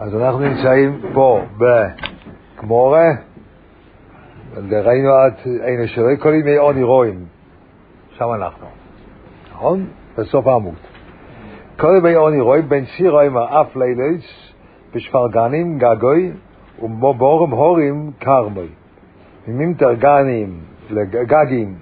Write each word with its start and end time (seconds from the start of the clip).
אז 0.00 0.14
אנחנו 0.14 0.38
נמצאים 0.38 1.00
פה 1.12 1.40
בגמורה, 1.58 3.08
ראינו 4.70 5.10
עד 5.12 5.34
אינו 5.62 5.88
שלא 5.88 6.16
כל 6.18 6.34
ימי 6.34 6.56
עוני 6.56 6.82
רואים, 6.82 7.24
שם 8.10 8.24
אנחנו, 8.34 8.66
נכון? 9.52 9.86
בסוף 10.18 10.46
העמוד. 10.46 10.74
כל 11.78 11.94
ימי 11.98 12.14
עוני 12.14 12.40
רואים 12.40 12.68
בין 12.68 12.84
סירו 12.84 13.20
עם 13.20 13.36
האף 13.36 13.76
לילס 13.76 14.52
בשפרגנים 14.94 15.78
גגוי 15.78 16.32
ובורם 16.82 17.50
הורים 17.50 18.10
קרמוי. 18.18 18.68
ממינטר 19.48 19.94
גנים 19.94 20.60
לגגים 20.90 21.74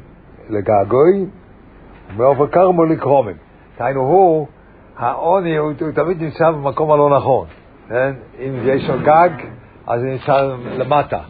לגגוי 0.48 1.26
ומאופר 2.16 2.46
קרמו 2.46 2.84
לקרומים. 2.84 3.36
דהיינו 3.78 4.00
הוא, 4.00 4.46
העוני 4.96 5.56
הוא 5.56 5.72
תמיד 5.94 6.22
נמצא 6.22 6.50
במקום 6.50 6.92
הלא 6.92 7.16
נכון. 7.16 7.46
כן? 7.88 8.12
אם 8.38 8.68
יש 8.68 8.88
לו 8.88 8.98
גג, 9.02 9.30
אז 9.86 10.02
הוא 10.02 10.10
נמצא 10.10 10.56
למטה. 10.78 11.20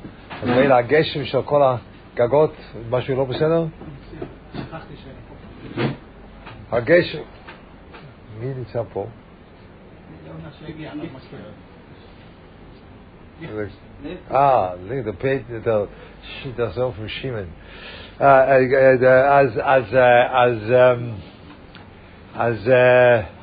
אז 0.43 0.49
מילא 0.49 0.75
הגשם 0.75 1.25
של 1.25 1.43
כל 1.43 1.63
הגגות, 2.15 2.55
משהו 2.91 3.17
לא 3.17 3.25
בסדר? 3.25 3.65
הגשם... 6.73 7.19
מי 8.41 8.55
נמצא 8.55 8.83
פה? 8.93 9.07
אה, 14.31 14.71
the 15.05 15.13
page, 15.23 15.67
the 15.67 15.87
sheet 16.23 16.59
הזאת 16.59 16.95
from 16.95 17.09
Shimon. 17.23 17.49
אז, 18.21 19.55
אז, 19.63 19.97
אז, 20.33 20.73
אז... 22.35 22.71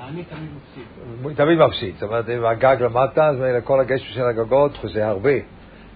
אני 0.09 0.23
תמיד 0.23 0.49
מפסיד. 0.55 1.37
תמיד 1.37 1.57
מפסיד. 1.57 1.93
זאת 1.93 2.03
אומרת, 2.03 2.29
אם 2.29 2.45
הגג 2.45 2.77
למטה, 2.79 3.27
אז 3.27 3.37
כל 3.63 3.79
הגשם 3.79 4.13
של 4.13 4.25
הגגות 4.25 4.71
זה 4.93 5.07
הרבה. 5.07 5.33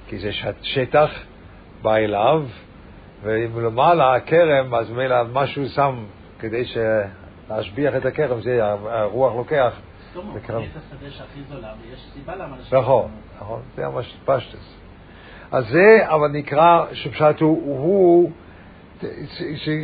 כי 0.07 0.17
זה 0.19 0.29
שטח, 0.61 1.09
בא 1.81 1.95
אליו, 1.95 2.45
ואם 3.23 3.66
למעלה 3.66 4.16
הכרם, 4.16 4.75
אז 4.75 4.91
מילא 4.91 5.23
משהו 5.33 5.66
שם 5.66 6.05
כדי 6.39 6.63
להשביח 7.49 7.95
את 7.95 8.05
הכרם, 8.05 8.41
זה 8.41 8.59
הרוח 8.63 9.35
לוקח. 9.35 9.73
בקרב. 10.35 10.61
יש 10.61 10.69
השדה 10.69 11.11
שהכי 11.11 11.39
זולה, 11.49 11.73
ויש 11.81 12.09
סיבה 12.13 12.35
למה 12.35 12.55
אנשים... 12.55 12.77
נכון, 12.77 13.11
נכון, 13.41 13.61
זה 13.75 13.88
ממש 13.88 14.17
פשטס. 14.25 14.75
אז 15.51 15.67
זה, 15.67 15.99
אבל 16.03 16.27
נקרא, 16.27 16.85
שפשט 16.94 17.41
הוא, 17.41 17.77
הוא 17.77 18.31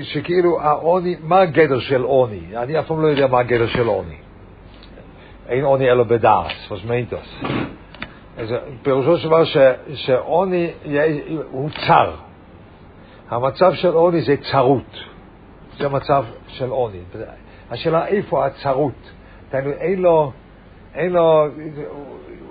שכאילו 0.01 0.61
העוני, 0.61 1.15
מה 1.23 1.39
הגדר 1.39 1.79
של 1.79 2.01
עוני? 2.01 2.41
אני 2.55 2.79
אף 2.79 2.87
פעם 2.87 3.01
לא 3.01 3.07
יודע 3.07 3.27
מה 3.27 3.39
הגדר 3.39 3.67
של 3.67 3.87
עוני. 3.87 4.15
אין 5.47 5.63
עוני 5.63 5.91
אלא 5.91 6.03
בדעס, 6.03 6.67
פוסמנטוס. 6.67 7.41
פירושו 8.81 9.17
של 9.17 9.27
דבר 9.27 9.43
שעוני 9.93 10.71
הוא 11.51 11.69
צר. 11.69 12.15
המצב 13.29 13.73
של 13.73 13.93
עוני 13.93 14.21
זה 14.21 14.35
צרות. 14.51 14.99
זה 15.77 15.89
מצב 15.89 16.25
של 16.47 16.69
עוני. 16.69 16.99
השאלה 17.71 18.07
איפה 18.07 18.45
הצרות. 18.45 19.11
דהיינו, 19.51 19.71
אין 19.71 20.01
לו, 20.01 20.31
אין 20.95 21.11
לו, 21.11 21.47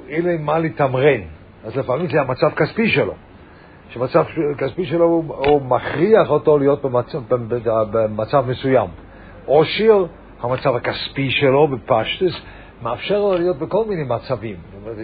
אין 0.09 0.25
לו 0.25 0.39
מה 0.41 0.59
לתמרן. 0.59 1.21
אז 1.65 1.77
לפעמים 1.77 2.07
זה 2.09 2.21
המצב 2.21 2.51
כספי 2.57 2.89
שלו. 2.89 3.15
שמצב 3.89 4.25
כספי 4.59 4.87
שלו 4.87 5.05
הוא, 5.05 5.35
הוא 5.35 5.63
מכריח 5.63 6.31
אותו 6.31 6.59
להיות 6.59 6.83
במצב, 6.83 7.19
במצב 7.69 8.45
מסוים. 8.49 8.89
עושיר, 9.47 10.07
המצב 10.41 10.77
הכספי 10.77 11.31
שלו 11.31 11.69
בפשטס, 11.69 12.41
מאפשר 12.83 13.19
לו 13.19 13.35
להיות 13.39 13.59
בכל 13.59 13.85
מיני 13.89 14.05
מצבים. 14.05 14.57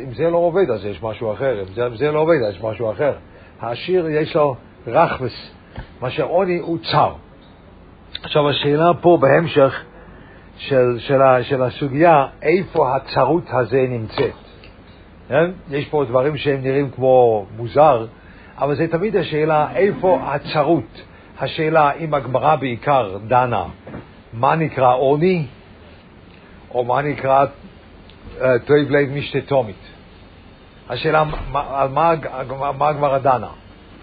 אם 0.05 0.15
זה 0.15 0.31
לא 0.31 0.37
עובד, 0.37 0.71
אז 0.71 0.85
יש 0.87 1.03
משהו 1.03 1.33
אחר. 1.33 1.61
אם 1.61 1.75
זה, 1.75 1.87
אם 1.87 1.97
זה 1.97 2.13
לא 2.13 2.21
עובד, 2.21 2.43
אז 2.49 2.55
יש 2.55 2.63
משהו 2.63 2.91
אחר. 2.91 3.13
העשיר 3.61 4.09
יש 4.09 4.37
לו 4.37 4.57
רחבס, 4.87 5.53
מה 6.01 6.11
שעוני 6.11 6.59
הוא 6.59 6.79
צר. 6.93 7.13
עכשיו, 8.23 8.49
השאלה 8.51 8.91
פה 9.01 9.19
בהמשך 9.21 9.85
של, 10.57 10.99
של, 10.99 11.23
ה- 11.23 11.43
של 11.43 11.63
הסוגיה, 11.63 12.27
איפה 12.43 12.97
הצרות 12.97 13.45
הזה 13.49 13.85
נמצאת. 13.89 14.33
כן? 15.29 15.51
יש 15.71 15.89
פה 15.89 16.05
דברים 16.09 16.37
שהם 16.37 16.63
נראים 16.63 16.91
כמו 16.91 17.47
מוזר, 17.57 18.07
אבל 18.61 18.75
זה 18.75 18.87
תמיד 18.89 19.17
השאלה 19.17 19.67
איפה 19.77 20.21
הצרות. 20.25 21.03
השאלה 21.41 21.93
אם 21.93 22.15
הגמרא 22.15 22.57
בעיקר 22.57 23.19
דנה 23.29 23.65
מה 24.33 24.55
נקרא 24.57 24.95
עוני, 24.95 25.47
או 26.75 26.85
מה 26.85 27.03
נקרא 27.03 27.45
אה, 28.41 28.59
טויב 28.59 28.91
לב 28.91 29.09
משתתומית. 29.15 29.77
השאלה 30.91 31.25
מה- 31.53 31.81
על 31.83 31.89
מה, 31.89 32.11
הג- 32.11 32.53
מה 32.79 32.89
הגמרא 32.89 33.19
דנה. 33.19 33.49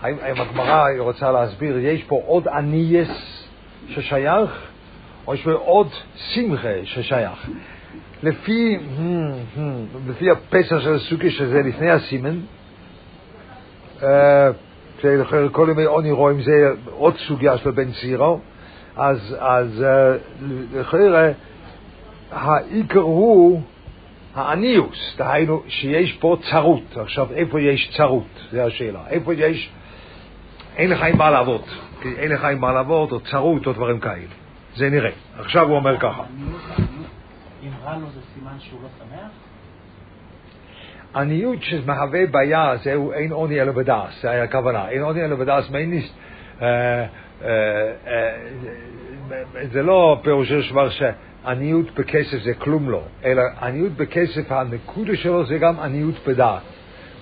האם, 0.02 0.16
האם 0.22 0.42
הגמרא 0.42 0.86
רוצה 1.00 1.32
להסביר, 1.32 1.78
יש 1.78 2.04
פה 2.04 2.22
עוד 2.26 2.48
ענייס 2.48 3.44
ששייך, 3.90 4.52
או 5.28 5.34
יש 5.34 5.44
פה 5.44 5.52
עוד 5.52 5.88
שמחה 6.16 6.70
ששייך. 6.84 7.50
לפי, 8.24 8.78
hmm, 8.78 9.02
hmm, 9.58 9.60
לפי 10.10 10.32
הפסח 10.32 10.80
של 10.80 10.94
הסוכי 10.94 11.32
שזה 11.32 11.62
לפני 11.62 11.90
הסימן, 11.92 12.40
אה, 14.04 14.50
כל 15.52 15.68
ימי 15.72 15.84
עוני 15.84 16.12
רואים 16.12 16.42
זה 16.42 16.72
עוד 16.92 17.18
סוגיה 17.18 17.58
של 17.58 17.72
בן 17.72 17.92
צירו, 17.92 18.40
אז, 18.96 19.36
אז 19.40 19.84
אה, 19.84 20.18
לכאורה 20.74 21.30
העיקר 22.32 23.00
הוא 23.00 23.62
העניוס, 24.36 25.16
דהיינו 25.18 25.64
שיש 25.68 26.14
פה 26.14 26.38
צרות. 26.52 26.98
עכשיו, 26.98 27.28
איפה 27.34 27.62
יש 27.62 27.92
צרות? 27.98 28.28
זו 28.52 28.62
השאלה. 28.62 29.00
איפה 29.10 29.34
יש, 29.34 29.70
אין 30.76 30.90
לך 30.90 31.02
עם 31.02 31.18
מה 31.18 31.30
לעבוד, 31.30 31.62
כי 32.02 32.10
אין 32.18 32.32
לך 32.32 32.44
עם 32.44 32.62
מה 32.62 32.74
לעבוד, 32.74 33.12
או 33.12 33.20
צרות, 33.20 33.68
או 33.68 33.74
דברים 33.74 34.00
כאלה. 34.00 34.26
זה 34.76 34.90
נראה. 34.90 35.12
עכשיו 35.40 35.68
הוא 35.68 35.76
אומר 35.76 35.98
ככה. 36.00 36.08
עניות, 36.08 36.62
עניות, 36.78 37.08
אם 37.64 37.70
רע 37.84 37.98
לו 37.98 38.08
זה 38.14 38.20
סימן 38.34 38.60
שהוא 38.60 38.80
לא 38.84 38.90
שמח? 38.98 39.47
עניות 41.16 41.64
שמהווה 41.64 42.26
בעיה, 42.26 42.74
זהו 42.84 43.12
אין 43.12 43.32
עוני 43.32 43.62
אלא 43.62 43.72
בדעס, 43.72 44.22
זה 44.22 44.32
היה 44.32 44.44
הכוונה. 44.44 44.90
אין 44.90 45.02
עוני 45.02 45.26
אלא 45.26 45.36
בדעס, 45.36 45.70
מייניסט, 45.70 46.14
אה, 46.62 46.68
אה, 46.68 47.06
אה, 48.08 48.36
זה 49.72 49.84
לא 49.84 50.20
פירושו 50.24 50.64
של 50.64 50.72
דבר 50.72 50.90
שעניות 50.90 52.00
בכסף 52.00 52.38
זה 52.44 52.54
כלום 52.54 52.90
לא, 52.90 53.02
אלא 53.26 53.42
עניות 53.62 53.92
בכסף, 53.92 54.52
הנקודה 54.52 55.16
שלו 55.16 55.46
זה 55.46 55.58
גם 55.58 55.80
עניות 55.80 56.28
בדעת. 56.28 56.62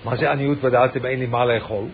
מה 0.05 0.15
זה 0.15 0.31
עניות 0.31 0.57
בדעת 0.61 0.97
אם 0.97 1.05
אין 1.05 1.19
לי 1.19 1.25
מה 1.25 1.45
לאכול, 1.45 1.85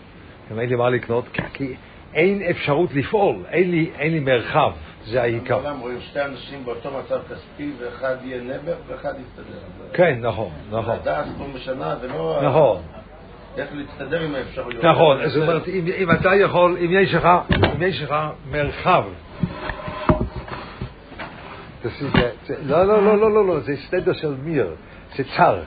אם 0.51 0.59
אין 0.59 0.69
לי 0.69 0.75
מה 0.75 0.89
לקנות? 0.89 1.25
כי- 1.53 1.75
אין 2.13 2.41
אפשרות 2.49 2.93
לפעול, 2.93 3.35
אין 3.49 3.71
לי, 3.71 3.89
אין 3.99 4.11
לי 4.11 4.19
מרחב, 4.19 4.71
זה 5.05 5.21
העיקר. 5.21 5.57
בעולם 5.59 5.79
רואים 5.79 5.97
שתי 6.01 6.21
אנשים 6.21 6.65
באותו 6.65 6.89
מצב 6.99 7.19
כספי, 7.31 7.71
ואחד 7.79 8.15
יהיה 8.23 8.41
נבר 8.41 8.75
ואחד 8.87 9.13
יסתדר. 9.19 9.57
כן, 9.93 10.19
נכון, 10.21 10.49
נכון. 10.71 10.95
לדעת 11.01 11.25
פה 11.37 11.43
משנה 11.55 11.95
ולא... 12.01 12.39
נכון. 12.43 12.81
איך 13.57 13.69
להסתדר 13.73 14.21
עם 14.21 14.35
האפשרויות. 14.35 14.83
נכון, 14.85 15.27
זאת 15.29 15.41
אומרת, 15.43 15.67
אם, 15.67 16.11
אתה 16.11 16.35
יכול, 16.35 16.77
אם 16.85 16.89
יש 16.91 17.13
לך, 17.13 17.27
אם 17.75 17.83
יש 17.83 18.01
לך 18.01 18.15
מרחב, 18.51 19.03
זה- 21.83 21.89
זה- 22.47 22.55
לא, 22.65 22.83
לא, 22.83 23.03
לא, 23.03 23.17
לא, 23.17 23.31
לא, 23.31 23.47
לא, 23.47 23.59
זה 23.59 23.73
סטנדר 23.87 24.13
של 24.13 24.33
מיר, 24.43 24.75
זה 25.15 25.23
צר, 25.37 25.59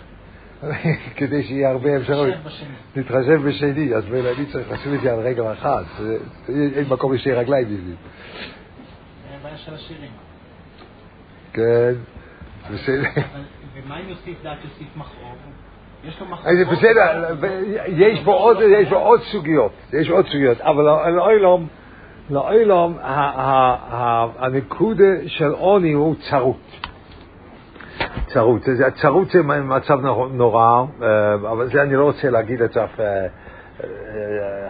כדי 1.16 1.42
שיהיה 1.42 1.70
הרבה 1.70 1.96
אפשרות. 1.96 2.28
להתחשב 2.96 3.42
בשני. 3.44 3.94
אז 3.94 4.04
אני 4.38 4.46
צריך 4.52 4.70
לשים 4.72 4.94
את 4.94 5.00
זה 5.00 5.12
על 5.12 5.18
רגל 5.20 5.52
אחת, 5.52 5.84
זה- 5.98 6.16
אין 6.76 6.84
מקום 6.88 7.12
לשתי 7.14 7.32
רגליים 7.32 7.64
בשביל. 7.66 7.94
של 9.56 9.74
השירים. 9.74 10.10
כן, 11.52 11.92
בסדר. 12.74 13.02
ומה 13.74 14.00
אם 14.00 14.08
יוסיף 14.08 14.42
דעת 14.42 14.58
יוסיף 14.64 14.96
מכאוב? 14.96 15.36
יש 16.04 16.20
לו 16.20 16.26
מכאוב. 16.26 16.46
אז 16.46 16.56
זה 16.58 16.64
בסדר, 16.64 17.34
יש 17.88 18.20
פה 18.24 18.32
עוד, 18.34 18.56
יש 18.60 18.88
פה 18.88 18.96
עוד 18.96 19.20
סוגיות, 19.22 19.72
יש 19.92 20.10
עוד 20.10 20.26
סוגיות, 20.26 20.60
אבל 20.60 20.88
ה- 23.02 23.80
ה- 23.90 24.26
הנקודה 24.38 25.04
של 25.26 25.50
עוני 25.52 25.92
הוא 25.92 26.14
צרות. 26.30 26.56
צרות, 28.26 28.62
הצרות 28.86 29.30
זה 29.30 29.42
מצב 29.42 30.00
נור- 30.00 30.28
נורא, 30.32 30.84
אה, 31.02 31.34
אבל 31.34 31.66
זה 31.66 31.82
אני 31.82 31.94
לא 31.94 32.04
רוצה 32.04 32.30
להגיד 32.30 32.62
עכשיו 32.62 32.88
אה, 33.00 33.04
אה, 33.04 33.26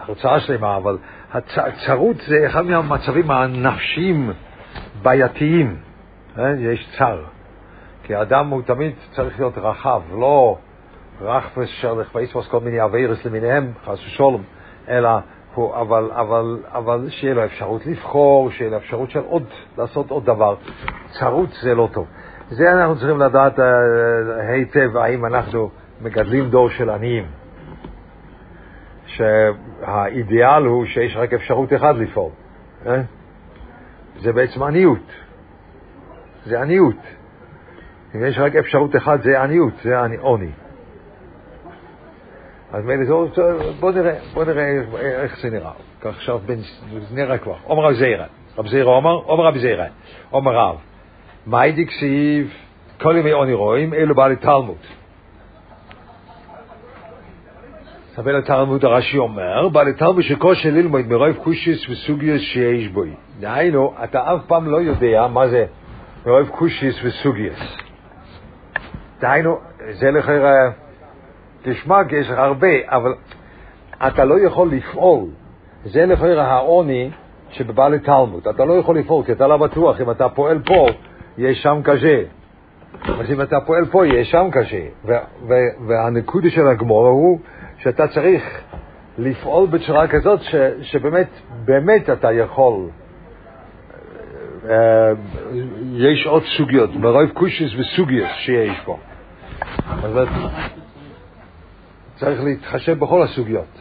הרצאה 0.01 0.41
שלמה, 0.41 0.77
אבל 0.77 0.99
הצ- 1.33 1.39
הצרות 1.61 2.17
זה 2.27 2.47
אחד 2.47 2.65
מהמצבים 2.67 3.31
הנפשיים 3.31 4.31
בעייתיים, 5.05 5.77
אה, 6.39 6.51
יש 6.59 6.97
צר. 6.99 7.23
כי 8.03 8.15
האדם 8.15 8.49
הוא 8.49 8.63
תמיד 8.63 8.93
צריך 9.11 9.41
להיות 9.41 9.59
רחב, 9.59 10.03
לא 10.13 10.59
רחפס 11.21 11.69
של 11.69 11.93
לכבייספוס 11.93 12.49
כל 12.49 12.61
מיני 12.61 12.85
אביירס 12.85 13.25
למיניהם, 13.25 13.73
חס 13.85 13.99
ושלום, 14.07 14.43
אלא 14.89 15.09
הוא, 15.55 15.75
אבל, 15.75 16.11
אבל, 16.13 16.59
אבל 16.73 17.11
שיהיה 17.11 17.35
לו 17.35 17.45
אפשרות 17.45 17.87
לבחור, 17.87 18.51
שיהיה 18.51 18.71
לו 18.71 18.77
אפשרות 18.77 19.11
של 19.11 19.21
עוד, 19.21 19.45
לעשות 19.79 20.11
עוד 20.11 20.25
דבר. 20.25 20.57
צרות 21.19 21.51
זה 21.63 21.75
לא 21.75 21.89
טוב. 21.93 22.07
זה 22.51 22.73
אנחנו 22.73 22.97
צריכים 22.97 23.19
לדעת 23.19 23.61
אה, 23.61 23.65
היטב, 24.53 24.97
האם 24.97 25.27
אנחנו 25.27 25.71
מגדלים 26.01 26.51
דור 26.51 26.71
של 26.71 26.91
עניים. 26.91 27.25
שהאידיאל 29.07 30.65
הוא 30.65 30.87
שיש 30.87 31.17
רק 31.17 31.33
אפשרות 31.33 31.73
אחת 31.73 31.95
לפעול. 31.95 32.31
אה? 32.87 33.03
זה 34.25 34.33
בעצם 34.33 34.63
עניות. 34.63 35.13
זה 36.47 36.61
עניות. 36.61 36.97
אם 38.15 38.25
יש 38.25 38.39
רק 38.39 38.57
אפשרות 38.57 38.97
אחת, 38.97 39.23
זה 39.23 39.43
עניות, 39.43 39.73
זה 39.83 39.95
עוני. 40.21 40.51
אז 42.73 42.85
מילא 42.85 43.05
זה, 43.05 43.13
בוא 43.81 43.93
נראה, 43.93 44.15
בוא 44.35 44.45
נראה 44.45 44.81
איך 45.23 45.41
זה 45.43 45.51
נראה. 45.51 45.73
כך 46.01 46.07
עכשיו 46.07 46.39
בין, 46.39 46.59
זה 47.09 47.15
נראה 47.15 47.39
כבר. 47.39 47.55
עומר 47.65 47.85
רב 47.85 47.93
זיירה, 47.93 48.27
רב 48.59 48.69
זיירה 48.69 48.93
עומר, 48.93 49.15
עומר 49.15 49.47
רב 49.47 49.59
זיירה, 49.59 49.87
עומר 50.31 50.53
רב. 50.57 50.77
מאי 51.47 51.73
דקסיב, 51.73 52.53
כל 53.01 53.17
ימי 53.17 53.31
עוני 53.31 53.53
רואים, 53.53 53.95
אלו 53.95 54.15
בעלי 54.15 54.37
תלמוד. 54.37 54.77
סבל 58.17 58.37
התלמוד 58.37 58.85
הרש"י 58.85 59.19
אומר, 59.19 59.69
בעלי 59.69 59.93
תלמוד 59.93 60.23
שקושי 60.23 60.71
ללמוד 60.71 61.07
מרוב 61.09 61.33
קושיס 61.33 61.89
וסוגיוס 61.89 62.41
שיש 62.41 62.89
בו. 62.89 63.03
דהיינו, 63.41 63.95
אתה 64.05 64.35
אף 64.35 64.41
פעם 64.47 64.69
לא 64.69 64.77
יודע 64.77 65.27
מה 65.27 65.49
זה 65.49 65.65
מרוב 66.27 66.49
קושיס 66.49 66.95
וסוגיוס. 67.05 67.77
דהיינו, 69.21 69.59
זה 69.91 70.11
לכאורה... 70.11 70.71
תשמע, 71.63 72.01
יש 72.11 72.31
לך 72.31 72.39
הרבה, 72.39 72.69
אבל 72.87 73.15
אתה 74.07 74.25
לא 74.25 74.41
יכול 74.41 74.71
לפעול. 74.71 75.25
זה 75.85 76.07
לכאורה 76.07 76.43
העוני 76.43 77.11
שבבעלי 77.51 77.99
תלמוד. 77.99 78.49
אתה 78.49 78.65
לא 78.65 78.73
יכול 78.73 78.99
לפעול, 78.99 79.25
כי 79.25 79.33
אתה 79.33 79.47
לא 79.47 79.57
בטוח 79.57 80.01
אם 80.01 80.11
אתה 80.11 80.29
פועל 80.29 80.59
פה, 80.59 80.87
יהיה 81.39 81.55
שם 81.55 81.81
קשה. 81.85 82.23
אז 83.05 83.31
אם 83.33 83.43
אתה 83.43 83.61
פועל 83.61 83.85
פה, 83.85 84.07
יהיה 84.07 84.25
שם 84.25 84.49
קשה. 84.53 84.85
והנקודה 85.87 86.51
של 86.51 86.67
הגמור 86.67 87.07
הוא 87.07 87.39
שאתה 87.85 88.09
צריך 88.09 88.63
לפעול 89.19 89.67
בצורה 89.67 90.09
כזאת 90.09 90.41
ש, 90.43 90.55
שבאמת, 90.83 91.29
באמת 91.65 92.11
אתה 92.11 92.33
יכול. 92.33 92.89
אה, 94.69 95.13
יש 95.95 96.27
עוד 96.27 96.43
סוגיות, 96.57 96.97
מרוב 96.97 97.31
קושיס 97.35 97.71
וסוגיות 97.79 98.29
שיש 98.37 98.81
פה. 98.85 98.99
צריך 102.17 102.45
להתחשב 102.45 102.99
בכל 102.99 103.23
הסוגיות. 103.23 103.81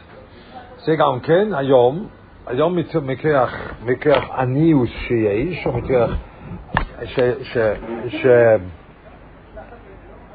זה 0.84 0.96
גם 0.96 1.20
כן, 1.20 1.54
היום, 1.54 2.06
היום 2.46 2.78
מכרך, 3.02 3.74
מכרך 3.84 4.30
עניוס 4.30 4.90
שיש, 5.08 5.66
או 5.66 5.72
מכרך 5.72 6.10
ש, 7.04 7.20
ש, 7.42 7.58
ש, 8.08 8.26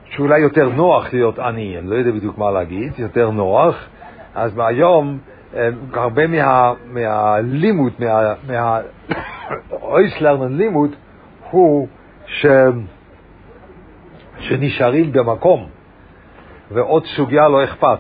שאולי 0.10 0.40
יותר 0.40 0.70
נוח 0.70 1.14
להיות 1.14 1.40
עני, 1.40 1.78
אני 1.78 1.90
לא 1.90 1.96
יודע 1.96 2.12
בדיוק 2.12 2.38
מה 2.38 2.52
להגיד, 2.52 2.94
יותר 2.98 3.32
נוח, 3.32 3.76
אז 4.36 4.56
מהיום 4.56 5.20
אה, 5.56 5.70
הרבה 5.94 6.28
מה, 6.28 6.74
מהלימוד, 6.86 7.94
מה, 8.00 8.34
מה 8.48 8.80
אויסלרנן 9.72 10.58
לימוד, 10.58 10.96
הוא 11.52 11.88
ש, 12.26 12.46
שנשארים 14.40 15.12
במקום. 15.12 15.68
ועוד 16.72 17.06
סוגיה 17.06 17.48
לא 17.48 17.64
אכפת, 17.64 18.00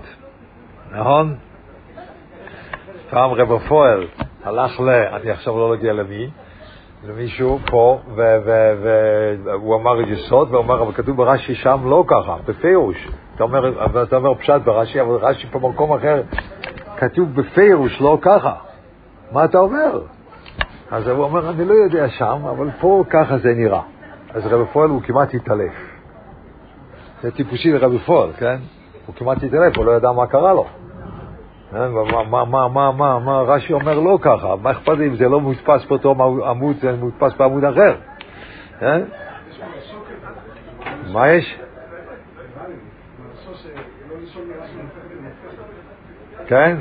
נכון? 0.91 1.35
פעם 3.09 3.31
רב 3.31 3.57
פועל 3.57 4.07
הלך 4.43 4.79
ל... 4.79 4.89
אני 4.89 5.31
עכשיו 5.31 5.57
לא 5.57 5.73
אגיע 5.73 5.93
למי, 5.93 6.29
למישהו 7.03 7.59
פה, 7.65 7.99
והוא 8.15 9.75
אמר 9.75 10.01
יסוד, 10.01 10.51
והוא 10.51 10.63
אמר, 10.63 10.81
אבל 10.81 10.93
כתוב 10.93 11.17
ברש"י 11.17 11.55
שם 11.55 11.79
לא 11.85 12.03
ככה, 12.07 12.35
בפירוש. 12.45 13.07
אתה 13.35 13.43
אומר, 13.43 13.85
אתה 14.03 14.15
אומר 14.15 14.33
פשט 14.35 14.61
ברש"י, 14.63 15.01
אבל 15.01 15.15
רש"י 15.15 15.47
במקום 15.47 15.93
אחר, 15.93 16.21
כתוב 16.97 17.35
בפירוש 17.35 18.01
לא 18.01 18.17
ככה. 18.21 18.53
מה 19.31 19.45
אתה 19.45 19.59
אומר? 19.59 20.01
אז 20.91 21.07
הוא 21.07 21.23
אומר, 21.23 21.49
אני 21.49 21.65
לא 21.65 21.73
יודע 21.73 22.09
שם, 22.09 22.45
אבל 22.49 22.69
פה 22.79 23.03
ככה 23.09 23.37
זה 23.37 23.53
נראה. 23.53 23.81
אז 24.33 24.47
רב 24.47 24.65
פועל 24.73 24.89
הוא 24.89 25.01
כמעט 25.01 25.33
התעלף. 25.33 25.73
זה 27.21 27.31
טיפושי 27.31 27.71
לרבי 27.71 27.99
פועל, 27.99 28.31
כן? 28.37 28.57
הוא 29.05 29.15
כמעט 29.15 29.43
התעלף, 29.43 29.77
הוא 29.77 29.85
לא 29.85 29.91
ידע 29.91 30.11
מה 30.11 30.27
קרה 30.27 30.53
לו. 30.53 30.65
מה, 31.71 32.23
מה, 32.23 32.45
מה, 32.45 32.67
מה, 32.67 32.91
מה, 32.91 33.19
מה, 33.19 33.41
רש"י 33.41 33.73
אומר 33.73 33.99
לא 33.99 34.17
ככה, 34.21 34.55
מה 34.61 34.71
אכפת 34.71 34.97
לי 34.97 35.07
אם 35.07 35.15
זה 35.15 35.29
לא 35.29 35.39
מודפס 35.39 35.85
באותו 35.85 36.15
עמוד, 36.45 36.75
זה 36.81 36.95
מודפס 36.95 37.33
בעמוד 37.37 37.63
אחר. 37.63 37.95
מה 41.13 41.29
יש? 41.29 41.59
כן? 46.47 46.77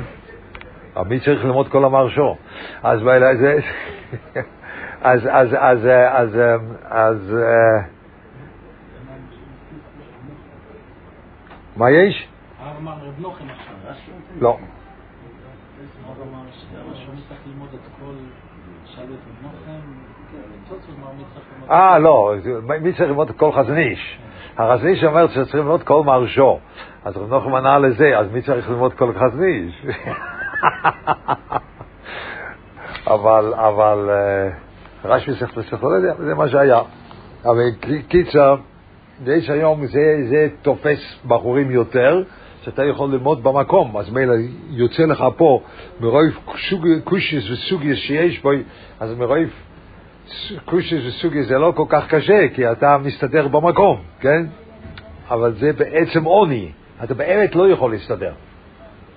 מי 1.05 1.19
צריך 1.19 1.45
ללמוד 1.45 1.67
כל 1.67 1.85
המרשו? 1.85 2.35
אז 2.83 2.99
זה... 3.39 3.59
אז, 5.01 5.27
אז, 5.31 5.55
אז, 5.59 5.87
אז, 6.11 6.39
אז, 6.89 7.35
מה 11.77 11.91
יש? 11.91 12.27
לא. 14.41 14.57
אה, 21.71 21.99
לא, 21.99 22.33
מי 22.81 22.93
צריך 22.93 23.01
ללמוד 23.09 23.31
כל 23.31 23.51
חזניש? 23.51 24.19
החזניש 24.57 25.03
אומר 25.03 25.27
שצריך 25.27 25.55
ללמוד 25.55 25.83
כל 25.83 26.03
מרשו. 26.05 26.59
אז 27.05 27.17
רב 27.17 27.29
נוחם 27.29 27.55
ענה 27.55 27.79
לזה, 27.79 28.17
אז 28.19 28.31
מי 28.31 28.41
צריך 28.41 28.69
ללמוד 28.69 28.93
כל 28.93 29.13
חזניש? 29.13 29.85
אבל, 33.13 33.53
אבל, 33.53 34.09
אה, 34.09 34.49
רש"י 35.05 35.31
צריך 35.39 35.57
לספר, 35.57 35.87
זה 36.17 36.35
מה 36.35 36.47
שהיה. 36.47 36.81
אבל 37.45 37.69
קיצר, 38.07 38.55
יש 39.25 39.49
היום, 39.49 39.85
זה 40.29 40.47
תופס 40.61 41.19
בחורים 41.27 41.71
יותר, 41.71 42.23
שאתה 42.63 42.85
יכול 42.85 43.09
ללמוד 43.09 43.43
במקום, 43.43 43.97
אז 43.97 44.09
מילא 44.09 44.33
יוצא 44.69 45.03
לך 45.03 45.23
פה 45.37 45.61
מרוב 45.99 46.23
קושיס 47.03 47.49
וסוגיה 47.49 47.95
שיש 47.95 48.41
בו, 48.41 48.49
אז 48.99 49.17
מרוב 49.17 49.49
קושיס 50.65 51.05
וסוגיה 51.07 51.43
זה 51.43 51.57
לא 51.57 51.73
כל 51.75 51.85
כך 51.89 52.07
קשה, 52.07 52.47
כי 52.55 52.71
אתה 52.71 52.97
מסתדר 52.97 53.47
במקום, 53.47 54.01
כן? 54.19 54.45
אבל 55.29 55.53
זה 55.53 55.73
בעצם 55.73 56.23
עוני, 56.23 56.71
אתה 57.03 57.13
באמת 57.13 57.55
לא 57.55 57.69
יכול 57.69 57.91
להסתדר. 57.91 58.31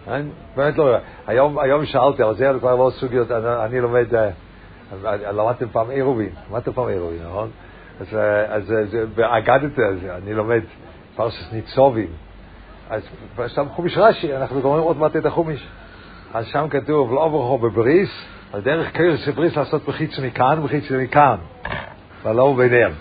כן? 0.04 0.26
באמת 0.56 0.78
לא. 0.78 0.96
היום, 1.26 1.58
היום 1.58 1.84
שאלתי, 1.84 2.24
אבל 2.24 2.34
זה 2.34 2.52
כבר 2.60 2.76
לא 2.76 2.90
סוגיות, 2.90 3.30
אני, 3.30 3.64
אני 3.64 3.80
לומד, 3.80 4.14
אה, 4.14 4.30
למדתם 5.32 5.68
פעם 5.72 5.90
עירובין, 5.90 6.30
למדתם 6.50 6.72
פעם 6.72 6.88
עירובין, 6.88 7.18
נכון? 7.28 7.50
אז, 8.00 8.14
אה, 8.14 8.54
אז 8.54 8.74
באגדת, 9.14 9.78
אני 10.22 10.34
לומד 10.34 10.60
פרסס 11.16 11.52
ניצובים, 11.52 12.08
אז 12.92 13.02
שם 13.46 13.68
חומיש 13.68 13.98
רש"י, 13.98 14.36
אנחנו 14.36 14.60
גומרים 14.60 14.82
עוד 14.82 14.96
מעט 14.96 15.16
את 15.16 15.26
החומיש. 15.26 15.68
אז 16.34 16.46
שם 16.46 16.66
כתוב, 16.70 17.12
לא 17.12 17.24
עבורכו 17.24 17.58
בבריס, 17.58 18.10
על 18.52 18.60
דרך 18.60 18.92
קרס 18.92 19.28
בריס 19.28 19.56
לעשות 19.56 19.84
בחיץ 19.88 20.18
מכאן 20.18 20.58
ובחיץ 20.58 20.90
מכאן, 20.90 21.36
ולא 22.24 22.54
ביניהם. 22.56 22.92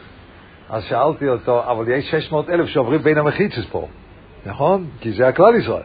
אז 0.69 0.83
שאלתי 0.83 1.29
אותו, 1.29 1.63
אבל 1.71 1.89
יש 1.89 2.11
600 2.11 2.49
אלף 2.49 2.67
שעוברים 2.67 3.01
בין 3.01 3.17
המחיצס 3.17 3.65
פה, 3.71 3.87
נכון? 4.45 4.85
כי 4.99 5.11
זה 5.11 5.27
הכלל 5.27 5.55
ישראל. 5.55 5.83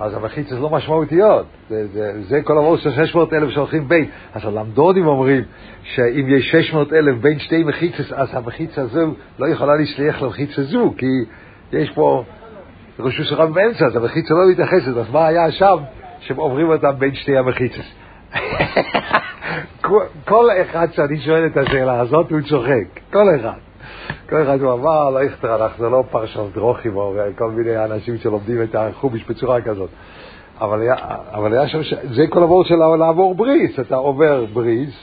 אז 0.00 0.14
המחיצס 0.14 0.52
לא 0.52 0.70
משמעותיות, 0.70 1.46
זה, 1.68 1.86
זה, 1.86 2.22
זה 2.22 2.40
כל 2.44 2.58
המהות 2.58 2.80
של 2.80 2.90
600 2.92 3.32
אלף 3.32 3.50
שהולכים 3.50 3.88
בין. 3.88 4.04
אז 4.34 4.44
הלמדונים 4.44 5.06
אומרים 5.06 5.44
שאם 5.82 6.26
יש 6.28 6.50
600 6.50 6.92
אלף 6.92 7.18
בין 7.20 7.38
שתי 7.38 7.64
מחיצס, 7.64 8.12
אז 8.12 8.28
המחיצה 8.32 8.82
הזו 8.82 9.14
לא 9.38 9.46
יכולה 9.46 9.76
להשליח 9.76 10.22
למחיצה 10.22 10.62
זו, 10.62 10.94
כי 10.98 11.06
יש 11.72 11.90
פה 11.90 12.24
ראש 12.98 13.32
רב 13.32 13.54
באמצע, 13.54 13.86
אז 13.86 13.96
המחיצה 13.96 14.34
לא 14.34 14.50
מתייחסת, 14.52 14.96
אז 14.96 15.10
מה 15.12 15.26
היה 15.26 15.50
שם 15.50 15.76
שהם 16.20 16.36
עוברים 16.36 16.68
אותם 16.68 16.92
בין 16.98 17.14
שתי 17.14 17.36
המחיצס? 17.36 17.94
כל 20.24 20.48
אחד 20.62 20.92
שאני 20.92 21.20
שואל 21.20 21.46
את 21.46 21.56
השאלה 21.56 22.00
הזאת 22.00 22.30
הוא 22.30 22.40
צוחק, 22.40 23.00
כל 23.12 23.26
אחד. 23.40 23.58
כל 24.28 24.42
אחד 24.42 24.60
הוא 24.60 24.72
אמר, 24.72 25.10
לא 25.10 25.24
יכתר, 25.24 25.64
אנחנו 25.64 25.90
לא 25.90 26.04
פרשת 26.10 26.40
דרוכים 26.54 26.96
או 26.96 27.14
כל 27.38 27.50
מיני 27.50 27.84
אנשים 27.84 28.18
שלומדים 28.18 28.62
את 28.62 28.74
החוביש 28.74 29.24
בצורה 29.28 29.60
כזאת. 29.60 29.90
אבל 30.60 30.80
היה, 30.80 30.94
אבל 31.32 31.52
היה 31.52 31.68
שם, 31.68 31.78
זה 32.02 32.26
כל 32.28 32.42
הוורד 32.42 32.66
של 32.66 32.74
לעבור 32.74 33.34
בריס, 33.34 33.80
אתה 33.80 33.96
עובר 33.96 34.44
בריס, 34.52 34.94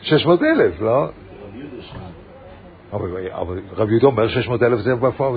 600 0.00 0.42
אלף, 0.42 0.80
לא? 0.80 1.08
אבל 2.92 3.60
רב 3.72 3.90
יהודה 3.90 4.06
אומר 4.06 4.28
600 4.28 4.62
אלף 4.62 4.80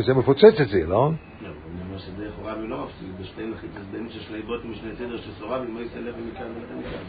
זה 0.06 0.14
מפוצץ 0.14 0.62
את 0.62 0.68
זה, 0.68 0.86
לא? 0.88 0.88
לא, 0.88 1.48
אני 1.48 1.82
אומר 1.88 1.98
שדרך 1.98 2.34
רבי 2.44 2.68
לא 2.68 2.86
מפסיק, 2.86 3.08
בשתי 3.22 3.46
מחיצות 3.46 3.84
בין 3.92 4.10
ששלי 4.10 4.42
בוטים 4.42 4.72
משני 4.72 4.96
סדר 4.96 5.18
של 5.18 5.32
סורבי, 5.40 5.72
לא 5.74 5.80
יסלף 5.80 6.16
מכאן 6.32 6.46
ולכן 6.46 6.76
מכאן. 6.80 7.00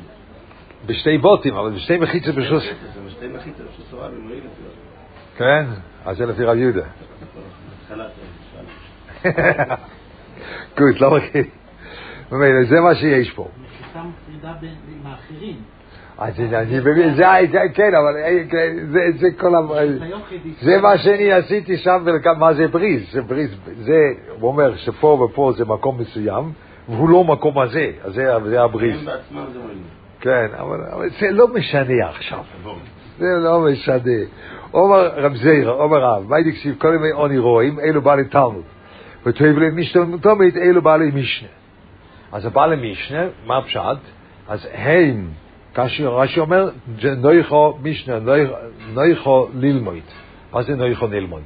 בשתי 0.87 1.19
בוטים, 1.19 1.55
אבל 1.55 1.71
בשתי 1.71 1.99
מחיצות 1.99 2.35
בשלוש... 2.35 2.65
בשתי 3.07 3.29
מחיצות 3.29 3.67
של 3.77 3.83
סורבי, 3.83 4.17
לא 4.29 4.35
ילך 4.35 4.53
כן? 5.37 5.67
אז 6.05 6.17
זה 6.17 6.27
לפי 6.27 6.45
רב 6.45 6.57
יהודה. 6.57 6.87
גוט, 10.79 11.01
לא 11.01 11.17
מכיר. 11.17 11.45
ממילא, 12.33 12.65
זה 12.69 12.81
מה 12.81 12.95
שיש 12.95 13.31
פה. 13.31 13.49
מחיצה 13.63 14.03
מפרידה 14.03 14.55
עם 14.93 15.07
האחרים. 15.07 15.57
אז 16.19 16.41
אני 16.41 16.81
מבין, 16.81 17.15
זה, 17.15 17.25
זה, 17.53 17.59
כן, 17.75 17.95
אבל 17.95 18.17
אה, 18.17 18.43
כן, 18.51 18.77
זה, 19.19 19.29
כל 19.39 19.55
ה... 19.55 19.59
חידי. 20.29 20.53
זה 20.61 20.81
מה 20.81 20.99
שאני 20.99 21.33
עשיתי 21.33 21.77
שם, 21.77 22.07
מה 22.39 22.55
זה 22.55 22.69
בריז? 22.69 23.13
זה 23.13 23.23
בריז, 23.23 23.57
זה, 23.79 23.99
הוא 24.41 24.51
אומר 24.51 24.77
שפה 24.77 25.07
ופה 25.07 25.53
זה 25.57 25.65
מקום 25.65 25.99
מסוים, 26.01 26.53
והוא 26.89 27.09
לא 27.09 27.25
מקום 27.25 27.59
הזה, 27.59 27.91
אז 28.05 28.15
זה, 28.45 28.63
הבריז. 28.65 29.09
כן, 30.21 30.47
אבל, 30.59 31.09
זה 31.21 31.31
לא 31.31 31.49
משנה 31.49 32.09
עכשיו. 32.09 32.45
זה 33.19 33.27
לא 33.27 33.61
משנה. 33.61 34.13
אומר 34.75 35.09
רב 35.17 35.35
זעיר, 35.35 35.71
אומר 35.71 35.99
רב, 35.99 36.25
מה 36.29 36.37
דקסיב 36.41 36.75
כל 36.79 36.93
ימי 36.95 37.11
עוני 37.11 37.39
רואים, 37.39 37.81
אלו 37.81 38.03
בעלי 38.03 38.25
תלמוד. 38.25 38.63
וטוב 39.27 39.47
להם 39.47 39.77
משנה 39.77 40.19
תומית, 40.19 40.57
אלו 40.57 40.83
בעלי 40.83 41.11
משנה. 41.15 41.49
אז 42.33 42.47
הבעלי 42.47 42.91
משנה, 42.93 43.27
מה 43.47 43.59
הפשט? 43.59 43.99
אז 44.49 44.69
הם, 44.75 45.29
כאשר 45.77 46.09
רש"י 46.15 46.41
אומר, 46.41 46.71
"ג' 46.99 47.07
נויכו 47.07 47.79
משנה, 47.83 48.19
נויכו- 48.95 49.49
ללמוד. 49.55 49.99
מה 50.53 50.63
זה 50.63 50.77
נויכו 50.77 51.07
ללמוד? 51.07 51.43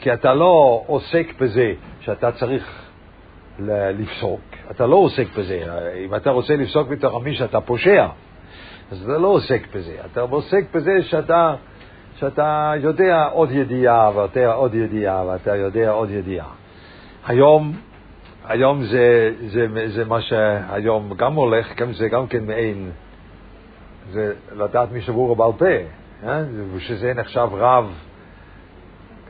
כי 0.00 0.12
אתה 0.12 0.34
לא 0.34 0.82
עוסק 0.86 1.26
בזה 1.40 1.72
שאתה 2.00 2.32
צריך 2.32 2.82
לפסוק, 3.68 4.40
אתה 4.70 4.86
לא 4.86 4.96
עוסק 4.96 5.26
בזה. 5.38 5.64
אם 6.04 6.14
אתה 6.14 6.30
רוצה 6.30 6.56
לפסוק 6.56 6.88
מתוך 6.90 7.14
המי 7.14 7.34
שאתה 7.34 7.60
פושע, 7.60 8.06
אז 8.92 9.02
אתה 9.02 9.18
לא 9.18 9.28
עוסק 9.28 9.62
בזה. 9.74 9.96
אתה 10.12 10.20
עוסק 10.20 10.64
בזה 10.74 11.02
שאתה, 11.02 11.54
שאתה 12.16 12.72
יודע 12.80 13.24
עוד 13.32 13.50
ידיעה, 13.50 14.10
ואתה 14.16 14.52
עוד 14.52 14.74
ידיעה, 14.74 15.24
ואתה 15.26 15.56
יודע 15.56 15.90
עוד 15.90 16.10
ידיעה. 16.10 16.46
היום, 17.26 17.72
היום 18.48 18.82
זה, 18.84 19.32
זה, 19.46 19.66
זה 19.86 20.04
מה 20.04 20.20
שהיום 20.20 21.14
גם 21.16 21.34
הולך, 21.34 21.76
גם 21.76 21.92
זה 21.92 22.08
גם 22.08 22.26
כן 22.26 22.44
מעין, 22.46 22.90
זה 24.10 24.34
לדעת 24.52 24.92
משבור 24.92 25.36
בעל 25.36 25.52
פה, 25.58 25.64
אה? 26.24 26.44
ושזה 26.74 27.14
נחשב 27.14 27.48
רב, 27.52 27.92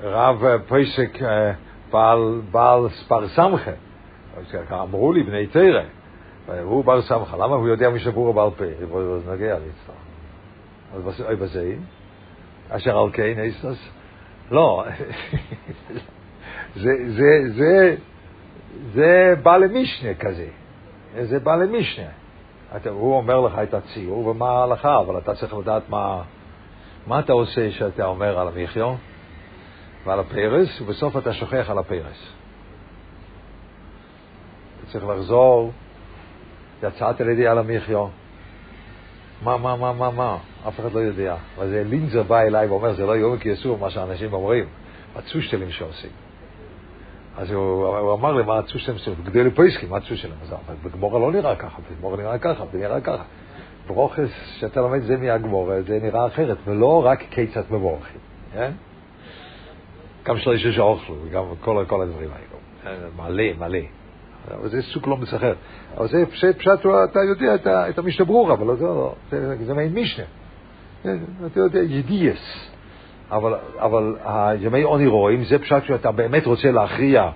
רב 0.02 0.44
אה, 0.44 0.58
פסק 0.58 1.22
אה, 1.22 1.52
בעל, 1.90 2.40
בעל 2.50 2.88
ספר 2.88 3.28
סמכה. 3.28 3.70
אז 4.36 4.56
אמרו 4.72 5.12
לי 5.12 5.22
בני 5.22 5.46
תרא, 5.46 5.82
הוא 6.62 6.84
בר 6.84 7.02
סמכה, 7.02 7.36
למה 7.36 7.56
הוא 7.56 7.68
יודע 7.68 7.90
משבור 7.90 8.34
בעל 8.34 8.50
פה? 8.50 8.64
זה 9.24 9.32
נגיע 9.32 9.58
ליצטר. 9.58 9.92
אז 10.94 11.20
אוי 11.20 11.36
בזה, 11.36 11.74
אשר 12.68 12.98
על 12.98 13.10
כן 13.12 13.38
איסטס? 13.38 13.88
לא, 14.50 14.84
זה, 16.82 16.90
זה, 17.06 17.52
זה, 17.54 17.96
זה 18.94 19.34
בא 19.42 19.56
למשנה 19.56 20.14
כזה, 20.14 20.46
זה 21.20 21.38
בא 21.38 21.56
למשנה. 21.56 22.08
הוא 22.90 23.16
אומר 23.16 23.40
לך 23.40 23.58
את 23.62 23.74
הציור 23.74 24.26
ומה 24.26 24.50
ההלכה, 24.50 25.00
אבל 25.00 25.18
אתה 25.18 25.34
צריך 25.34 25.54
לדעת 25.54 25.82
מה, 25.88 26.22
מה 27.06 27.20
אתה 27.20 27.32
עושה 27.32 27.70
שאתה 27.70 28.06
אומר 28.06 28.38
על 28.38 28.48
המחיו 28.48 28.94
ועל 30.04 30.20
הפרס, 30.20 30.80
ובסוף 30.80 31.16
אתה 31.16 31.32
שוכח 31.32 31.70
על 31.70 31.78
הפרס. 31.78 32.32
אתה 34.78 34.92
צריך 34.92 35.04
לחזור, 35.06 35.72
יצאת 36.82 37.20
על 37.20 37.28
ידי 37.28 37.46
על 37.46 37.58
המחיו. 37.58 38.08
מה, 39.42 39.56
מה, 39.56 39.76
מה, 39.76 39.92
מה, 39.92 40.10
מה? 40.10 40.38
אף 40.68 40.80
אחד 40.80 40.92
לא 40.92 41.00
יודע. 41.00 41.36
אז 41.58 41.70
לינזר 41.72 42.22
בא 42.22 42.40
אליי 42.40 42.66
ואומר, 42.66 42.92
זה 42.92 43.06
לא 43.06 43.16
יום 43.16 43.38
כי 43.38 43.52
אסור 43.52 43.78
מה 43.78 43.90
שאנשים 43.90 44.32
אומרים. 44.32 44.64
הצושטלים 45.16 45.70
שעושים. 45.70 46.10
אז 47.36 47.50
הוא, 47.50 48.14
אמר 48.14 48.32
לי, 48.32 48.44
מה 48.44 48.58
הצושטלים 48.58 48.98
שעושים? 48.98 49.24
גדולי 49.24 49.50
פויסקים, 49.50 49.90
מה 49.90 49.96
הצושטלים? 49.96 50.34
אז 50.42 50.52
אבל 50.52 50.74
בגמורה 50.82 51.20
לא 51.20 51.32
נראה 51.32 51.56
ככה, 51.56 51.78
בגמורה 51.90 52.16
נראה 52.16 52.38
ככה, 52.38 52.64
זה 52.72 52.78
נראה 52.78 53.00
ככה. 53.00 53.22
ברוכס 53.86 54.30
שאתה 54.58 54.80
לומד 54.80 55.02
זה 55.02 55.16
מהגמורה, 55.16 55.82
זה 55.82 55.98
נראה 56.02 56.26
אחרת, 56.26 56.56
ולא 56.64 57.06
רק 57.06 57.24
כיצד 57.30 57.62
מבורכים. 57.70 58.20
כן? 58.52 58.70
גם 60.24 60.38
שלישה 60.38 60.72
שאוכלו, 60.72 61.16
וגם 61.24 61.44
כל, 61.60 61.84
כל 61.88 62.02
הדברים 62.02 62.30
האלו. 62.30 62.62
מלא, 63.16 63.44
מלא. 63.58 63.78
אבל 64.50 64.68
זה 64.68 64.82
סוג 64.82 65.08
לא 65.08 65.16
מסחר. 65.16 65.54
אבל 65.96 66.08
זה 66.08 66.26
פשט, 66.26 66.80
אתה 67.04 67.20
יודע 67.20 67.54
את, 67.88 67.98
המשתברור, 67.98 68.52
אבל 68.52 68.76
זה, 68.76 68.84
לא, 68.84 69.14
זה, 69.64 69.74
מעין 69.74 69.94
משנה. 69.94 70.24
כן, 71.02 71.18
אתה 71.46 71.60
יודע, 71.60 71.80
ידיעס. 71.80 72.71
אבל, 73.32 73.54
אבל 73.78 74.16
הימי 74.24 74.82
עוני 74.82 75.06
רואים, 75.06 75.44
זה 75.44 75.58
פשט 75.58 75.84
שאתה 75.86 76.12
באמת 76.12 76.46
רוצה 76.46 76.70
להכריע, 76.70 77.30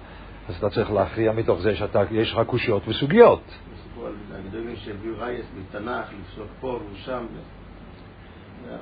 אז 0.49 0.57
אתה 0.57 0.71
צריך 0.71 0.93
להכריע 0.93 1.33
מתוך 1.33 1.61
זה 1.61 1.77
שיש 1.77 2.33
לך 2.33 2.41
קושיות 2.47 2.89
וסוגיות. 2.89 3.43
סיפור 3.83 4.07
על 4.07 4.13
הגדולים 4.39 4.77
שהביאו 4.77 5.15
רייס 5.19 5.47
מתנ"ך, 5.59 6.13
לפסוק 6.21 6.49
פה 6.61 6.79
ושם. 6.93 7.27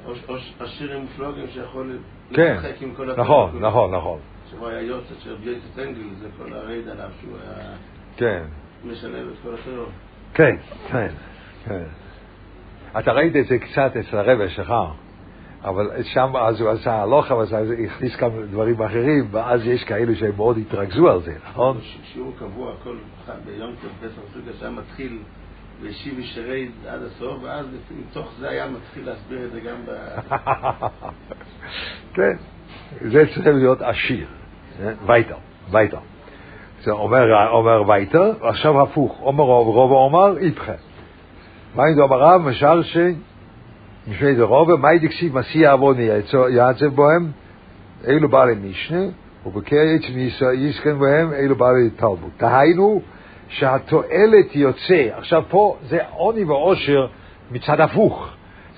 או- 0.07 0.13
או- 0.29 0.37
עשירים 0.61 1.01
מופלוגים 1.01 1.47
שיכול 1.53 1.99
כן, 2.35 2.57
לשחק 2.59 2.83
עם 2.83 2.95
כל 2.95 3.15
נכון. 3.17 3.59
נכון, 3.61 3.95
נכון. 3.95 4.19
שבו 4.51 4.69
היה 4.69 4.81
יוצא 4.81 5.15
בייסס 5.45 5.79
אנגל, 5.79 6.01
זה 6.21 6.29
כל 6.39 6.53
הרייד 6.53 6.89
עליו, 6.89 7.09
שהוא 7.21 7.37
היה 7.45 7.69
כן, 8.17 8.43
משלב 8.85 9.29
את 9.29 9.35
כל 9.43 9.55
הטרור. 9.55 9.87
כן, 10.35 10.57
כן, 10.91 11.09
כן. 11.65 11.85
אתה 12.99 13.13
ראית 13.13 13.37
את 13.37 13.47
זה 13.47 13.59
קצת 13.59 13.93
אצל 13.97 14.17
הרבה 14.17 14.49
שלך, 14.49 14.75
אבל 15.65 16.03
שם 16.03 16.37
אז 16.37 16.61
הוא 16.61 16.71
עשה 16.71 17.03
הלוכה, 17.03 17.35
ואז 17.35 17.53
הוא 17.53 17.87
הכניס 17.87 18.17
כמה 18.17 18.31
דברים 18.51 18.83
אחרים, 18.83 19.29
ואז 19.31 19.67
יש 19.67 19.85
כאלו 19.85 20.17
שהם 20.17 20.37
מאוד 20.37 20.59
התרכזו 20.59 21.11
על 21.11 21.23
זה, 21.23 21.35
נכון? 21.51 21.79
שיעור 22.13 22.33
קבוע, 22.39 22.73
כל 22.83 22.97
ביום 23.47 23.75
פסח 24.01 24.21
סוגיה 24.35 24.53
שהיה 24.59 24.71
מתחיל 24.71 25.19
והשיב 25.83 26.19
ישרי 26.19 26.69
עד 26.89 27.03
הסוף, 27.03 27.43
ואז 27.43 27.67
מתוך 27.91 28.33
זה 28.39 28.49
היה 28.49 28.69
מתחיל 28.69 29.07
להסביר 29.07 29.45
את 29.45 29.53
זה 29.53 29.61
גם 29.61 29.77
ב... 29.87 29.91
כן, 32.15 32.37
זה 33.01 33.25
צריך 33.35 33.47
להיות 33.47 33.83
עשיר, 33.83 34.27
אה? 34.83 34.93
וייטר, 35.07 35.37
וייטר. 35.71 35.99
זה 36.83 36.91
אומר, 36.91 37.49
אומר 37.51 37.89
וייטר, 37.89 38.33
עכשיו 38.41 38.83
הפוך, 38.83 39.21
אומר 39.21 39.45
רוב, 39.45 39.93
אומר 39.93 40.39
איתכם. 40.39 40.73
מה 41.75 41.83
אם 41.83 42.01
אומר 42.01 42.19
רב, 42.19 42.41
משל 42.41 42.83
ש... 42.83 42.97
משמי 44.09 44.35
דרוב, 44.35 44.75
מה 44.75 44.89
דקסיב 45.03 45.39
מסיע 45.39 45.73
עווני 45.73 46.09
יעצב 46.51 46.87
בוהם, 46.87 47.31
אלו 48.09 48.29
בעלי 48.29 48.55
משנה, 48.63 49.05
ובקרץ 49.47 50.03
יסכן 50.55 50.99
בהם, 50.99 51.33
אלו 51.33 51.57
בעלי 51.57 51.91
תלמוד. 51.91 52.31
דהיינו, 52.39 53.03
שהתועלת 53.49 54.57
יוצא, 54.57 55.09
עכשיו 55.17 55.43
פה 55.49 55.77
זה 55.89 55.99
עוני 56.11 56.45
ועושר 56.45 57.07
מצד 57.51 57.81
הפוך. 57.81 58.29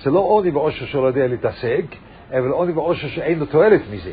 זה 0.03 0.11
לא 0.11 0.19
עוני 0.19 0.49
ועושר 0.49 0.85
שלא 0.85 1.07
יודע 1.07 1.27
להתעסק, 1.27 1.83
אבל 2.31 2.49
עוני 2.49 2.71
ועושר 2.71 3.07
שאין 3.07 3.39
לו 3.39 3.45
תועלת 3.45 3.81
מזה. 3.91 4.11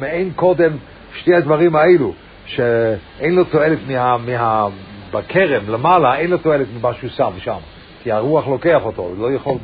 מעין 0.00 0.30
קודם 0.36 0.72
שתי 1.14 1.34
הדברים 1.34 1.76
האלו, 1.76 2.12
שאין 2.46 3.34
לו 3.34 3.44
תועלת 3.44 3.78
מה, 3.88 4.16
מה, 4.16 4.68
בכרם 5.10 5.62
למעלה, 5.68 6.16
אין 6.16 6.30
לו 6.30 6.38
תועלת 6.38 6.66
ממה 6.78 6.94
שהוא 6.94 7.10
שם 7.10 7.30
שם, 7.38 7.58
כי 8.02 8.12
הרוח 8.12 8.48
לוקח 8.48 8.80
אותו, 8.84 9.02
הוא 9.02 9.18
לא 9.18 9.32
יכול, 9.32 9.54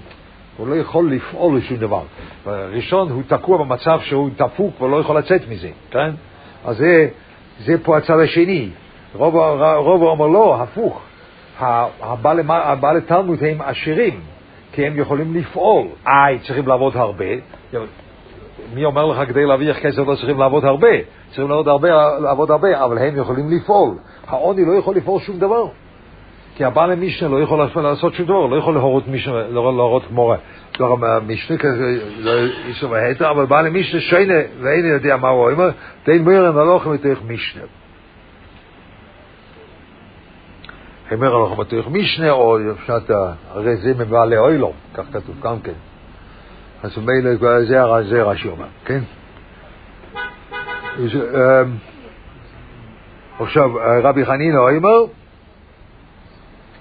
הוא 0.57 0.69
לא 0.69 0.75
יכול 0.75 1.13
לפעול 1.13 1.59
לשום 1.59 1.77
דבר. 1.77 2.03
ראשון, 2.47 3.11
הוא 3.11 3.23
תקוע 3.27 3.59
במצב 3.59 4.01
שהוא 4.03 4.31
דפוק 4.37 4.81
ולא 4.81 4.97
יכול 4.97 5.19
לצאת 5.19 5.49
מזה, 5.49 5.71
כן? 5.91 6.11
אז 6.65 6.77
זה, 6.77 7.09
זה 7.59 7.75
פה 7.83 7.97
הצד 7.97 8.21
השני. 8.21 8.69
רוב, 9.15 9.35
רוב 9.77 10.03
אומר 10.03 10.27
לא, 10.27 10.63
הפוך. 10.63 11.01
הבעלי, 11.61 13.01
תלמוד 13.07 13.45
הם 13.45 13.61
עשירים, 13.61 14.21
כי 14.73 14.87
הם 14.87 14.99
יכולים 14.99 15.35
לפעול. 15.35 15.87
איי, 16.07 16.39
צריכים 16.39 16.69
לעבוד 16.69 16.97
הרבה. 16.97 17.25
מי 18.75 18.85
אומר 18.85 19.07
לך 19.07 19.29
כדי 19.29 19.47
להרוויח 19.47 19.79
כסף 19.79 19.99
לא 19.99 20.15
צריכים 20.15 20.39
לעבוד 20.39 20.65
הרבה? 20.65 20.89
צריכים 21.27 21.49
לעבוד 21.49 21.69
הרבה, 21.69 22.19
לעבוד 22.19 22.51
הרבה, 22.51 22.85
אבל 22.85 22.99
הם 22.99 23.17
יכולים 23.17 23.51
לפעול. 23.51 23.95
העוני 24.27 24.65
לא 24.65 24.73
יכול 24.73 24.97
לפעול 24.97 25.21
שום 25.21 25.39
דבר. 25.39 25.67
כי 26.57 26.65
הבעל 26.65 26.95
משנה 26.95 27.29
לא 27.29 27.43
יכול 27.43 27.69
לעשות 27.83 28.15
שום 28.15 28.27
דבר, 28.27 28.47
לא 28.47 28.57
יכול 28.57 28.75
להורות 28.75 29.09
משנה, 29.09 29.49
להורות 29.49 30.03
גמורה. 30.11 30.37
לא 30.81 30.97
משנה 31.27 31.59
כזה, 31.59 31.99
לא 32.19 32.31
איש 32.67 32.85
והיתר, 32.85 33.31
אבל 33.31 33.47
בעל 33.47 33.69
משנה 33.69 34.01
שיינה, 34.01 34.41
ואין 34.61 34.87
יודע 34.87 35.17
מה 35.17 35.29
הוא 35.29 35.51
אומר, 35.51 35.71
דין 36.07 36.25
מירן 36.25 36.59
הלוך 36.59 36.87
מתוך 36.87 37.19
משנה. 37.29 37.63
אומר 41.13 41.37
הלוך 41.37 41.59
מתוך 41.59 41.89
משנה, 41.89 42.31
או 42.31 42.59
פשט, 42.83 43.11
הרי 43.51 43.77
זה 43.77 43.95
מבעלי 43.99 44.39
אוילום, 44.39 44.73
כך 44.95 45.05
כתוב 45.13 45.41
גם 45.43 45.61
כן. 45.61 45.73
אז 46.83 46.99
מילא 46.99 47.35
זה, 47.37 47.65
זה 48.05 48.23
רש"י 48.23 48.49
אומר, 48.49 48.67
כן? 48.85 49.01
אמ, 50.99 51.07
עכשיו, 53.39 53.71
רבי 54.03 54.25
חנינא 54.27 54.59
אומר, 54.59 55.05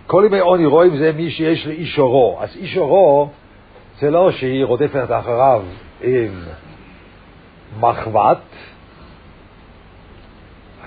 כל 0.08 0.24
ימי 0.26 0.40
עוני 0.40 0.66
רואים 0.66 0.98
זה 0.98 1.12
מי 1.12 1.32
שיש 1.32 1.68
לאיש 1.68 2.00
אורו. 2.00 2.38
אז 2.42 2.56
איש 2.56 2.78
אורו 2.78 3.30
זה 4.00 4.12
לא 4.12 4.32
שהיא 4.32 4.66
רודפת 4.66 5.08
אחריו 5.12 5.64
עם 6.02 6.44
מחבת, 7.80 8.38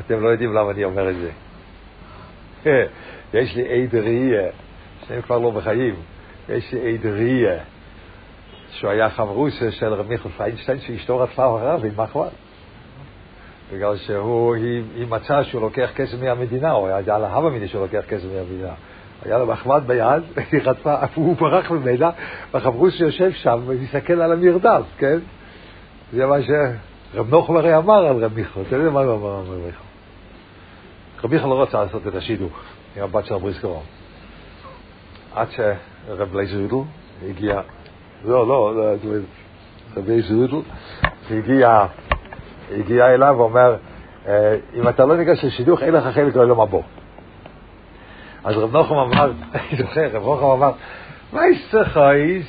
אתם 0.01 0.21
לא 0.21 0.29
יודעים 0.29 0.55
למה 0.55 0.71
אני 0.71 0.85
אומר 0.85 1.11
את 1.11 1.15
זה. 1.17 1.31
יש 3.35 3.57
לי 3.57 3.83
עד 3.83 3.95
ראייה, 3.95 4.49
שניהם 5.07 5.23
כבר 5.23 5.39
לא 5.39 5.51
בחיים, 5.51 5.95
יש 6.49 6.73
לי 6.73 6.95
עד 6.95 7.07
ראייה, 7.07 7.59
שהוא 8.71 8.91
היה 8.91 9.11
חברוס 9.11 9.63
של 9.71 9.95
רב 9.95 10.09
מיכל 10.09 10.29
פיינשטיין, 10.29 10.81
שאשתו 10.81 11.19
רצה 11.19 11.33
אחריו 11.33 11.81
עם 11.85 11.93
מחמד. 11.97 12.29
בגלל 13.73 13.97
שהוא, 13.97 14.55
היא, 14.55 14.83
היא 14.95 15.07
מצאה 15.09 15.45
שהוא 15.45 15.63
לוקח 15.63 15.91
כסף 15.95 16.19
מהמדינה, 16.21 16.73
או 16.73 16.89
היה 16.89 17.17
הווה 17.17 17.51
מדי 17.51 17.69
שהוא 17.69 17.83
לוקח 17.83 18.05
כסף 18.09 18.25
מהמדינה. 18.35 18.75
היה 19.25 19.39
לו 19.39 19.47
מחמד 19.47 19.83
ביד, 19.87 20.23
היא 20.53 20.61
רצה, 20.65 20.97
הוא 21.15 21.37
ברח 21.37 21.71
ממנה, 21.71 22.11
והחברוס 22.53 22.95
שיושב 22.95 23.31
שם 23.33 23.61
ומסתכל 23.67 24.21
על 24.21 24.33
המרדף, 24.33 24.83
כן? 24.99 25.19
זה 26.13 26.27
מה 26.27 26.37
שרב 26.43 27.31
נוחם 27.31 27.57
הרי 27.57 27.77
אמר 27.77 28.07
על 28.07 28.25
רב 28.25 28.35
מיכל, 28.35 28.61
אתה 28.61 28.77
יודע 28.77 28.91
מה 28.91 29.01
הוא 29.01 29.15
אמר 29.15 29.39
על 29.39 29.45
רב 29.45 29.67
מיכל? 29.67 29.79
רב 31.25 31.31
מיכל 31.31 31.47
לא 31.47 31.63
רצה 31.63 31.85
לעשות 31.85 32.07
את 32.07 32.15
השידוך 32.15 32.53
עם 32.97 33.03
הבת 33.03 33.25
של 33.27 33.35
הבריסקרון. 33.35 33.83
עד 35.35 35.47
שרב 35.51 36.37
לייזרודל 36.37 36.89
הגיע, 37.29 37.61
לא, 38.25 38.49
לא, 38.49 38.75
לא 38.77 38.95
רב 39.97 40.09
לייזרודל 40.09 40.61
הגיע, 41.31 41.87
הגיע 42.71 43.15
אליו 43.15 43.35
ואומר, 43.39 43.77
אה, 44.29 44.57
אם 44.75 44.89
אתה 44.89 45.07
לא 45.07 45.17
ניגש 45.17 45.45
לשידוך, 45.45 45.83
אין 45.83 45.95
לך 45.95 46.15
חלק 46.15 46.37
לעולם 46.37 46.61
הבא. 46.61 46.79
אז 48.47 48.57
רב 48.57 48.73
נוחם 48.73 48.95
אמר, 48.95 49.33
אני 49.55 49.79
זוכר, 49.79 50.07
רב 50.07 50.23
נוחם 50.23 50.45
אמר, 50.45 50.73
weißt 51.33 51.75
du, 51.75 51.85
Chais, 51.95 52.47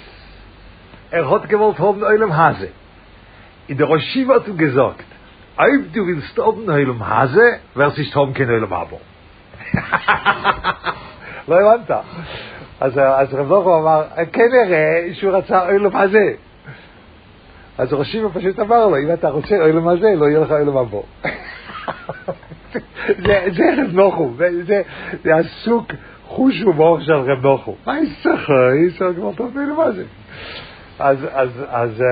er 1.12 1.30
hat 1.32 1.50
gewollt 1.50 1.80
haben 1.80 2.04
Eulam 2.04 2.38
Hase. 2.38 2.70
In 3.68 3.78
der 3.78 3.88
Roshiva 3.88 4.36
hat 4.36 4.48
er 4.48 4.54
gesagt, 4.54 5.10
ob 5.58 5.94
du 5.94 6.02
willst 6.08 6.38
haben 6.38 6.70
Eulam 6.70 7.02
Hase, 7.10 7.48
wirst 7.76 7.98
nicht 7.98 8.16
haben. 8.16 8.34
לא 11.48 11.56
הבנת. 11.60 11.92
אז, 12.80 12.98
אז 12.98 13.34
רב 13.34 13.48
נוחם 13.48 13.70
אמר, 13.70 14.04
כנראה 14.34 15.14
שהוא 15.14 15.34
רצה 15.34 15.66
אוילום 15.66 15.96
הזה. 15.96 16.34
אז 17.78 17.94
ראשיבה 17.94 18.30
פשוט 18.30 18.60
אמר 18.60 18.88
לו, 18.88 18.98
אם 18.98 19.14
אתה 19.14 19.30
רוצה 19.30 19.56
אוילום 19.62 19.88
הזה, 19.88 20.08
לא 20.16 20.26
יהיה 20.26 20.40
לך 20.40 20.52
אוילום 20.52 20.78
הבא. 20.78 20.98
זה, 23.52 23.64
רב 23.78 23.94
נוחם, 23.94 24.34
זה, 24.64 24.82
עסוק 25.24 25.92
חוש 26.28 26.62
ומוח 26.62 27.02
של 27.02 27.14
רב 27.14 27.46
נוחם. 27.46 27.72
מה 27.86 28.00
יצטרך? 28.00 28.50
יצטרך 28.88 29.16
כבר 29.16 29.46
מבין 29.46 29.74
מה 29.74 29.92
זה. 29.92 30.04
אז, 31.00 31.18
אז, 31.32 31.50
אז, 31.68 32.04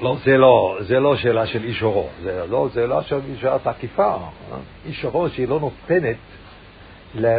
לא, 0.00 0.16
זה 0.24 0.36
לא, 0.36 0.78
זה 0.80 1.00
לא 1.00 1.16
שאלה 1.16 1.46
של 1.46 1.64
איש 1.64 1.82
אורו, 1.82 2.08
זה 2.22 2.44
לא, 2.50 2.68
זה 2.72 2.86
לא 2.86 3.02
שאלה 3.02 3.58
תקיפה. 3.58 4.16
איש 4.86 5.04
אורו 5.04 5.28
שהיא 5.28 5.48
לא 5.48 5.60
נותנת 5.60 6.16
ל, 7.14 7.38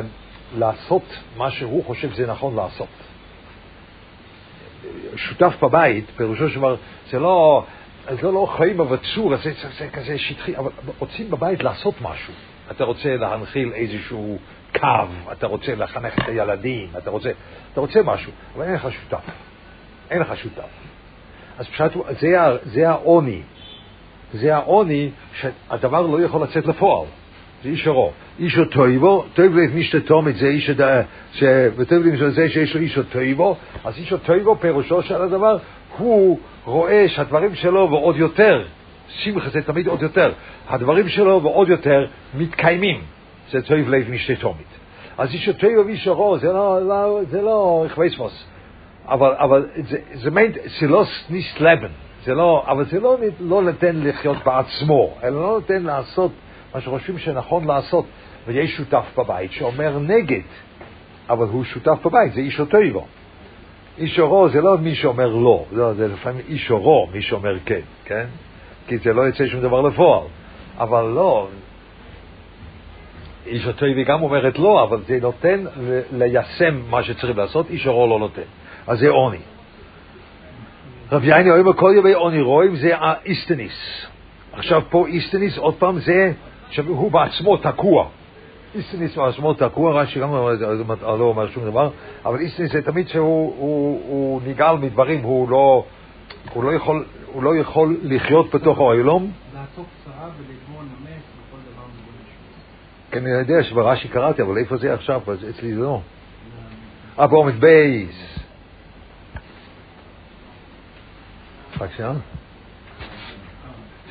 לעשות 0.57 1.03
מה 1.37 1.51
שהוא 1.51 1.85
חושב 1.85 2.11
שזה 2.11 2.27
נכון 2.27 2.55
לעשות. 2.55 2.87
שותף 5.15 5.53
בבית, 5.61 6.05
פירושו 6.17 6.49
של 6.49 6.59
דבר, 6.59 6.75
זה 7.09 7.19
לא, 7.19 7.63
זה 8.15 8.31
לא 8.31 8.47
חיים 8.57 8.79
אבצור, 8.79 9.37
זה, 9.37 9.51
זה, 9.61 9.69
זה 9.79 9.89
כזה 9.93 10.17
שטחי, 10.17 10.57
אבל 10.57 10.71
רוצים 10.99 11.29
בבית 11.31 11.63
לעשות 11.63 11.95
משהו. 12.01 12.33
אתה 12.71 12.83
רוצה 12.83 13.15
להנחיל 13.15 13.71
איזשהו 13.73 14.37
קו, 14.79 14.87
אתה 15.31 15.47
רוצה 15.47 15.75
לחנך 15.75 16.19
את 16.19 16.27
הילדים, 16.27 16.87
אתה 16.97 17.09
רוצה, 17.09 17.31
אתה 17.73 17.81
רוצה 17.81 18.01
משהו, 18.05 18.31
אבל 18.55 18.65
אין 18.65 18.73
לך 18.73 18.87
שותף. 18.91 19.23
אין 20.11 20.21
לך 20.21 20.37
שותף. 20.37 20.69
אז 21.57 21.67
פשוט, 21.67 21.91
זה, 22.19 22.37
זה 22.63 22.89
העוני. 22.89 23.41
זה 24.33 24.55
העוני 24.55 25.09
שהדבר 25.33 26.01
לא 26.01 26.21
יכול 26.21 26.43
לצאת 26.43 26.65
לפועל. 26.65 27.07
זה 27.63 27.69
איש 27.69 27.87
הרוב. 27.87 28.13
איש 28.39 28.59
טויבו, 28.71 29.25
טוב 29.33 29.45
לב 29.45 30.27
את 30.27 30.35
זה 30.35 30.47
איש 30.47 30.69
הדעה, 30.69 31.01
וטוב 31.75 32.05
לב 32.05 32.29
זה 32.29 32.49
שיש 32.49 32.75
לו 32.75 32.81
איש 32.81 32.99
טויבו, 33.11 33.55
אז 33.83 33.97
איש 33.97 34.13
טויבו 34.25 34.55
פירושו 34.55 35.01
של 35.01 35.21
הדבר, 35.21 35.57
הוא 35.99 36.39
רואה 36.65 37.05
שהדברים 37.09 37.55
שלו 37.55 37.89
ועוד 37.91 38.15
יותר, 38.15 38.63
שמחה 39.07 39.49
זה 39.49 39.61
תמיד 39.61 39.87
עוד 39.87 40.01
יותר, 40.01 40.31
הדברים 40.69 41.09
שלו 41.09 41.43
ועוד 41.43 41.69
יותר 41.69 42.05
מתקיימים, 42.33 43.01
זה 43.51 43.61
טוב 43.61 43.89
לב 43.89 44.09
מי 44.09 44.17
שתומית. 44.17 44.67
אז 45.17 45.33
איש 45.33 45.49
טויבו 45.49 45.85
ואיש 45.85 46.07
הרוב, 46.07 46.37
זה 46.37 46.53
לא, 46.53 46.87
לא, 46.87 47.19
זה 47.29 47.41
לא 47.41 47.85
חוויסמוס, 47.93 48.45
אבל, 49.07 49.33
אבל 49.39 49.67
זה, 49.75 49.97
זה 50.13 50.31
מיינט, 50.31 50.57
זה 50.79 50.87
לא 50.87 51.05
סניס 51.27 51.59
לבן, 51.59 51.91
זה 52.23 52.33
לא, 52.33 52.63
אבל 52.67 52.85
זה 52.85 52.99
לא, 52.99 53.17
לא 53.39 53.61
נותן 53.61 53.95
לחיות 53.95 54.37
בעצמו, 54.45 55.13
אלא 55.23 55.41
לא 55.41 55.49
נותן 55.49 55.83
לעשות 55.83 56.31
מה 56.75 56.81
שחושבים 56.81 57.17
שנכון 57.17 57.65
לעשות. 57.65 58.05
ויש 58.49 58.75
שותף 58.77 59.05
בבית 59.17 59.51
שאומר 59.51 59.99
נגד, 59.99 60.41
אבל 61.29 61.45
הוא 61.45 61.63
שותף 61.63 61.97
בבית, 62.05 62.33
זה 62.33 62.39
איש 62.39 62.59
אותו 62.59 62.77
איש 63.99 64.19
אורו 64.19 64.49
זה 64.49 64.61
לא 64.61 64.77
מי 64.77 64.95
שאומר 64.95 65.27
לא, 65.27 65.65
לא, 65.71 65.93
זה 65.93 66.07
לפעמים 66.07 66.41
איש 66.47 66.71
אורו 66.71 67.07
מי 67.13 67.21
שאומר 67.21 67.57
כן, 67.65 67.81
כן? 68.05 68.25
כי 68.87 68.97
זה 68.97 69.13
לא 69.13 69.27
יצא 69.27 69.47
שום 69.47 69.61
דבר 69.61 69.81
לפועל. 69.81 70.23
אבל 70.77 71.03
לא, 71.03 71.47
איש 73.45 73.65
הטויבי 73.65 74.03
גם 74.03 74.23
אומרת 74.23 74.59
לא, 74.59 74.83
אבל 74.83 75.01
זה 75.07 75.17
נותן 75.21 75.65
ליישם 76.11 76.79
מה 76.89 77.03
שצריך 77.03 77.37
לעשות, 77.37 77.69
איש 77.69 77.87
אורו 77.87 78.07
לא 78.07 78.19
נותן. 78.19 78.41
אז 78.87 78.99
זה 78.99 79.09
עוני. 79.09 79.37
רב 81.11 81.23
יעני 81.23 81.51
אומר 81.51 81.73
כל 81.73 81.93
ימי 81.97 82.13
עוני 82.13 82.41
רואים 82.41 82.75
זה 82.75 82.97
האיסטניס. 82.97 84.05
עכשיו 84.53 84.81
פה 84.89 85.07
איסטניס, 85.07 85.57
עוד 85.57 85.75
פעם, 85.75 85.99
זה 85.99 86.31
שהוא 86.69 87.11
בעצמו 87.11 87.57
תקוע. 87.57 88.07
איסטניס 88.75 89.17
בעצמו 89.17 89.53
תקוע, 89.53 90.01
רש"י 90.01 90.19
גם 90.19 90.31
לא 91.01 91.23
אומר 91.23 91.49
שום 91.49 91.65
דבר, 91.65 91.89
אבל 92.25 92.39
איסטניס 92.39 92.71
זה 92.71 92.81
תמיד 92.81 93.07
שהוא 93.07 93.55
הוא, 93.57 94.01
הוא 94.07 94.41
נגעל 94.45 94.77
מדברים, 94.77 95.23
הוא 95.23 95.49
לא, 95.49 95.85
הוא, 96.53 96.63
לא 96.63 96.73
יכול, 96.73 97.05
הוא 97.25 97.43
לא 97.43 97.55
יכול 97.55 97.97
לחיות 98.03 98.55
בתוך 98.55 98.77
העולם. 98.77 99.27
לעשות 99.53 99.85
צרה 100.05 100.29
ולגמור 100.37 100.81
נמס 100.81 101.23
וכל 101.49 101.57
דבר 101.71 101.83
כן, 103.11 103.25
אני 103.25 103.29
יודע 103.29 103.63
שברש"י 103.63 104.07
קראתי, 104.07 104.41
אבל 104.41 104.57
איפה 104.57 104.77
זה 104.77 104.93
עכשיו? 104.93 105.21
אצלי 105.49 105.73
זה 105.73 105.81
לא. 105.81 106.01
אה, 107.19 107.27
בעומד 107.27 107.59
בייס. 107.59 108.39
רק 111.79 111.89
שנייה. 111.95 112.11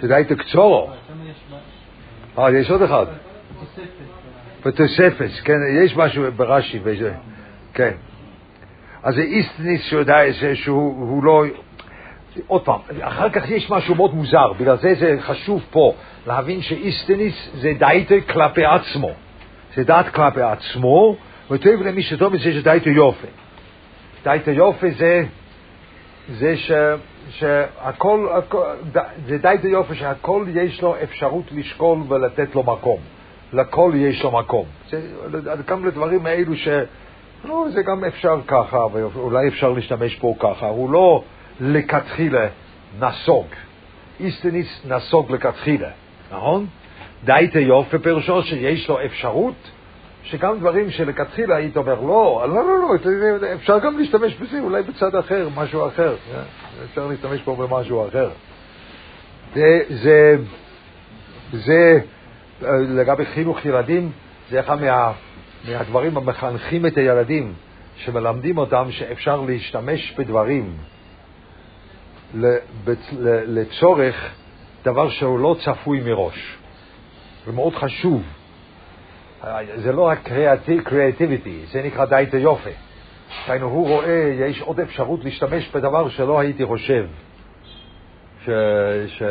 שדי 0.01 0.23
תקצורו. 0.29 0.91
אה, 2.39 2.51
יש 2.51 2.71
עוד 2.71 2.83
אחד. 2.83 3.07
בתוספת, 4.67 5.31
כן, 5.45 5.59
יש 5.85 5.97
משהו 5.97 6.33
ברש"י, 6.37 6.81
כן. 7.75 7.93
אז 9.03 9.15
זה 9.15 9.21
איסטניס 9.21 9.83
שיודע 9.83 10.19
שהוא 10.55 11.25
לא... 11.25 11.45
עוד 12.47 12.65
פעם, 12.65 12.81
אחר 13.01 13.31
כך 13.31 13.51
יש 13.51 13.71
משהו 13.71 13.95
מאוד 13.95 14.15
מוזר, 14.15 14.53
בגלל 14.53 14.77
זה 14.77 14.95
זה 14.95 15.17
חשוב 15.21 15.63
פה 15.71 15.95
להבין 16.27 16.63
שאיסטניס 16.63 17.51
זה 17.55 17.73
דייטה 17.79 18.15
כלפי 18.33 18.65
עצמו. 18.65 19.11
זה 19.77 19.85
דעת 19.85 20.09
כלפי 20.09 20.43
עצמו, 20.43 21.17
וטוב 21.51 21.83
למי 21.83 22.03
שטוב 22.03 22.33
מזה 22.33 22.53
שדייטה 22.53 22.91
יופי. 22.91 23.27
דייטה 24.25 24.51
יופי 24.51 24.91
זה, 24.91 25.25
זה 26.29 26.57
ש... 26.57 26.73
שהכל, 27.31 28.29
הכל, 28.33 28.65
זה 29.27 29.39
די 29.39 29.55
יופי 29.65 29.95
שהכל 29.95 30.45
יש 30.55 30.83
לו 30.83 30.95
אפשרות 31.03 31.45
לשקול 31.53 31.99
ולתת 32.09 32.55
לו 32.55 32.63
מקום. 32.63 32.99
לכל 33.53 33.93
יש 33.97 34.23
לו 34.23 34.31
מקום. 34.31 34.67
זה 34.91 35.01
גם 35.67 35.87
לדברים 35.87 36.27
האלו 36.27 36.57
ש... 36.57 36.69
לא, 37.45 37.67
זה 37.73 37.83
גם 37.83 38.05
אפשר 38.05 38.41
ככה, 38.47 38.87
ואולי 38.93 39.49
אפשר 39.49 39.71
להשתמש 39.71 40.17
פה 40.17 40.35
ככה. 40.39 40.67
הוא 40.67 40.91
לא 40.91 41.25
לכתחילה 41.61 42.49
נסוג. 43.01 43.47
איסטניס 44.21 44.87
נסוג 44.89 45.33
לכתחילה, 45.33 45.89
נכון? 46.33 46.67
די 47.25 47.49
יופי 47.55 47.99
פירושו 47.99 48.43
שיש 48.43 48.89
לו 48.89 49.05
אפשרות 49.05 49.71
שגם 50.23 50.59
דברים 50.59 50.91
שלכתחילה 50.91 51.57
היית 51.57 51.77
אומר, 51.77 51.95
לא, 51.95 52.47
לא, 52.49 52.55
לא, 52.55 52.79
לא, 52.79 53.55
אפשר 53.55 53.79
גם 53.79 53.99
להשתמש 53.99 54.35
בזה, 54.35 54.61
אולי 54.61 54.83
בצד 54.83 55.17
אחר, 55.17 55.49
משהו 55.57 55.87
אחר. 55.87 56.17
אה? 56.35 56.43
אפשר 56.85 57.07
להשתמש 57.07 57.43
פה 57.43 57.57
במשהו 57.57 58.09
אחר. 58.09 58.31
זה, 59.55 59.81
זה, 59.89 60.37
זה 61.53 62.01
לגבי 62.63 63.27
חינוך 63.27 63.65
ילדים, 63.65 64.13
זה 64.51 64.61
אחד 64.61 64.81
מה, 64.81 65.13
מהדברים 65.69 66.17
המחנכים 66.17 66.87
את 66.87 66.97
הילדים, 66.97 67.55
שמלמדים 67.97 68.59
אותם 68.59 68.91
שאפשר 68.91 69.41
להשתמש 69.41 70.15
בדברים 70.19 70.77
לצורך 73.47 74.35
דבר 74.85 75.09
שהוא 75.09 75.39
לא 75.39 75.57
צפוי 75.65 76.01
מראש. 76.01 76.57
זה 77.47 77.53
מאוד 77.53 77.75
חשוב. 77.75 78.23
זה 79.77 79.93
לא 79.93 80.03
רק 80.03 80.19
קריאטיביטי, 80.85 81.61
זה 81.73 81.83
נקרא 81.83 82.05
די 82.05 82.25
את 82.29 82.35
היופי. 82.35 82.71
דהיינו, 83.47 83.67
הוא 83.67 83.89
רואה, 83.89 84.35
יש 84.49 84.61
עוד 84.61 84.81
אפשרות 84.81 85.25
להשתמש 85.25 85.69
בדבר 85.75 86.09
שלא 86.09 86.41
הייתי 86.41 86.67
חושב 86.67 87.07
ש... 88.45 88.51
ש... 89.09 89.23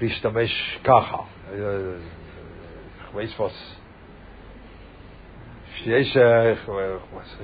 להשתמש 0.00 0.78
ככה. 0.84 1.16
Weiß 3.14 3.38
was, 3.38 3.52
שיש, 5.74 6.16
אה, 6.16 6.54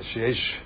שיש 0.03 0.61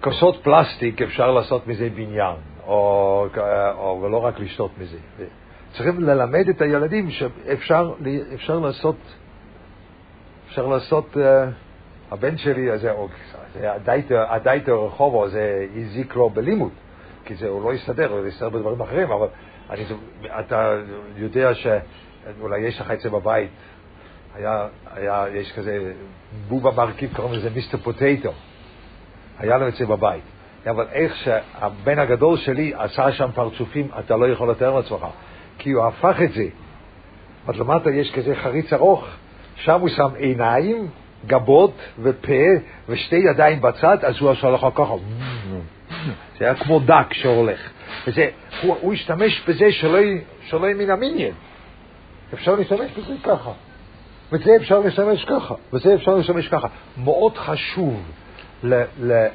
כוסות 0.00 0.42
פלסטיק, 0.42 1.02
אפשר 1.02 1.30
לעשות 1.30 1.66
מזה 1.66 1.88
בניין, 1.94 2.36
או, 2.66 3.26
או 3.74 4.00
ולא 4.02 4.24
רק 4.24 4.40
לשתות 4.40 4.70
מזה. 4.78 4.98
צריכים 5.72 6.00
ללמד 6.00 6.48
את 6.48 6.60
הילדים 6.60 7.10
שאפשר 7.10 7.92
אפשר 8.34 8.58
לעשות, 8.58 8.96
אפשר 10.46 10.66
לעשות, 10.66 11.14
uh, 11.14 11.18
הבן 12.10 12.36
שלי, 12.36 12.78
זה, 12.78 12.92
זה 13.54 13.72
הדייטר 14.28 14.84
רחובו, 14.84 15.28
זה 15.28 15.66
הזיק 15.76 16.16
לו 16.16 16.30
בלימוד, 16.30 16.72
כי 17.24 17.34
זה, 17.34 17.48
הוא 17.48 17.62
לא 17.62 17.74
יסתדר, 17.74 18.12
הוא 18.12 18.26
יסתדר 18.26 18.48
בדברים 18.48 18.80
אחרים, 18.80 19.10
אבל 19.10 19.26
אני, 19.70 19.84
אתה 20.40 20.72
יודע 21.16 21.54
שאולי 22.38 22.60
יש 22.60 22.80
לך 22.80 22.90
את 22.90 23.00
זה 23.00 23.10
בבית, 23.10 23.50
היה, 24.34 24.66
היה, 24.94 25.24
יש 25.34 25.52
כזה 25.52 25.92
בובה 26.48 26.70
מרכיב, 26.70 27.16
קוראים 27.16 27.34
לזה 27.34 27.50
מיסטר 27.50 27.78
פוטטו, 27.78 28.32
היה 29.38 29.58
לו 29.58 29.68
את 29.68 29.74
זה 29.74 29.86
בבית. 29.86 30.22
אבל 30.70 30.86
איך 30.92 31.16
שהבן 31.16 31.98
הגדול 31.98 32.36
שלי 32.36 32.72
עשה 32.76 33.12
שם 33.12 33.28
פרצופים, 33.34 33.88
אתה 33.98 34.16
לא 34.16 34.28
יכול 34.28 34.50
לתאר 34.50 34.76
לעצמך. 34.76 35.06
כי 35.58 35.70
הוא 35.70 35.84
הפך 35.84 36.16
את 36.24 36.32
זה. 36.32 36.46
אז 37.48 37.60
למטה 37.60 37.90
יש 37.90 38.12
כזה 38.12 38.34
חריץ 38.34 38.72
ארוך, 38.72 39.06
שם 39.56 39.80
הוא 39.80 39.88
שם 39.88 40.08
עיניים, 40.16 40.88
גבות 41.26 41.74
ופה 42.02 42.32
ושתי 42.88 43.16
ידיים 43.16 43.60
בצד, 43.60 44.04
אז 44.04 44.20
הוא 44.20 44.30
עשה 44.30 44.50
לך 44.50 44.66
ככה. 44.74 44.94
זה 46.38 46.44
היה 46.44 46.54
כמו 46.54 46.80
דק 46.80 47.12
שהולך. 47.12 47.70
וזה, 48.06 48.28
הוא, 48.62 48.76
הוא 48.80 48.92
השתמש 48.92 49.42
בזה 49.48 49.72
שלא, 49.72 49.98
שלא 50.46 50.74
מן 50.74 50.90
המיניאן. 50.90 51.32
אפשר 52.34 52.54
להשתמש 52.54 52.90
בזה 52.98 53.14
ככה. 53.22 53.50
וזה 54.32 54.56
אפשר 54.56 54.78
להשתמש 54.78 55.24
ככה, 55.24 55.54
וזה 55.72 55.94
אפשר 55.94 56.14
להשתמש 56.14 56.48
ככה. 56.48 56.68
מאוד 56.96 57.36
חשוב 57.36 58.02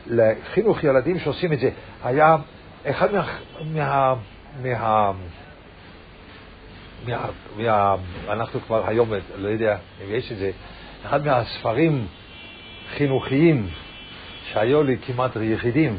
לחינוך 0.07 0.83
ילדים 0.83 1.19
שעושים 1.19 1.53
את 1.53 1.59
זה. 1.59 1.69
היה 2.03 2.35
אחד 2.85 3.13
מה... 3.13 3.37
מה, 3.73 4.15
מה 4.63 5.11
מה, 7.05 7.29
מה, 7.57 7.95
אנחנו 8.29 8.59
כבר 8.61 8.87
היום, 8.87 9.09
לא 9.37 9.49
יודע 9.49 9.77
אם 10.05 10.15
יש 10.15 10.31
את 10.31 10.37
זה, 10.37 10.51
אחד 11.05 11.25
מהספרים 11.25 12.07
חינוכיים 12.97 13.67
שהיו 14.51 14.83
לי 14.83 14.97
כמעט 15.05 15.31
יחידים 15.41 15.97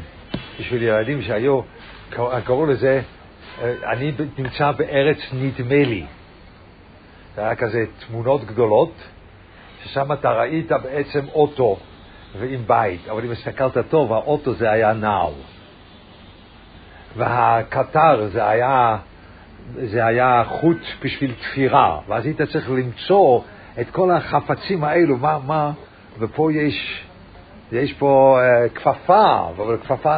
בשביל 0.59 0.83
ילדים 0.83 1.21
שהיו, 1.21 1.61
קראו 2.45 2.65
לזה, 2.65 3.01
אני 3.61 4.11
נמצא 4.37 4.71
בארץ 4.71 5.17
נדמה 5.33 5.83
לי. 5.83 6.05
זה 7.35 7.41
היה 7.41 7.55
כזה 7.55 7.85
תמונות 8.07 8.43
גדולות, 8.45 8.93
ששם 9.83 10.11
אתה 10.11 10.31
ראית 10.31 10.71
בעצם 10.71 11.25
אוטו 11.33 11.77
ועם 12.39 12.61
בית, 12.67 13.09
אבל 13.09 13.25
אם 13.25 13.31
הסתכלת 13.31 13.77
טוב, 13.89 14.13
האוטו 14.13 14.53
זה 14.53 14.71
היה 14.71 14.93
נאו. 14.93 15.33
והקטר 17.17 18.27
זה 18.27 18.49
היה 18.49 18.97
זה 19.75 20.05
היה 20.05 20.43
חוט 20.47 20.77
בשביל 21.03 21.33
תפירה, 21.33 21.99
ואז 22.07 22.25
היית 22.25 22.41
צריך 22.41 22.69
למצוא 22.69 23.41
את 23.81 23.89
כל 23.89 24.11
החפצים 24.11 24.83
האלו, 24.83 25.17
מה, 25.17 25.39
מה, 25.45 25.71
ופה 26.19 26.53
יש, 26.53 27.03
יש 27.71 27.93
פה 27.93 28.39
uh, 28.39 28.69
כפפה, 28.75 29.49
אבל 29.55 29.77
כפפה, 29.77 30.17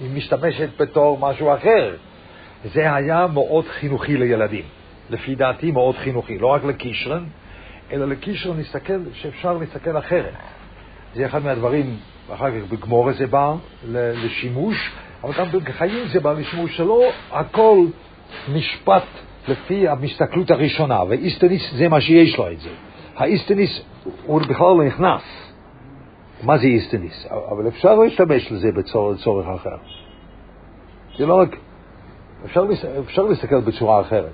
היא 0.00 0.10
משתמשת 0.16 0.68
בתור 0.80 1.18
משהו 1.18 1.54
אחר. 1.54 1.96
זה 2.64 2.94
היה 2.94 3.26
מאוד 3.26 3.64
חינוכי 3.68 4.16
לילדים, 4.16 4.64
לפי 5.10 5.34
דעתי 5.34 5.70
מאוד 5.70 5.96
חינוכי, 5.96 6.38
לא 6.38 6.46
רק 6.46 6.64
לקישרן, 6.64 7.24
אלא 7.92 8.08
לקישרן 8.08 8.60
נסתכל, 8.60 8.98
שאפשר 9.12 9.52
להסתכל 9.58 9.98
אחרת. 9.98 10.34
זה 11.14 11.26
אחד 11.26 11.44
מהדברים, 11.44 11.96
אחר 12.32 12.50
כך 12.50 12.72
בגמורה 12.72 13.12
זה 13.12 13.26
בא 13.26 13.54
לשימוש, 13.92 14.90
אבל 15.24 15.32
גם 15.38 15.46
בחיים 15.64 16.08
זה 16.08 16.20
בא 16.20 16.32
לשימוש, 16.32 16.76
שלא 16.76 17.02
הכל 17.30 17.86
משפט 18.52 19.06
לפי 19.48 19.88
המסתכלות 19.88 20.50
הראשונה, 20.50 21.04
ואיסטניס 21.08 21.74
זה 21.74 21.88
מה 21.88 22.00
שיש 22.00 22.38
לו 22.38 22.52
את 22.52 22.60
זה. 22.60 22.70
האיסטניס 23.16 23.80
הוא 24.26 24.40
בכלל 24.40 24.66
לא 24.66 24.84
נכנס. 24.84 25.22
מה 26.42 26.58
זה 26.58 26.66
איסטניס? 26.66 27.26
אבל 27.50 27.68
אפשר 27.68 27.94
להשתמש 27.94 28.52
לזה 28.52 28.72
בצורך 28.72 29.48
אחר. 29.54 29.76
זה 31.18 31.26
לא 31.26 31.34
רק... 31.34 31.56
אפשר, 32.44 32.64
אפשר 32.98 33.22
להסתכל 33.22 33.60
בצורה 33.60 34.00
אחרת. 34.00 34.32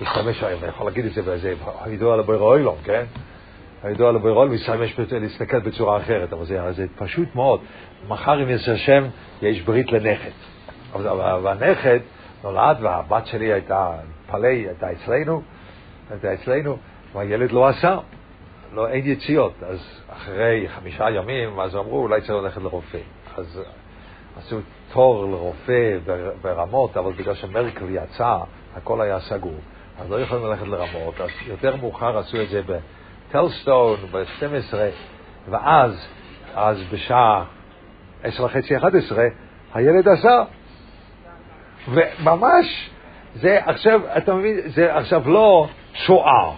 להשתמש, 0.00 0.42
אני 0.42 0.68
יכול 0.68 0.86
להגיד 0.86 1.04
את 1.04 1.12
זה 1.12 1.22
באיזה, 1.22 1.54
הידוע 1.80 2.14
על 2.14 2.20
הבירו 2.20 2.56
אילון, 2.56 2.76
כן? 2.84 3.04
הידוע 3.82 4.08
על 4.08 4.16
הבירו 4.16 4.42
אילון, 4.42 4.54
משתמש 4.54 4.98
להסתכל 5.12 5.58
בצורה 5.58 5.96
אחרת, 5.96 6.32
אבל 6.32 6.44
זה, 6.72 6.86
פשוט 6.96 7.34
מאוד. 7.34 7.60
מחר, 8.08 8.42
אם 8.42 8.50
יש 8.50 8.68
השם, 8.68 9.04
יש 9.42 9.62
ברית 9.62 9.92
לנכד. 9.92 10.30
אבל 10.94 11.46
הנכד 11.46 12.00
נולד 12.44 12.76
והבת 12.80 13.26
שלי 13.26 13.52
הייתה, 13.52 13.92
פלאי 14.30 14.66
הייתה 14.66 14.92
אצלנו, 14.92 15.42
הייתה 16.10 16.34
אצלנו, 16.34 16.76
והילד 17.14 17.52
לא 17.52 17.68
עשה, 17.68 17.98
לא, 18.72 18.88
אין 18.88 19.06
יציאות. 19.06 19.52
אז 19.62 20.00
אחרי 20.08 20.66
חמישה 20.68 21.10
ימים, 21.10 21.60
אז 21.60 21.76
אמרו, 21.76 22.02
אולי 22.02 22.20
צריך 22.20 22.30
ללכת 22.30 22.62
לרופא. 22.62 22.98
אז 23.36 23.60
עשו 24.38 24.58
תור 24.94 25.24
לרופא 25.24 25.98
ברמות, 26.42 26.96
אבל 26.96 27.12
בגלל 27.12 27.34
שמרקל 27.34 27.84
יצא, 27.90 28.38
הכל 28.76 29.00
היה 29.00 29.20
סגור. 29.20 29.58
אז 30.00 30.10
לא 30.10 30.20
יכולים 30.20 30.46
ללכת 30.46 30.66
לרמות, 30.66 31.20
אז 31.20 31.30
יותר 31.46 31.76
מאוחר 31.76 32.18
עשו 32.18 32.42
את 32.42 32.48
זה 32.48 32.60
בטלסטון, 32.66 33.96
ב-12, 34.10 34.74
ואז, 35.50 36.08
אז 36.54 36.82
בשעה 36.92 37.44
עשר 38.22 38.44
וחצי, 38.44 38.76
11, 38.76 39.24
הילד 39.74 40.08
עשה. 40.08 40.42
וממש, 41.88 42.90
זה 43.34 43.58
עכשיו, 43.64 44.00
אתה 44.16 44.34
מבין, 44.34 44.60
זה 44.66 44.96
עכשיו 44.96 45.30
לא 45.30 45.68
שואה, 45.94 46.52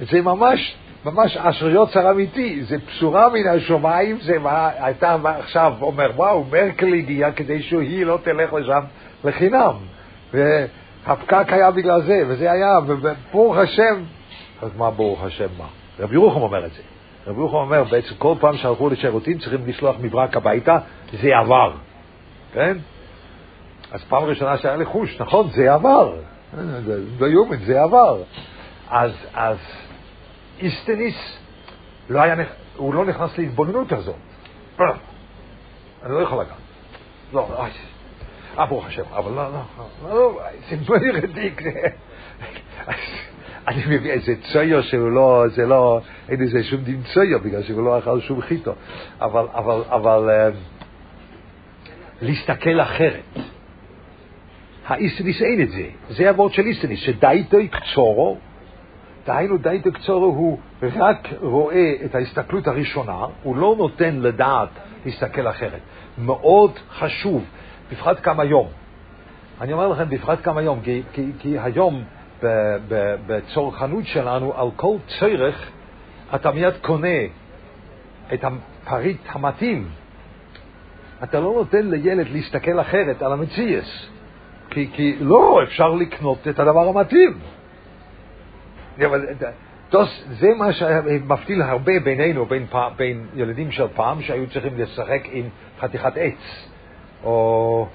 זה 0.00 0.22
ממש, 0.22 0.76
ממש 1.06 1.36
אשר 1.36 1.68
יוצר 1.68 2.10
אמיתי, 2.10 2.62
זה 2.64 2.76
בשורה 2.86 3.28
מן 3.28 3.46
השמיים, 3.46 4.18
זה 4.20 4.38
מה, 4.38 4.70
אתה 4.90 5.16
עכשיו 5.24 5.74
אומר, 5.80 6.10
וואו, 6.16 6.44
מרקל 6.44 6.94
הגיע 6.94 7.32
כדי 7.32 7.62
שהיא 7.62 8.06
לא 8.06 8.18
תלך 8.22 8.52
לשם 8.52 8.80
לחינם. 9.24 9.72
והפקק 10.32 11.52
היה 11.52 11.70
בגלל 11.70 12.02
זה, 12.02 12.22
וזה 12.28 12.52
היה, 12.52 12.78
וברוך 12.86 13.56
השם, 13.56 14.02
אז 14.62 14.70
מה 14.76 14.90
ברוך 14.90 15.24
השם 15.24 15.48
מה? 15.58 15.64
רבי 16.00 16.14
ירוחם 16.14 16.40
אומר 16.40 16.66
את 16.66 16.72
זה. 16.72 16.82
רבי 17.26 17.38
ירוחם 17.38 17.56
אומר, 17.56 17.84
בעצם 17.84 18.14
כל 18.18 18.34
פעם 18.40 18.56
שהלכו 18.56 18.88
לשירותים 18.88 19.38
צריכים 19.38 19.60
לשלוח 19.66 19.96
מברק 20.00 20.36
הביתה, 20.36 20.78
זה 21.22 21.36
עבר, 21.38 21.72
כן? 22.52 22.76
אז 23.92 24.04
פעם 24.04 24.24
ראשונה 24.24 24.58
שהיה 24.58 24.76
לי 24.76 24.84
חוש, 24.84 25.20
נכון, 25.20 25.48
זה 25.50 25.74
עבר. 25.74 26.12
לא 27.20 27.26
יאומן, 27.26 27.56
זה 27.56 27.82
עבר. 27.82 28.22
אז, 28.90 29.12
אז 29.34 29.56
איסטניס, 30.60 31.38
לא 32.10 32.20
היה, 32.20 32.34
הוא 32.76 32.94
לא 32.94 33.04
נכנס 33.04 33.38
להתבוננות 33.38 33.92
הזאת. 33.92 34.14
אני 34.78 36.12
לא 36.12 36.18
יכול 36.20 36.40
לגעת. 36.42 36.56
לא, 37.32 37.48
אוי. 37.58 37.70
אה, 38.58 38.66
ברוך 38.66 38.86
השם, 38.86 39.02
אבל 39.12 39.32
לא, 39.32 39.52
לא, 39.52 39.60
לא, 40.02 40.40
זה 40.70 40.76
מרידיק. 40.88 41.62
אני 43.68 43.82
מביא 43.86 44.12
איזה 44.12 44.34
צויו 44.52 44.82
שהוא 44.82 45.10
לא, 45.10 45.44
זה 45.48 45.66
לא, 45.66 46.00
אין 46.28 46.40
איזה 46.40 46.64
שום 46.64 46.80
דין 46.80 47.02
צויו, 47.02 47.40
בגלל 47.40 47.62
שהוא 47.62 47.84
לא 47.84 47.98
אכל 47.98 48.20
שום 48.20 48.40
חיטו. 48.40 48.72
אבל, 49.20 49.46
אבל, 49.54 49.82
אבל, 49.88 50.52
להסתכל 52.22 52.80
אחרת. 52.80 53.22
האיסטניס 54.86 55.42
אין 55.42 55.62
את 55.62 55.70
זה. 55.70 55.88
זה 56.08 56.28
הוורד 56.28 56.52
של 56.52 56.62
איסטניס, 56.62 57.00
שדייטו 57.00 57.58
קצורו, 57.70 58.38
דהיינו 59.26 59.58
דייטו 59.58 59.92
קצורו 59.92 60.26
הוא 60.26 60.58
רק 60.82 61.28
רואה 61.40 61.92
את 62.04 62.14
ההסתכלות 62.14 62.66
הראשונה, 62.66 63.26
הוא 63.42 63.56
לא 63.56 63.74
נותן 63.78 64.16
לדעת 64.20 64.68
להסתכל 65.06 65.48
אחרת. 65.48 65.80
מאוד 66.18 66.78
חשוב, 66.90 67.44
בפרט 67.92 68.18
כמה 68.22 68.44
יום. 68.44 68.68
אני 69.60 69.72
אומר 69.72 69.88
לכם, 69.88 70.08
בפרט 70.08 70.38
כמה 70.42 70.62
יום, 70.62 70.80
כי, 70.80 71.02
כי, 71.12 71.32
כי 71.38 71.58
היום 71.58 72.04
בצורכנות 73.26 74.06
שלנו, 74.06 74.54
על 74.56 74.68
כל 74.76 74.96
צורך, 75.18 75.70
אתה 76.34 76.50
מיד 76.50 76.74
קונה 76.82 77.18
את 78.34 78.44
הפריט 78.44 79.20
המתאים. 79.28 79.88
אתה 81.22 81.40
לא 81.40 81.52
נותן 81.52 81.86
לילד 81.86 82.26
להסתכל 82.28 82.80
אחרת 82.80 83.22
על 83.22 83.32
המציאס. 83.32 84.06
כי, 84.70 84.88
כי 84.92 85.16
לא, 85.20 85.60
אפשר 85.62 85.94
לקנות 85.94 86.48
את 86.48 86.58
הדבר 86.58 86.88
המתאים. 86.88 87.38
אבל 89.04 89.26
זה 90.30 90.48
מה 90.56 90.72
שמבדיל 90.72 91.62
הרבה 91.62 91.92
בינינו, 92.04 92.46
בין, 92.46 92.66
בין 92.96 93.26
ילדים 93.34 93.70
של 93.70 93.86
פעם 93.94 94.22
שהיו 94.22 94.50
צריכים 94.50 94.78
לשחק 94.78 95.20
עם 95.32 95.48
חתיכת 95.80 96.12
עץ, 96.16 96.68
או 97.24 97.88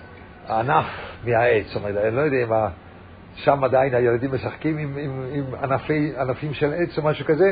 ענף 0.50 0.86
מהעץ, 1.24 1.66
זאת 1.66 1.76
אומרת, 1.76 2.06
אני 2.06 2.16
לא 2.16 2.22
יודע 2.22 2.46
מה, 2.46 2.70
שם 3.36 3.64
עדיין 3.64 3.96
הילדים 3.96 4.34
משחקים 4.34 4.78
עם, 4.78 4.98
עם, 4.98 5.26
עם 5.34 5.44
ענפי, 5.64 6.14
ענפים 6.20 6.54
של 6.54 6.74
עץ 6.74 6.98
או 6.98 7.04
משהו 7.04 7.26
כזה. 7.26 7.52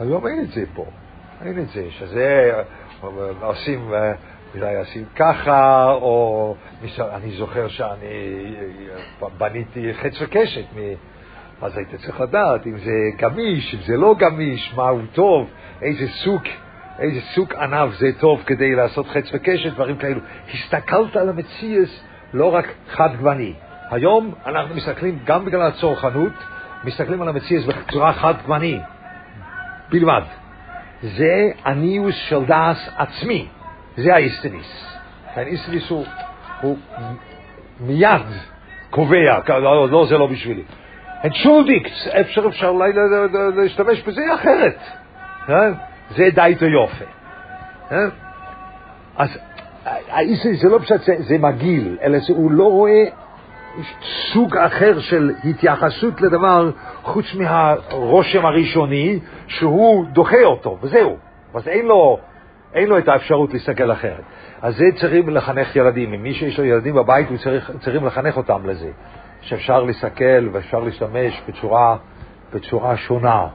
היום 0.00 0.26
אין 0.26 0.40
את 0.40 0.48
זה 0.48 0.64
פה, 0.74 0.86
אין 1.44 1.58
את 1.58 1.68
זה, 1.68 1.86
שזה 1.90 2.52
אה, 3.02 3.08
עושים, 3.40 3.94
אה, 3.94 4.12
אולי 4.54 4.76
עושים 4.76 5.04
ככה, 5.16 5.90
או 5.92 6.54
אני 6.98 7.30
זוכר 7.30 7.68
שאני 7.68 8.06
אה, 9.22 9.28
בניתי 9.38 9.94
חץ 9.94 10.22
וקשת, 10.22 10.64
אז 11.62 11.76
היית 11.76 11.94
צריך 11.94 12.20
לדעת 12.20 12.66
אם 12.66 12.78
זה 12.78 12.92
גמיש, 13.18 13.74
אם 13.74 13.80
זה 13.86 13.96
לא 13.96 14.14
גמיש, 14.18 14.74
מה 14.76 14.88
הוא 14.88 15.02
טוב, 15.12 15.50
איזה 15.82 16.08
סוג, 16.08 16.42
איזה 16.98 17.20
סוג 17.20 17.54
ענף 17.54 17.90
זה 17.98 18.10
טוב 18.18 18.42
כדי 18.46 18.74
לעשות 18.74 19.08
חץ 19.08 19.30
וקשת, 19.32 19.72
דברים 19.72 19.96
כאלו. 19.96 20.20
הסתכלת 20.54 21.16
על 21.16 21.28
המציאס 21.28 22.04
לא 22.34 22.54
רק 22.54 22.72
חד 22.90 23.16
גווני. 23.16 23.52
היום 23.90 24.34
אנחנו 24.46 24.74
מסתכלים, 24.74 25.18
גם 25.24 25.44
בגלל 25.44 25.62
הצורכנות, 25.62 26.32
מסתכלים 26.84 27.22
על 27.22 27.28
המציאס 27.28 27.64
בצורה 27.64 28.12
חד 28.12 28.34
גווני 28.42 28.80
בלבד. 29.90 30.22
זה 31.02 31.50
הניוס 31.64 32.14
של 32.14 32.44
דעס 32.44 32.88
עצמי, 32.96 33.48
זה 33.96 34.14
האיסטניס. 34.14 34.98
האיסטניס 35.34 35.90
הוא, 35.90 36.04
הוא 36.60 36.76
מיד 37.80 38.22
קובע, 38.90 39.38
לא, 39.48 39.88
לא, 39.88 40.06
זה 40.08 40.18
לא 40.18 40.26
בשבילי. 40.26 40.62
אנשולדיקט, 41.24 41.90
אפשר 42.20 42.48
אפשר 42.48 42.68
אולי 42.68 42.92
להשתמש 43.56 44.02
בזה 44.02 44.34
אחרת. 44.34 44.78
זה 46.16 46.28
די 46.34 46.54
יופי. 46.66 47.04
אז 49.16 49.38
זה 50.52 50.68
לא 50.68 50.78
פשוט, 50.78 51.00
זה 51.18 51.38
מגעיל, 51.38 51.98
אלא 52.02 52.18
הוא 52.28 52.50
לא 52.50 52.64
רואה 52.64 53.04
סוג 54.32 54.56
אחר 54.56 55.00
של 55.00 55.30
התייחסות 55.44 56.20
לדבר 56.20 56.70
חוץ 57.02 57.34
מהרושם 57.34 58.46
הראשוני 58.46 59.18
שהוא 59.46 60.06
דוחה 60.06 60.42
אותו, 60.44 60.78
וזהו. 60.82 61.16
אז 61.54 61.68
אין 61.68 61.86
לו, 61.86 62.18
אין 62.74 62.88
לו 62.88 62.98
את 62.98 63.08
האפשרות 63.08 63.52
להסתכל 63.52 63.92
אחרת. 63.92 64.22
אז 64.62 64.76
זה 64.76 64.84
צריכים 65.00 65.28
לחנך 65.28 65.76
ילדים. 65.76 66.12
אם 66.12 66.22
מי 66.22 66.34
שיש 66.34 66.58
לו 66.58 66.64
ילדים 66.64 66.94
בבית, 66.94 67.28
הוא 67.28 67.36
צריך, 67.36 67.70
צריכים 67.80 68.06
לחנך 68.06 68.36
אותם 68.36 68.66
לזה. 68.66 68.90
שאפשר 69.42 69.82
להסתכל 69.82 70.48
ואפשר 70.52 70.80
להשתמש 70.80 71.42
בצורה, 71.48 71.96
בצורה 72.54 72.96
שונה. 72.96 73.46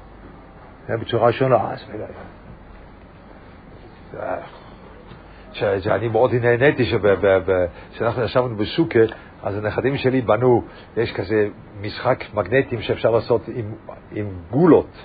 בצורה 0.89 1.31
שונה. 1.31 1.71
אז 1.71 1.85
שאני 5.51 6.07
מאוד 6.07 6.33
נהניתי 6.33 6.83
כשאנחנו 7.93 8.23
ישבנו 8.23 8.55
בסוכה, 8.55 8.99
אז 9.43 9.57
הנכדים 9.57 9.97
שלי 9.97 10.21
בנו, 10.21 10.63
יש 10.97 11.13
כזה 11.13 11.47
משחק 11.81 12.23
מגנטים 12.33 12.81
שאפשר 12.81 13.11
לעשות 13.11 13.41
עם, 13.47 13.71
עם 14.11 14.27
גולות. 14.51 14.97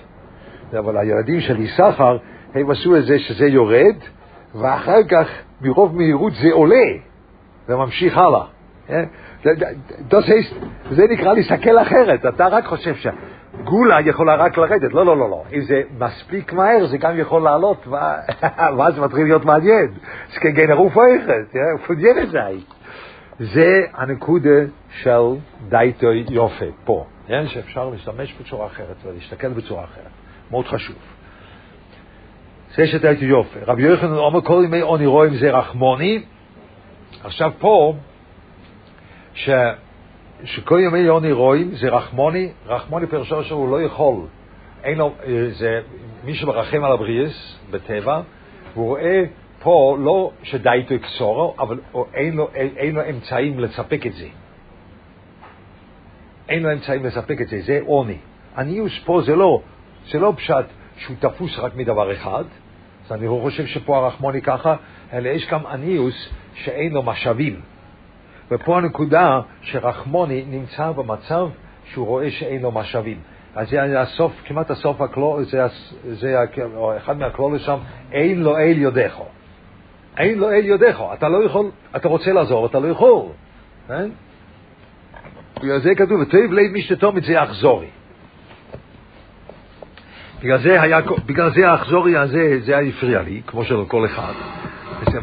אבל 0.79 0.97
הילדים 0.97 1.41
שלי, 1.41 1.67
סחר, 1.67 2.17
הם 2.53 2.71
עשו 2.71 2.97
את 2.97 3.05
זה 3.05 3.19
שזה 3.19 3.45
יורד, 3.45 3.95
ואחר 4.55 5.03
כך 5.09 5.27
מרוב 5.61 5.95
מהירות 5.95 6.33
זה 6.33 6.49
עולה 6.51 6.85
וממשיך 7.69 8.17
הלאה. 8.17 8.45
אה? 9.47 9.51
זה 10.91 11.05
נקרא 11.09 11.33
להסתכל 11.33 11.81
אחרת, 11.81 12.25
אתה 12.25 12.47
רק 12.47 12.65
חושב 12.65 12.93
שגולה 12.95 14.01
יכולה 14.01 14.35
רק 14.35 14.57
לרדת, 14.57 14.93
לא, 14.93 15.05
לא, 15.05 15.17
לא, 15.17 15.29
לא, 15.29 15.43
אם 15.53 15.61
זה 15.61 15.81
מספיק 15.97 16.53
מהר 16.53 16.87
זה 16.87 16.97
גם 16.97 17.19
יכול 17.19 17.41
לעלות, 17.41 17.87
ואז 18.77 18.99
מתחיל 18.99 19.23
להיות 19.23 19.45
מעניין, 19.45 19.87
זה 20.33 20.39
כגנר 20.39 20.81
ופויכת, 20.81 21.55
פודיין 21.87 22.17
את 22.17 22.29
זה. 22.29 22.39
זה 23.39 23.81
הנקודה 23.93 24.59
של 25.01 25.35
דייטו 25.69 26.13
יופי, 26.13 26.71
פה, 26.85 27.05
כן? 27.27 27.47
שאפשר 27.47 27.89
להשתמש 27.89 28.35
בצורה 28.41 28.67
אחרת 28.67 28.95
ולהסתכל 29.05 29.49
בצורה 29.49 29.83
אחרת, 29.83 30.11
מאוד 30.51 30.65
חשוב. 30.65 30.95
זה 32.75 32.87
שדייטו 32.87 33.25
יופי. 33.25 33.59
רבי 33.67 33.81
יוחנן 33.81 34.13
אומר 34.13 34.41
כל 34.41 34.61
ימי 34.65 34.79
עוני 34.81 35.05
רואים 35.05 35.35
זה 35.35 35.51
רחמוני, 35.51 36.23
עכשיו 37.23 37.51
פה, 37.59 37.93
ש, 39.33 39.49
שכל 40.43 40.79
ימי 40.79 40.99
יוני 40.99 41.31
רואים 41.31 41.75
זה 41.75 41.89
רחמוני, 41.89 42.51
רחמוני 42.65 43.07
פירושו 43.07 43.43
שהוא 43.43 43.69
לא 43.69 43.81
יכול, 43.81 44.15
אין 44.83 44.97
לו, 44.97 45.13
זה 45.49 45.81
מי 46.23 46.35
שמרחם 46.35 46.83
על 46.83 46.91
הבריאס 46.91 47.59
בטבע, 47.71 48.21
הוא 48.73 48.87
רואה 48.87 49.23
פה 49.59 49.97
לא 49.99 50.31
שדי 50.43 50.69
איתו 50.69 50.95
קסורו, 51.03 51.55
אבל 51.59 51.79
אין 52.13 52.35
לו, 52.35 52.49
אין, 52.53 52.69
אין 52.77 52.95
לו 52.95 53.01
אמצעים 53.09 53.59
לספק 53.59 54.05
את 54.07 54.13
זה. 54.13 54.27
אין 56.49 56.63
לו 56.63 56.73
אמצעים 56.73 57.05
לספק 57.05 57.41
את 57.41 57.47
זה, 57.47 57.61
זה 57.61 57.79
עוני. 57.85 58.17
הניוס 58.55 58.99
פה 59.05 59.21
זה 59.25 59.35
לא, 59.35 59.61
זה 60.07 60.19
לא 60.19 60.33
פשט 60.35 60.65
שהוא 60.97 61.15
תפוס 61.19 61.59
רק 61.59 61.75
מדבר 61.75 62.13
אחד, 62.13 62.43
אז 63.05 63.11
אני 63.11 63.25
לא 63.25 63.39
חושב 63.41 63.65
שפה 63.65 63.97
הרחמוני 63.97 64.41
ככה, 64.41 64.75
אלא 65.13 65.29
יש 65.29 65.47
גם 65.49 65.65
הניוס 65.65 66.29
שאין 66.53 66.93
לו 66.93 67.03
משאבים. 67.03 67.61
ופה 68.51 68.77
הנקודה 68.77 69.41
שרחמוני 69.61 70.45
נמצא 70.47 70.91
במצב 70.91 71.47
שהוא 71.85 72.07
רואה 72.07 72.31
שאין 72.31 72.61
לו 72.61 72.71
משאבים. 72.71 73.17
אז 73.55 73.69
זה 73.69 74.01
הסוף, 74.01 74.31
כמעט 74.45 74.71
הסוף 74.71 75.01
הקלול, 75.01 75.43
זה, 75.43 75.65
זה 76.11 76.35
או 76.75 76.97
אחד 76.97 77.17
מהקלולים 77.17 77.59
שם, 77.59 77.77
אין 78.11 78.43
לו 78.43 78.57
אל 78.57 78.77
יודך. 78.77 79.19
אין 80.17 80.39
לו 80.39 80.51
אל 80.51 80.65
יודך. 80.65 81.03
אתה 81.13 81.29
לא 81.29 81.45
יכול, 81.45 81.71
אתה 81.95 82.07
רוצה 82.07 82.33
לעזור, 82.33 82.65
אתה 82.65 82.79
לא 82.79 82.87
יכול. 82.87 83.25
כן? 83.87 84.09
בגלל 85.61 85.79
זה 85.79 85.95
כתוב, 85.95 86.21
ותאיב 86.21 86.51
לב 86.51 86.71
משתתום 86.73 87.21
זה 87.21 87.43
אכזורי. 87.43 87.87
בגלל 90.39 90.59
זה, 90.59 90.81
היה, 90.81 90.99
בגלל 91.25 91.51
זה 91.53 91.69
האכזורי 91.69 92.17
הזה, 92.17 92.59
זה 92.59 92.77
היה 92.77 92.89
הפריע 92.89 93.21
לי, 93.21 93.41
כמו 93.47 93.63
שלכל 93.63 94.05
אחד. 94.05 94.33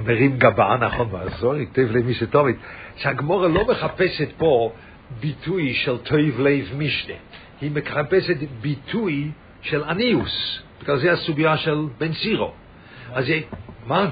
מרים 0.05 0.39
גבה, 0.39 0.77
נכון, 0.81 1.09
ואכזורי, 1.11 1.67
תאיב 1.67 1.91
לב 1.97 2.07
משתתומית. 2.07 2.57
שהגמורה 2.97 3.49
לא 3.49 3.67
מחפשת 3.69 4.29
פה 4.39 4.73
ביטוי 5.21 5.75
של 5.75 5.99
תאיב 5.99 6.41
לב 6.41 6.75
משנה. 6.79 7.15
היא 7.61 7.71
מחפשת 7.71 8.37
ביטוי 8.61 9.31
של 9.63 9.85
עניוס. 9.85 10.63
בגלל 10.83 10.97
זה 10.97 11.13
הסוגיה 11.13 11.57
של 11.57 11.79
בן 11.99 12.13
סירו. 12.13 12.53
אז 13.13 13.25
מה? 13.87 14.11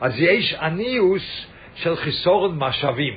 אז 0.00 0.12
יש 0.18 0.54
עניוס 0.54 1.46
של 1.74 1.96
חיסורן 1.96 2.58
משאבים. 2.58 3.14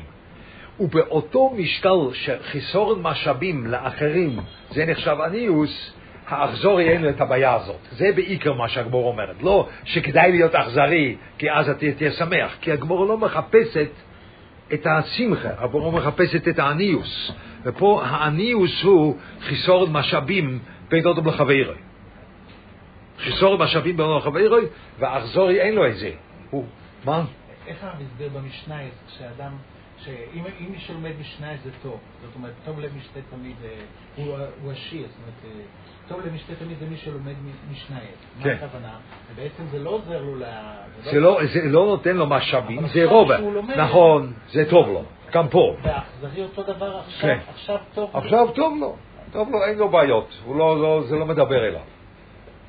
ובאותו 0.80 1.54
משקל 1.58 2.14
של 2.14 2.36
חיסורן 2.44 3.02
משאבים 3.02 3.68
לאחרים, 3.68 4.40
זה 4.72 4.86
נחשב 4.86 5.18
עניוס, 5.26 5.94
האכזורי 6.28 6.90
אין 6.90 7.02
לו 7.02 7.10
את 7.10 7.22
הבעיה 7.22 7.54
הזאת. 7.56 7.80
זה 7.92 8.12
בעיקר 8.16 8.54
מה 8.54 8.70
שהגמור 8.70 9.08
אומרת. 9.12 9.44
לא 9.44 9.68
שכדאי 9.84 10.32
להיות 10.32 10.56
אכזרי, 10.56 11.16
כי 11.38 11.52
אז 11.52 11.70
אתה 11.70 11.92
תהיה 11.98 12.12
שמח. 12.12 12.56
כי 12.62 12.72
הגמור 12.72 13.06
לא 13.06 13.18
מחפשת 13.18 13.90
את 14.74 14.88
השמחה, 14.88 15.50
הגמור 15.58 15.92
מחפשת 15.92 16.48
את 16.48 16.60
העניוס. 16.60 17.32
ופה 17.64 18.04
העניוס 18.06 18.84
הוא 18.84 19.18
חיסורן 19.42 19.92
משאבים 19.92 20.60
בין 20.90 21.06
אודם 21.06 21.28
לחברי. 21.28 21.76
חיסורן 23.20 23.62
משאבים 23.62 23.98
בין 23.98 24.06
אודם 24.06 24.18
לחברי, 24.18 24.66
והאכזורי 25.00 25.62
אין 25.62 25.76
לו 25.76 25.88
את 25.88 25.98
זה. 25.98 26.12
הוא, 26.50 26.66
מה? 27.06 27.24
איך 27.68 27.78
המסביר 27.84 28.30
במשנה, 28.30 28.80
כשאדם, 29.08 29.52
שאם 30.04 30.44
מי 30.70 30.80
שלומד 30.80 31.12
משנה 31.20 31.48
זה 31.64 31.70
טוב, 31.82 32.00
זאת 32.22 32.36
אומרת, 32.36 32.54
טוב 32.66 32.80
למשתה 32.80 33.20
תמיד, 33.30 33.56
אה, 33.64 33.80
הוא 34.62 34.72
עשיר, 34.72 35.08
זאת 35.08 35.18
אומרת, 35.18 35.58
אה, 35.58 35.62
טוב 36.08 36.22
למשתה 36.26 36.54
תמיד 36.56 36.78
זה 36.80 36.86
מי 36.90 36.98
שלומד 36.98 37.34
משנה. 37.72 38.00
כן. 38.44 38.50
מה 38.50 38.66
הכוונה? 38.66 38.90
ובעצם 39.32 39.64
זה 39.72 39.80
לא 39.80 39.90
עוזר 39.90 40.22
לו 40.22 40.36
ל... 40.36 40.44
זה 41.04 41.20
לא, 41.20 41.40
זה 41.54 41.62
לא 41.66 41.86
נותן 41.86 42.18
לו 42.18 42.26
משאבים, 42.26 42.88
זה 42.88 43.06
רובה. 43.06 43.38
נכון, 43.78 44.34
זה 44.52 44.66
טוב 44.70 44.88
לו, 44.88 45.04
גם 45.32 45.48
פה. 45.48 45.76
והאכזרי 45.84 46.44
אותו 46.44 46.64
דבר 46.64 46.98
עכשיו, 46.98 47.30
כן. 47.30 47.38
עכשיו 47.50 47.78
טוב 47.94 48.10
לו. 48.14 48.20
עכשיו 48.20 48.48
טוב 48.56 48.78
לו, 48.80 48.96
טוב 49.32 49.52
לו, 49.52 49.64
אין 49.64 49.78
לו 49.78 49.90
בעיות, 49.90 50.36
לא, 50.48 50.82
לא, 50.82 51.04
זה 51.06 51.16
לא 51.16 51.26
מדבר 51.26 51.68
אליו, 51.68 51.82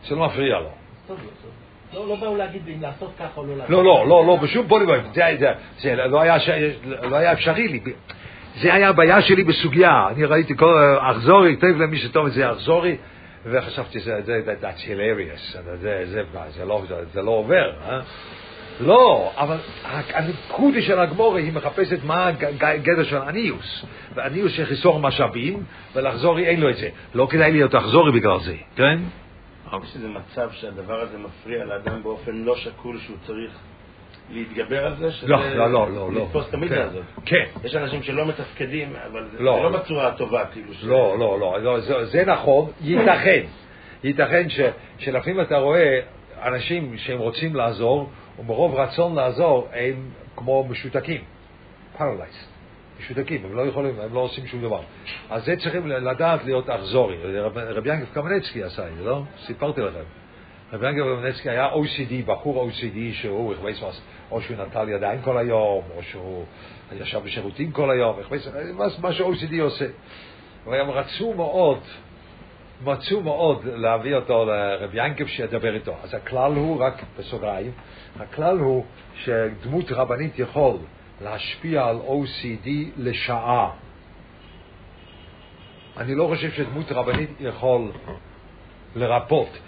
זה 0.05 0.15
לא 0.15 0.27
מפריע 0.27 0.59
לו. 0.59 0.71
טוב 1.07 1.19
לו, 1.19 1.31
טוב. 1.43 1.51
לא, 1.95 2.09
לא 2.09 2.17
באו 2.17 2.37
להגיד 2.37 2.63
אם 2.69 2.83
לעשות 2.83 3.13
ככה 3.19 3.41
או 3.41 3.47
לא 3.47 3.57
לעשות 3.57 3.71
לא, 3.71 3.85
לא, 3.85 4.05
לא, 4.09 4.27
לא, 4.27 4.37
בשום 4.37 4.69
פונים. 4.69 4.89
זה, 5.15 5.23
זה, 5.39 5.53
זה 5.79 5.95
לא, 5.95 6.21
היה, 6.21 6.37
לא 7.03 7.33
אפשרי 7.33 7.69
לי. 7.69 7.81
זה 8.61 8.75
היה 8.75 8.89
הבעיה 8.89 9.23
שלי 9.23 9.45
בסוגיה. 9.45 10.09
אני 10.09 10.25
ראיתי 10.25 10.57
כל 10.57 10.97
אכזורי, 11.01 11.57
טוב 11.57 11.71
למי 11.71 11.99
שטוב 11.99 12.27
את 12.27 12.33
זה 12.33 12.53
אכזורי, 12.53 12.97
וחשבתי 13.51 14.01
שזה, 14.01 14.43
that's 14.63 14.81
hilarious, 14.81 15.63
זה, 15.63 15.77
זה, 15.77 16.03
זה, 16.07 16.23
זה, 16.49 16.65
לא, 16.65 16.83
לא 17.15 17.31
עובר, 17.31 17.73
אה? 17.89 18.01
לא, 18.81 19.33
אבל 19.37 19.57
הנקודה 19.89 20.83
של 20.83 20.99
הגמורה 20.99 21.41
היא 21.41 21.53
מחפשת 21.53 21.99
מה 22.05 22.31
הגדר 22.61 23.05
של 23.05 23.17
עניוס. 23.17 23.85
ועניוס 24.15 24.53
שחיסור 24.53 25.01
משאבים, 25.01 25.63
ולחזורי 25.95 26.47
אין 26.47 26.61
לו 26.61 26.71
את 26.71 26.77
זה. 26.77 26.89
לא 27.15 27.27
כדאי 27.31 27.53
להיות 27.53 27.75
לחזורי 27.75 28.13
בגלל 28.13 28.41
זה, 28.41 28.57
כן? 28.77 28.99
יש 29.83 29.97
איזה 29.97 30.09
מצב 30.09 30.51
שהדבר 30.53 31.01
הזה 31.01 31.19
מפריע 31.19 31.65
לאדם 31.65 32.03
באופן 32.03 32.33
לא 32.33 32.57
שקול 32.57 32.99
שהוא 32.99 33.17
צריך 33.27 33.51
להתגבר 34.31 34.87
על 34.87 34.97
זה? 34.97 35.13
שזה- 35.13 35.27
לא, 35.29 35.49
לא, 35.57 35.71
לא, 35.73 35.91
לא, 35.91 36.13
לא. 36.13 36.23
לתפוס 36.23 36.49
את 36.49 36.55
המידה 36.55 36.75
כן. 36.77 36.83
הזאת. 36.83 37.03
כן. 37.25 37.45
יש 37.65 37.75
אנשים 37.75 38.03
שלא 38.03 38.27
מתפקדים, 38.27 38.93
אבל 39.11 39.27
לא. 39.39 39.55
זה 39.57 39.63
לא 39.63 39.69
בצורה 39.79 40.09
הטובה, 40.09 40.45
כאילו. 40.53 40.75
ש- 40.75 40.85
לא, 40.85 41.17
לא, 41.19 41.39
לא, 41.41 41.63
לא 41.63 41.81
זה, 41.81 42.05
זה 42.05 42.25
נכון, 42.27 42.71
ייתכן. 42.81 43.43
ייתכן 44.05 44.49
ש, 44.51 44.61
שלפעמים 44.99 45.41
אתה 45.41 45.57
רואה 45.59 46.01
אנשים 46.43 46.99
שהם 46.99 47.19
רוצים 47.19 47.55
לעזור, 47.57 48.11
ומרוב 48.39 48.75
רצון 48.75 49.15
לעזור 49.15 49.69
הם 49.73 50.11
כמו 50.37 50.67
משותקים, 50.69 51.21
paralyzed, 51.99 52.49
משותקים, 53.01 53.45
הם 53.45 53.57
לא 53.57 53.63
יכולים, 53.63 53.95
הם 54.01 54.15
לא 54.15 54.21
עושים 54.21 54.47
שום 54.47 54.63
דבר. 54.63 54.81
אז 55.31 55.45
זה 55.45 55.57
צריכים 55.57 55.87
לדעת 55.87 56.45
להיות 56.45 56.71
אכזורי. 56.71 57.17
רב, 57.41 57.59
רבי 57.59 57.91
ינקב 57.95 58.15
קמנצקי 58.15 58.63
עשה 58.63 58.89
את 58.89 58.95
זה, 58.99 59.05
לא? 59.05 59.23
סיפרתי 59.39 59.81
לכם. 59.81 59.99
רבי 60.73 60.89
ינקב 60.89 61.21
קמנצקי 61.21 61.51
היה 61.51 61.69
OCD, 61.73 62.27
בחור 62.27 62.69
OCD 62.71 62.99
שהוא 63.13 63.53
הכוויס 63.55 63.83
מס, 63.83 64.01
או 64.31 64.41
שהוא 64.41 64.57
נטל 64.57 64.89
ידיים 64.89 65.23
כל 65.23 65.39
היום, 65.39 65.85
או 65.97 66.03
שהוא 66.03 66.45
ישב 66.93 67.19
בשירותים 67.25 67.73
כל 67.73 67.91
היום, 67.91 68.17
הכוויס- 68.21 68.99
מה, 69.01 69.13
ש-OCD 69.13 69.61
עושה. 69.61 69.87
והם 70.67 70.91
רצו 70.91 71.35
מאוד, 71.35 71.79
מצאו 72.85 73.21
מאוד 73.21 73.65
להביא 73.65 74.15
אותו 74.15 74.45
לרב 74.45 74.91
ינקב 74.95 75.27
שידבר 75.27 75.75
איתו. 75.75 75.95
אז 76.03 76.15
הכלל 76.15 76.53
הוא, 76.53 76.81
רק 76.81 77.03
בסוגריים, 77.19 77.73
הכלל 78.21 78.59
הוא 78.59 78.85
שדמות 79.15 79.93
רבנית 79.93 80.39
יכול 80.39 80.77
להשפיע 81.21 81.87
על 81.87 81.99
OCD 82.07 82.69
לשעה. 82.97 83.71
אני 85.97 86.15
לא 86.15 86.27
חושב 86.27 86.51
שדמות 86.51 86.93
רבנית 86.93 87.31
יכול 87.41 87.91
לרפות, 88.97 89.59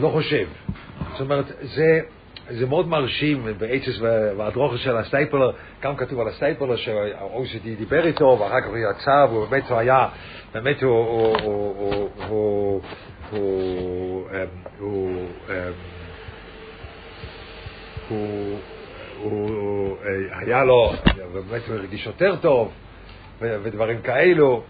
לא 0.00 0.08
חושב. 0.08 0.46
זאת 1.12 1.20
אומרת, 1.20 1.44
זה, 1.62 2.00
זה 2.50 2.66
מאוד 2.66 2.88
מרשים 2.88 3.46
בעצס 3.58 4.00
והדרוכה 4.36 4.78
של 4.78 4.96
הסטייפלר, 4.96 5.50
גם 5.82 5.96
כתוב 5.96 6.20
על 6.20 6.28
הסטייפלר 6.28 6.76
שה-OCD 6.76 7.78
דיבר 7.78 8.06
איתו, 8.06 8.36
ואחר 8.40 8.60
כך 8.60 8.66
הוא 8.66 8.76
יצא, 8.76 9.26
והוא 9.30 9.46
באמת 9.46 9.70
הוא 9.70 9.78
היה, 9.78 10.08
באמת 10.54 10.82
הוא, 10.82 10.90
הוא, 10.90 11.36
הוא, 11.42 11.74
הוא, 11.74 12.10
הוא, 12.28 12.80
הוא, 13.30 14.28
אמ, 14.30 14.36
הוא, 14.78 15.26
אמ, 15.48 15.54
הוא, 18.08 19.96
אה, 20.04 20.38
היה 20.38 20.64
לו, 20.64 20.92
באמת 21.32 21.62
הוא 21.68 21.76
הרגיש 21.76 22.06
יותר 22.06 22.36
טוב, 22.36 22.72
ודברים 23.40 24.02
כאלו. 24.02 24.62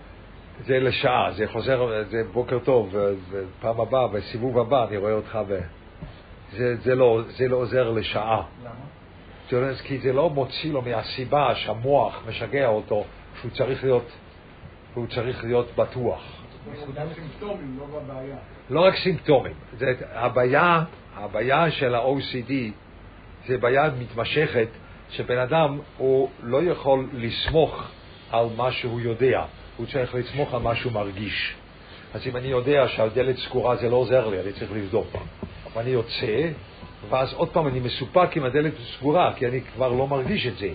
זה 0.65 0.79
לשעה, 0.79 1.33
זה 1.33 1.49
חוזר, 1.49 2.05
זה 2.11 2.23
בוקר 2.33 2.59
טוב, 2.59 2.95
ופעם 3.31 3.81
הבאה, 3.81 4.09
בסיבוב 4.09 4.59
הבא 4.59 4.87
אני 4.89 4.97
רואה 4.97 5.13
אותך 5.13 5.39
ו... 5.49 5.61
זה, 6.53 6.77
זה, 6.77 6.95
לא, 6.95 7.21
זה 7.29 7.49
לא 7.49 7.57
עוזר 7.57 7.91
לשעה. 7.91 8.43
למה? 8.65 8.71
לא- 9.53 9.75
כי 9.85 9.99
זה 9.99 10.13
לא 10.13 10.31
מוציא 10.31 10.73
לו 10.73 10.83
מהסיבה 10.83 11.55
שהמוח 11.55 12.23
משגע 12.29 12.69
אותו, 12.69 13.05
שהוא 13.41 13.51
צריך 13.51 13.85
להיות, 13.85 14.07
הוא 14.95 15.07
צריך 15.07 15.45
להיות 15.45 15.77
בטוח. 15.77 16.23
לא. 18.71 18.77
לא 18.81 18.81
רק 18.81 18.95
סימפטומים, 18.97 19.55
זה, 19.79 19.93
הבעיה, 20.13 20.85
הבעיה 21.17 21.71
של 21.71 21.95
ה-OCD 21.95 22.53
זה 23.47 23.59
בעיה 23.59 23.91
מתמשכת 24.01 24.69
שבן 25.11 25.39
אדם 25.39 25.79
הוא 25.97 26.29
לא 26.43 26.63
יכול 26.63 27.09
לסמוך 27.13 27.91
על 28.31 28.47
מה 28.57 28.73
שהוא 28.73 29.01
יודע, 29.01 29.45
הוא 29.81 29.87
צריך 29.87 30.15
לסמוך 30.15 30.55
על 30.55 30.61
מה 30.61 30.77
שהוא 30.77 30.93
מרגיש. 30.93 31.55
אז 32.15 32.27
אם 32.27 32.37
אני 32.37 32.49
יודע 32.49 32.89
שהדלת 32.89 33.37
סגורה 33.37 33.77
זה 33.77 33.89
לא 33.89 33.97
עוזר 33.97 34.29
לי, 34.29 34.41
אני 34.41 34.53
צריך 34.53 34.73
לבדוק. 34.73 35.07
ואני 35.75 35.91
יוצא, 35.91 36.49
ואז 37.09 37.33
עוד 37.33 37.49
פעם 37.49 37.67
אני 37.67 37.81
מסופק 37.81 38.37
אם 38.37 38.45
הדלת 38.45 38.73
סגורה, 38.97 39.33
כי 39.37 39.47
אני 39.47 39.61
כבר 39.61 39.89
לא 39.89 40.07
מרגיש 40.07 40.47
את 40.47 40.59
זה. 40.59 40.69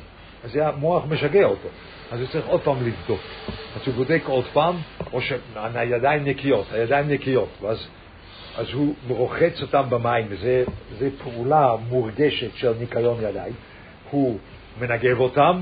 אז 0.44 0.52
זה 0.52 0.68
המוח 0.68 1.04
משגע 1.10 1.46
אותו. 1.46 1.68
אז 2.12 2.20
הוא 2.20 2.28
צריך 2.32 2.46
עוד 2.48 2.62
פעם 2.62 2.88
לבדוק. 2.88 3.20
אז 3.76 3.82
הוא 3.86 3.96
בודק 3.96 4.22
עוד 4.26 4.46
פעם, 4.54 4.76
או 5.14 5.20
שהידיים 5.22 6.26
נקיות, 6.26 6.66
הידיים 6.72 7.10
נקיות, 7.10 7.50
ואז 7.62 7.88
אז 8.58 8.66
הוא 8.74 8.96
רוחץ 9.08 9.62
אותם 9.62 9.84
במים, 9.90 10.28
זה 11.00 11.10
פעולה 11.24 11.76
מורגשת 11.90 12.56
של 12.56 12.74
ניקיון 12.80 13.18
ידיים. 13.22 13.54
הוא 14.12 14.40
מנגב 14.80 15.20
אותם, 15.20 15.62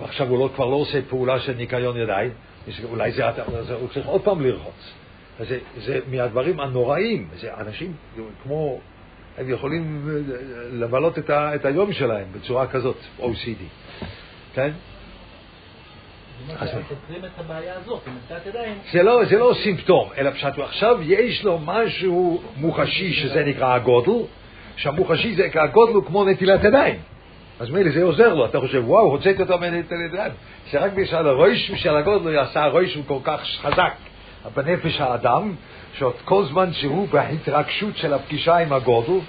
ועכשיו 0.00 0.28
הוא 0.28 0.38
לא, 0.38 0.50
כבר 0.54 0.66
לא 0.66 0.76
עושה 0.76 1.00
פעולה 1.08 1.40
של 1.40 1.52
ניקיון 1.52 1.96
ידיים, 1.96 2.30
אולי 2.90 3.12
זה, 3.12 3.22
זה, 3.60 3.74
הוא 3.74 3.88
צריך 3.88 4.06
עוד 4.06 4.22
פעם 4.22 4.40
לרחוץ. 4.40 4.92
זה, 5.40 5.58
זה 5.76 6.00
מהדברים 6.10 6.60
הנוראים, 6.60 7.28
זה 7.34 7.54
אנשים 7.54 7.92
כמו, 8.42 8.80
הם 9.38 9.50
יכולים 9.50 10.08
אה, 10.08 10.34
לבלות 10.72 11.18
את, 11.18 11.30
ה, 11.30 11.54
את 11.54 11.64
היום 11.64 11.92
שלהם 11.92 12.26
בצורה 12.32 12.66
כזאת, 12.66 12.96
OCD, 13.20 13.62
כן? 14.54 14.70
זה 18.92 19.02
לא, 19.02 19.24
זה 19.24 19.38
לא 19.38 19.52
סימפטום, 19.62 20.08
אלא 20.18 20.30
פשוט 20.30 20.58
עכשיו 20.58 20.98
יש 21.02 21.44
לו 21.44 21.58
משהו 21.58 22.42
מוחשי 22.56 23.12
שזה 23.12 23.44
נקרא 23.44 23.74
הגודל, 23.74 24.12
שהמוחשי 24.76 25.34
זה 25.34 25.48
הגודל 25.54 25.92
הוא 25.92 26.04
כמו 26.04 26.24
נטילת 26.24 26.64
ידיים. 26.64 26.98
אז 27.60 27.70
מילא 27.70 27.90
זה 27.90 28.02
עוזר 28.02 28.34
לו, 28.34 28.46
אתה 28.46 28.60
חושב, 28.60 28.82
וואו, 28.86 29.10
הוצאתי 29.10 29.42
אותו 29.42 29.58
ידיים. 30.04 30.32
שרק 30.66 30.92
בשביל 30.92 31.26
הראש 31.26 31.70
של 31.74 31.96
הגודל 31.96 32.28
הוא 32.28 32.40
עשה 32.40 32.64
הוא 32.64 33.04
כל 33.06 33.18
כך 33.24 33.40
חזק 33.62 33.92
בנפש 34.54 35.00
האדם, 35.00 35.54
שעוד 35.94 36.14
כל 36.24 36.44
זמן 36.44 36.72
שהוא 36.72 37.08
בהתרגשות 37.08 37.96
של 37.96 38.14
הפגישה 38.14 38.56
עם 38.56 38.72
הגודל, 38.72 39.20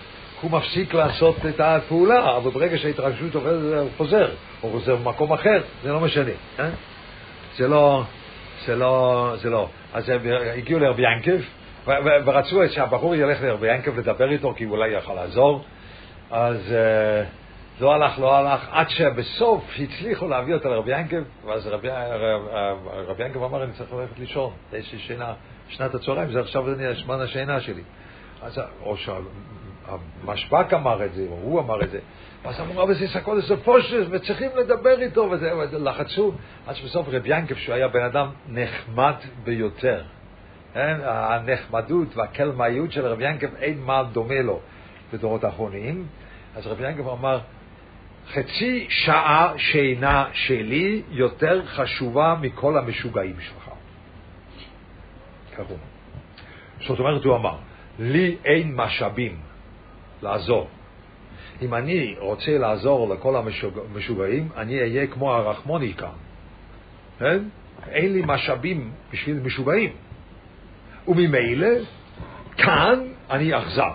הוא 0.41 0.51
מפסיק 0.51 0.93
לעשות 0.93 1.35
את 1.49 1.59
הפעולה, 1.59 2.37
אבל 2.37 2.51
ברגע 2.51 2.77
שההתרגשות 2.77 3.35
עוברת, 3.35 3.81
הוא 3.81 3.89
חוזר, 3.97 4.29
או 4.63 4.69
חוזר 4.69 4.95
במקום 4.95 5.33
אחר, 5.33 5.61
זה 5.83 5.91
לא 5.91 5.99
משנה. 5.99 6.31
אה? 6.59 6.69
זה 7.57 7.67
לא, 7.67 8.03
זה 8.65 8.75
לא, 8.75 9.33
זה 9.41 9.49
לא. 9.49 9.67
אז 9.93 10.09
הם 10.09 10.21
הגיעו 10.57 10.79
לרבי 10.79 11.03
ינקב, 11.03 11.41
ורצו 12.25 12.61
שהבחור 12.69 13.15
ילך 13.15 13.41
לרבי 13.41 13.73
ינקב 13.73 13.99
לדבר 13.99 14.31
איתו, 14.31 14.53
כי 14.57 14.63
הוא 14.63 14.77
אולי 14.77 14.89
יכול 14.89 15.15
לעזור. 15.15 15.63
אז 16.31 16.73
אה, 16.73 17.23
לא 17.81 17.93
הלך, 17.93 18.19
לא 18.19 18.35
הלך, 18.35 18.67
עד 18.71 18.89
שבסוף 18.89 19.63
הצליחו 19.79 20.27
להביא 20.27 20.53
אותו 20.53 20.69
לרבי 20.69 20.99
ינקב, 20.99 21.21
ואז 21.45 21.67
רבי, 21.67 21.89
רב, 21.89 22.87
רבי 22.87 23.23
ינקב 23.23 23.43
אמר, 23.43 23.63
אני 23.63 23.71
צריך 23.71 23.93
ללכת 23.93 24.19
לישון, 24.19 24.53
יש 24.73 24.93
לי 24.93 24.99
שינה, 24.99 25.33
שנת 25.67 25.95
הצהריים, 25.95 26.31
זה 26.31 26.39
עכשיו 26.39 26.73
אני 26.73 26.95
זמן 27.03 27.19
השינה 27.19 27.59
שלי. 27.59 27.81
אז, 28.41 28.61
או 28.81 28.95
שהמשב"ק 28.97 30.73
אמר 30.73 31.05
את 31.05 31.13
זה, 31.13 31.25
או 31.29 31.37
הוא 31.41 31.59
אמר 31.59 31.83
את 31.83 31.89
זה, 31.89 31.99
אז 32.45 32.59
אמרו, 32.59 32.83
אבל 32.83 32.93
זה 32.93 33.07
סקול 33.07 33.37
לסופושס, 33.37 34.05
וצריכים 34.09 34.49
לדבר 34.55 35.01
איתו, 35.01 35.27
וזה, 35.31 35.55
ולחצו, 35.55 36.33
עד 36.67 36.75
שבסוף 36.75 37.07
רב 37.09 37.21
ינקב, 37.25 37.55
שהוא 37.55 37.75
היה 37.75 37.87
בן 37.87 38.03
אדם 38.03 38.27
נחמד 38.47 39.15
ביותר, 39.43 40.03
כן? 40.73 40.97
הנחמדות 41.03 42.17
והקלמאיות 42.17 42.91
של 42.91 43.05
רב 43.05 43.21
ינקב, 43.21 43.55
אין 43.55 43.81
מה 43.81 44.03
דומה 44.11 44.41
לו 44.41 44.59
בדורות 45.13 45.43
האחרונים, 45.43 46.07
אז 46.55 46.67
רב 46.67 46.81
ינקב 46.81 47.09
אמר, 47.09 47.39
חצי 48.33 48.85
שעה 48.89 49.53
שינה 49.57 50.25
שלי 50.33 51.01
יותר 51.09 51.65
חשובה 51.65 52.35
מכל 52.41 52.77
המשוגעים 52.77 53.35
שלך. 53.39 53.69
אמר. 55.55 55.75
זאת 56.87 56.99
אומרת, 56.99 57.23
הוא 57.23 57.35
אמר, 57.35 57.55
לי 57.99 58.35
אין 58.45 58.75
משאבים 58.75 59.39
לעזור. 60.21 60.67
אם 61.61 61.73
אני 61.73 62.15
רוצה 62.19 62.57
לעזור 62.57 63.13
לכל 63.13 63.35
המשוגעים, 63.35 64.49
אני 64.57 64.79
אהיה 64.79 65.07
כמו 65.07 65.33
הרחמוניקה. 65.33 66.09
כן? 67.19 67.43
אין 67.87 68.13
לי 68.13 68.21
משאבים 68.25 68.91
בשביל 69.11 69.39
משוגעים. 69.39 69.91
וממילא, 71.07 71.67
כאן 72.57 72.99
אני 73.29 73.57
אכזר. 73.57 73.93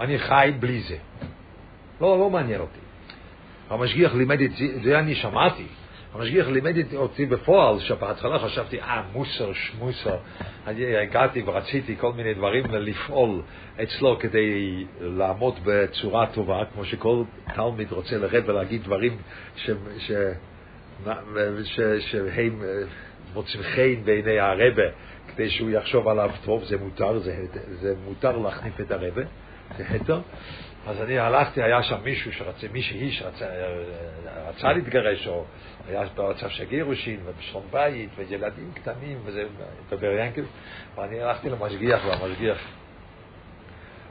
אני 0.00 0.18
חי 0.18 0.52
בלי 0.60 0.80
זה. 0.80 0.96
לא, 2.00 2.18
לא 2.18 2.30
מעניין 2.30 2.60
אותי. 2.60 2.83
המשגיח 3.74 4.14
לימד 4.14 4.40
את 4.40 4.50
זה, 4.50 4.64
זה 4.82 4.98
אני 4.98 5.14
שמעתי. 5.14 5.66
המשגיח 6.14 6.48
לימד 6.48 6.74
אותי 6.96 7.26
בפועל, 7.26 7.80
שבהתחלה 7.80 8.38
חשבתי, 8.38 8.80
אה, 8.80 9.02
מוסר, 9.12 9.52
שמוסר. 9.52 10.16
אני 10.66 10.96
הגעתי 10.96 11.42
ורציתי 11.46 11.96
כל 11.96 12.12
מיני 12.12 12.34
דברים 12.34 12.64
לפעול 12.70 13.42
אצלו 13.82 14.18
כדי 14.20 14.84
לעמוד 15.00 15.54
בצורה 15.64 16.26
טובה, 16.26 16.62
כמו 16.74 16.84
שכל 16.84 17.22
תלמיד 17.54 17.92
רוצה 17.92 18.18
לרד 18.18 18.48
ולהגיד 18.48 18.82
דברים 18.82 19.16
ש, 19.56 19.70
ש, 19.98 20.12
ש, 21.64 21.80
שהם 21.98 22.62
מוצאים 23.34 23.62
חן 23.62 24.04
בעיני 24.04 24.38
הרבה, 24.38 24.82
כדי 25.28 25.50
שהוא 25.50 25.70
יחשוב 25.70 26.08
עליו 26.08 26.30
טוב, 26.44 26.64
זה 26.64 26.76
מותר, 26.78 27.18
זה, 27.18 27.46
זה 27.80 27.94
מותר 28.04 28.38
להחניף 28.38 28.80
את 28.80 28.90
הרבה, 28.90 29.22
זה 29.78 29.84
היתר. 29.88 30.20
אז 30.86 31.00
אני 31.00 31.18
הלכתי, 31.18 31.62
היה 31.62 31.82
שם 31.82 31.96
מישהו 32.04 32.32
שרצה, 32.32 32.66
מישהי 32.72 33.12
שרצה 33.12 33.46
רצה 34.48 34.72
להתגרש, 34.72 35.26
או 35.26 35.44
היה 35.88 36.02
במצב 36.14 36.48
של 36.48 36.64
גירושין, 36.64 37.20
ובשלום 37.24 37.64
בית, 37.70 38.10
וילדים 38.16 38.72
קטנים, 38.74 39.18
וזה, 39.24 39.44
בבר 39.90 40.10
ינקב, 40.10 40.42
ואני 40.96 41.20
הלכתי 41.20 41.50
למשגיח, 41.50 42.04
והמשגיח 42.06 42.58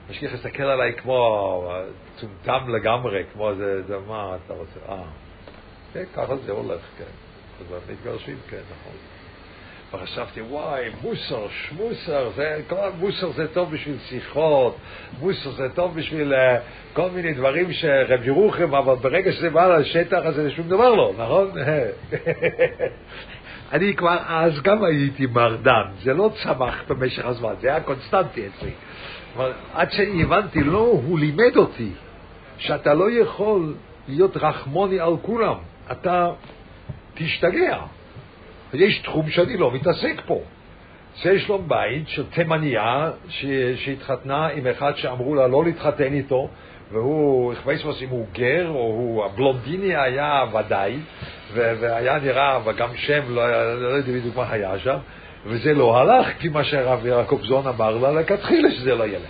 משגיח 0.09 0.33
הסתכל 0.33 0.63
עליי 0.63 0.93
כמו 0.93 1.71
צומטם 2.15 2.69
לגמרי, 2.69 3.23
כמו 3.33 3.55
זה, 3.55 3.83
זה 3.83 3.97
מה 4.07 4.37
אתה 4.45 4.53
רוצה, 4.53 4.79
אה, 4.89 5.03
כן, 5.93 6.03
ככה 6.15 6.35
זה 6.37 6.51
הולך, 6.51 6.81
כן. 6.97 7.03
אז 7.59 7.89
מתגרשים, 7.89 8.37
כן, 8.49 8.61
נכון. 8.71 9.12
וחשבתי, 9.93 10.41
וואי, 10.41 10.89
מוסר, 11.01 11.47
שמוסר, 11.49 12.29
זה, 12.35 12.61
כל 12.69 12.89
מוסר 12.99 13.31
זה 13.31 13.47
טוב 13.47 13.71
בשביל 13.71 13.97
שיחות, 14.09 14.77
מוסר 15.19 15.51
זה 15.51 15.69
טוב 15.75 15.95
בשביל 15.95 16.33
uh, 16.33 16.37
כל 16.93 17.09
מיני 17.09 17.33
דברים 17.33 17.73
שרב 17.73 18.27
ירוחם, 18.27 18.75
אבל 18.75 18.95
ברגע 18.95 19.31
שזה 19.31 19.49
בא 19.49 19.77
לשטח 19.77 20.19
אז 20.23 20.35
זה 20.35 20.51
שום 20.51 20.67
דבר 20.67 20.93
לא, 20.93 21.13
נכון? 21.17 21.51
אני 23.73 23.95
כבר 23.95 24.17
אז 24.27 24.61
גם 24.61 24.83
הייתי 24.83 25.25
מרדן, 25.25 25.83
זה 26.03 26.13
לא 26.13 26.31
צמח 26.43 26.83
במשך 26.87 27.25
הזמן, 27.25 27.53
זה 27.61 27.67
היה 27.67 27.79
קונסטנטי 27.79 28.47
אצלי. 28.47 28.71
אבל 29.35 29.51
עד 29.73 29.91
שהבנתי, 29.91 30.63
לא, 30.63 30.79
הוא 30.79 31.19
לימד 31.19 31.55
אותי 31.55 31.89
שאתה 32.57 32.93
לא 32.93 33.11
יכול 33.11 33.73
להיות 34.07 34.37
רחמוני 34.37 34.99
על 34.99 35.17
כולם, 35.21 35.55
אתה 35.91 36.29
תשתגע. 37.13 37.79
יש 38.73 38.99
תחום 38.99 39.29
שאני 39.29 39.57
לא 39.57 39.71
מתעסק 39.71 40.21
פה. 40.25 40.41
זה 41.23 41.39
שלום 41.39 41.67
בית 41.67 42.07
של 42.07 42.23
תימניה 42.25 43.11
שהתחתנה 43.75 44.47
עם 44.47 44.67
אחד 44.67 44.95
שאמרו 44.95 45.35
לה 45.35 45.47
לא 45.47 45.63
להתחתן 45.65 46.13
איתו, 46.13 46.49
והוא 46.91 47.53
החפש 47.53 48.03
אם 48.03 48.09
הוא 48.09 48.27
גר 48.33 48.67
או 48.69 48.73
הוא 48.73 49.25
הבלונדיני 49.25 49.95
היה 49.95 50.43
ודאי, 50.53 50.99
והיה 51.53 52.19
נראה, 52.19 52.59
וגם 52.65 52.89
שם, 52.95 53.21
לא, 53.29 53.73
לא 53.81 53.87
יודע 53.87 54.11
בדיוק 54.11 54.35
מה 54.35 54.51
היה 54.51 54.79
שם, 54.79 54.97
וזה 55.45 55.73
לא 55.73 55.97
הלך, 55.97 56.27
כי 56.39 56.49
מה 56.49 56.63
שהרב 56.63 57.05
יעקב 57.05 57.39
זון 57.43 57.67
אמר 57.67 57.97
לה 57.97 58.11
לכתחילה 58.11 58.71
שזה 58.71 58.95
לא 58.95 59.07
ילך. 59.07 59.29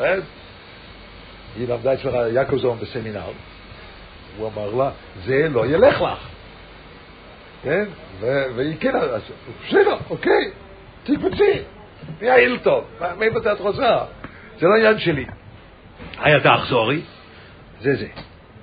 אה? 0.00 0.14
היא 1.56 1.68
למדה 1.68 1.92
אצלך 1.92 2.14
יעקב 2.32 2.56
זון 2.56 2.78
בסמינר, 2.78 3.20
הוא 4.38 4.50
אמר 4.54 4.74
לה, 4.74 4.90
זה 5.24 5.48
לא 5.50 5.66
ילך 5.66 6.02
לך. 6.02 6.28
כן? 7.62 7.84
והיא 8.20 8.76
כן, 8.80 8.92
בסדר, 9.66 9.96
אוקיי, 10.10 10.50
תקבצי, 11.04 11.62
מי 12.20 12.30
האילטון? 12.30 12.84
מאיפה 13.18 13.52
את 13.52 13.60
רוצה? 13.60 14.04
זה 14.58 14.66
לא 14.66 14.74
עניין 14.74 14.98
שלי. 14.98 15.26
היה 16.18 16.40
תחזורי, 16.40 17.02
זה 17.80 17.96
זה. 17.96 18.06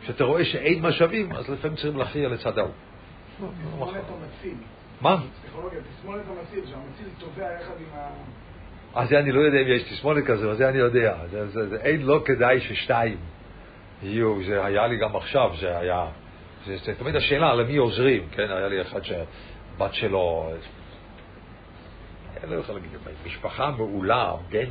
כשאתה 0.02 0.24
רואה 0.24 0.46
שאין 0.46 0.82
משאבים, 0.82 1.32
אז 1.32 1.50
לפעמים 1.50 1.76
צריכים 1.76 1.98
להכריע 1.98 2.30
לצד 2.30 2.58
ההוא. 2.58 2.72
מה? 5.02 5.18
תסמונת 6.00 6.22
המציל, 6.28 6.66
שהמציל 6.66 7.08
תובע 7.20 7.46
יחד 7.62 7.74
עם 7.80 8.00
ה... 8.00 8.10
אז 8.96 9.10
זה 9.10 9.20
אני 9.20 9.32
לא 9.32 9.40
יודע 9.42 9.62
אם 9.62 9.68
יש 9.68 9.84
תסמונת 9.84 10.26
כזו, 10.26 10.56
זה 10.56 10.70
אני 10.70 10.78
יודע. 10.78 11.16
זה, 11.32 11.48
זה, 11.48 11.70
זה, 11.70 11.76
אין 11.76 12.02
לא 12.02 12.22
כדאי 12.26 12.62
ששתיים 12.62 13.18
יהיו, 14.04 14.44
זה 14.44 14.66
היה 14.66 14.88
לי 14.88 14.98
גם 14.98 15.16
עכשיו, 15.16 15.52
זה 15.60 15.78
היה... 15.78 16.06
זה, 16.68 16.78
זה 16.78 16.96
תמיד 16.96 17.16
השאלה 17.16 17.56
למי 17.56 17.78
עוזרים, 17.78 18.28
כן? 18.32 18.52
היה 18.52 18.68
לי 18.68 18.82
אחד 18.82 19.04
שהבת 19.04 19.94
שלו, 19.94 20.52
אני 22.44 22.52
לא 22.52 22.56
יכול 22.56 22.76
להגיד, 22.76 22.92
משפחה 23.26 23.72
מעולה, 23.72 24.34
בן 24.50 24.70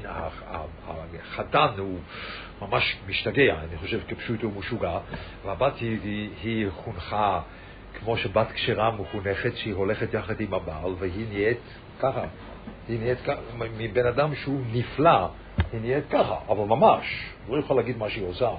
החתן 1.23 1.69
הוא 1.79 1.99
ממש 2.63 2.97
משתגע, 3.07 3.55
אני 3.55 3.77
חושב 3.77 4.01
כפשוט 4.09 4.43
הוא 4.43 4.53
משוגע, 4.59 4.99
והבת 5.45 5.79
היא, 5.81 5.99
היא, 6.03 6.31
היא 6.43 6.71
חונכה 6.71 7.41
כמו 7.99 8.17
שבת 8.17 8.53
כשרה 8.53 8.91
מחונכת, 8.91 9.57
שהיא 9.57 9.75
הולכת 9.75 10.15
יחד 10.15 10.41
עם 10.41 10.55
הבעל, 10.55 10.93
והיא 10.99 11.27
נהיית 11.29 11.61
ככה. 12.01 12.25
היא 12.89 12.99
נהיית 12.99 13.21
ככה, 13.21 13.41
מבן 13.79 14.07
אדם 14.07 14.35
שהוא 14.35 14.61
נפלא, 14.73 15.29
היא 15.73 15.81
נהיית 15.81 16.05
ככה, 16.11 16.37
אבל 16.49 16.65
ממש, 16.65 17.27
לא 17.49 17.59
יכול 17.59 17.77
להגיד 17.77 17.99
מה 17.99 18.11
שהיא 18.11 18.27
עושה. 18.27 18.51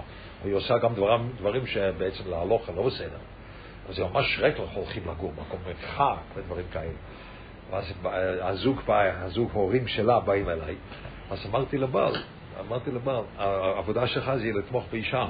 והיא 0.44 0.56
עושה 0.56 0.78
גם 0.78 0.94
דברים, 0.94 1.32
דברים 1.38 1.66
שבעצם 1.68 2.30
להלוך 2.30 2.70
לא 2.76 2.84
בסדר. 2.84 3.18
אז 3.90 3.96
זה 3.96 4.04
ממש 4.04 4.40
רק 4.42 4.54
הולכים 4.74 5.04
לגור 5.08 5.32
במקום 5.32 5.60
מרחק 5.68 6.18
ודברים 6.36 6.66
כאלה. 6.72 6.92
ואז 7.72 7.94
הזוג 8.42 8.82
הזוג 8.90 9.50
הורים 9.54 9.88
שלה 9.88 10.20
באים 10.20 10.50
אליי, 10.50 10.76
אז 11.30 11.46
אמרתי 11.50 11.78
לבעל, 11.78 12.16
אמרתי 12.68 12.92
לבעל, 12.92 13.24
העבודה 13.38 14.08
שלך 14.08 14.32
זה 14.36 14.52
לתמוך 14.54 14.86
באישה. 14.92 15.26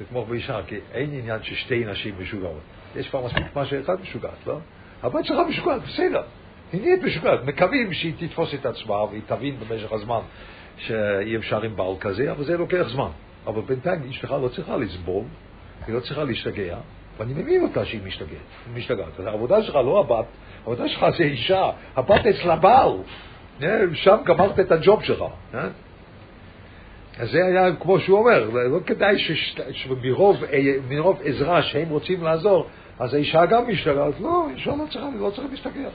לתמוך 0.00 0.28
באישה, 0.28 0.60
כי 0.66 0.78
אין 0.92 1.10
עניין 1.12 1.42
ששתי 1.42 1.84
נשים 1.84 2.14
משוגעות. 2.20 2.60
יש 2.96 3.08
כבר 3.08 3.26
מספיק 3.26 3.46
מה 3.54 3.66
שאחד 3.66 4.00
משוגעת, 4.00 4.46
לא? 4.46 4.58
הבת 5.02 5.24
שלך 5.24 5.38
משוגעת, 5.48 5.82
בסדר. 5.82 6.22
היא 6.72 6.80
נהיית 6.80 7.02
משוגעת. 7.02 7.44
מקווים 7.44 7.92
שהיא 7.92 8.12
תתפוס 8.18 8.54
את 8.54 8.66
עצמה 8.66 9.04
והיא 9.04 9.22
תבין 9.26 9.56
במשך 9.60 9.92
הזמן 9.92 10.20
שאי 10.78 11.36
אפשר 11.36 11.62
עם 11.62 11.76
בעל 11.76 11.94
כזה, 12.00 12.32
אבל 12.32 12.44
זה 12.44 12.56
לוקח 12.56 12.86
זמן. 12.88 13.08
אבל 13.46 13.60
בינתיים 13.60 14.02
אשתך 14.10 14.30
לא 14.42 14.48
צריכה 14.48 14.76
לסבול, 14.76 15.24
היא 15.86 15.94
לא 15.94 16.00
צריכה 16.00 16.24
להשתגע, 16.24 16.76
ואני 17.18 17.34
מבין 17.34 17.62
אותה 17.62 17.84
שהיא 17.84 18.00
משתגעת. 18.04 18.38
משתגעת. 18.74 19.20
העבודה 19.26 19.62
שלך 19.62 19.74
לא 19.74 20.00
הבת, 20.00 20.26
העבודה 20.58 20.88
שלך 20.88 21.06
זה 21.18 21.24
אישה, 21.24 21.70
הבת 21.96 22.26
אצל 22.26 22.50
הבעל. 22.50 22.92
אה, 23.62 23.80
שם 23.92 24.16
גמרת 24.24 24.60
את 24.60 24.72
הג'וב 24.72 25.02
שלך. 25.02 25.24
אה? 25.54 25.68
אז 27.18 27.30
זה 27.30 27.38
היה 27.44 27.76
כמו 27.76 28.00
שהוא 28.00 28.18
אומר, 28.18 28.50
לא 28.50 28.78
כדאי 28.86 29.16
שמרוב 29.72 30.42
עזרה 31.24 31.62
שהם 31.62 31.88
רוצים 31.88 32.22
לעזור, 32.22 32.66
אז 32.98 33.14
האישה 33.14 33.46
גם 33.46 33.68
משתגעת. 33.68 34.20
לא, 34.20 34.46
אישה 34.54 34.70
לא 34.70 34.84
צריכה, 34.90 35.06
לא 35.18 35.30
צריכה 35.30 35.50
להשתגע. 35.50 35.88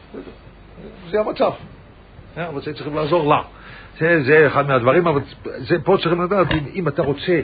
זה 1.10 1.20
המצב. 1.20 1.52
אה, 2.38 2.48
אבל 2.48 2.62
זה 2.62 2.74
צריכים 2.74 2.96
לעזור 2.96 3.30
לה. 3.30 3.42
זה, 4.00 4.24
זה 4.24 4.48
אחד 4.48 4.68
מהדברים, 4.68 5.08
אבל 5.08 5.22
זה, 5.44 5.76
פה 5.84 5.98
צריכים 6.02 6.22
לדעת, 6.22 6.52
אם, 6.52 6.64
אם 6.76 6.88
אתה 6.88 7.02
רוצה 7.02 7.42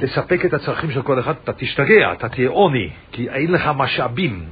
לספק 0.00 0.44
את 0.44 0.54
הצרכים 0.54 0.90
של 0.90 1.02
כל 1.02 1.20
אחד, 1.20 1.34
אתה 1.44 1.52
תשתגע, 1.52 2.12
אתה 2.12 2.28
תהיה 2.28 2.50
עוני, 2.50 2.90
כי 3.12 3.28
אין 3.28 3.52
לך 3.52 3.70
משאבים. 3.76 4.44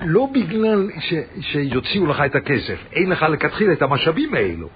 לא 0.00 0.28
בגלל 0.34 0.88
ש, 1.00 1.14
שיוציאו 1.40 2.06
לך 2.06 2.22
את 2.26 2.34
הכסף, 2.34 2.78
אין 2.92 3.10
לך 3.10 3.22
לכתחילה 3.22 3.72
את 3.72 3.82
המשאבים 3.82 4.34
האלו. 4.34 4.68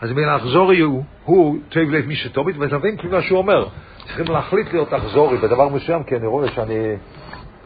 אז 0.00 0.12
בין 0.12 0.28
האחזורי 0.28 0.80
הוא, 0.80 1.04
הוא 1.24 1.58
טוב 1.68 1.82
לב 1.82 2.06
מי 2.06 2.14
שטומית, 2.14 2.56
ותבין 2.58 2.96
כפי 2.96 3.06
מה 3.06 3.22
שהוא 3.22 3.38
אומר. 3.38 3.66
צריכים 4.06 4.26
להחליט 4.26 4.72
להיות 4.72 4.94
אחזורי 4.94 5.36
בדבר 5.36 5.68
מסוים, 5.68 6.02
כי 6.02 6.16
אני 6.16 6.26
רואה 6.26 6.48
שאני 6.48 6.96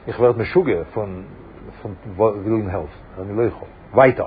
נכברת 0.08 0.36
משוגע 0.36 0.82
פון 0.94 1.24
וילין 2.16 2.68
הלף, 2.70 2.88
אני 3.22 3.36
לא 3.36 3.42
יכול. 3.42 3.68
וייטה. 3.94 4.24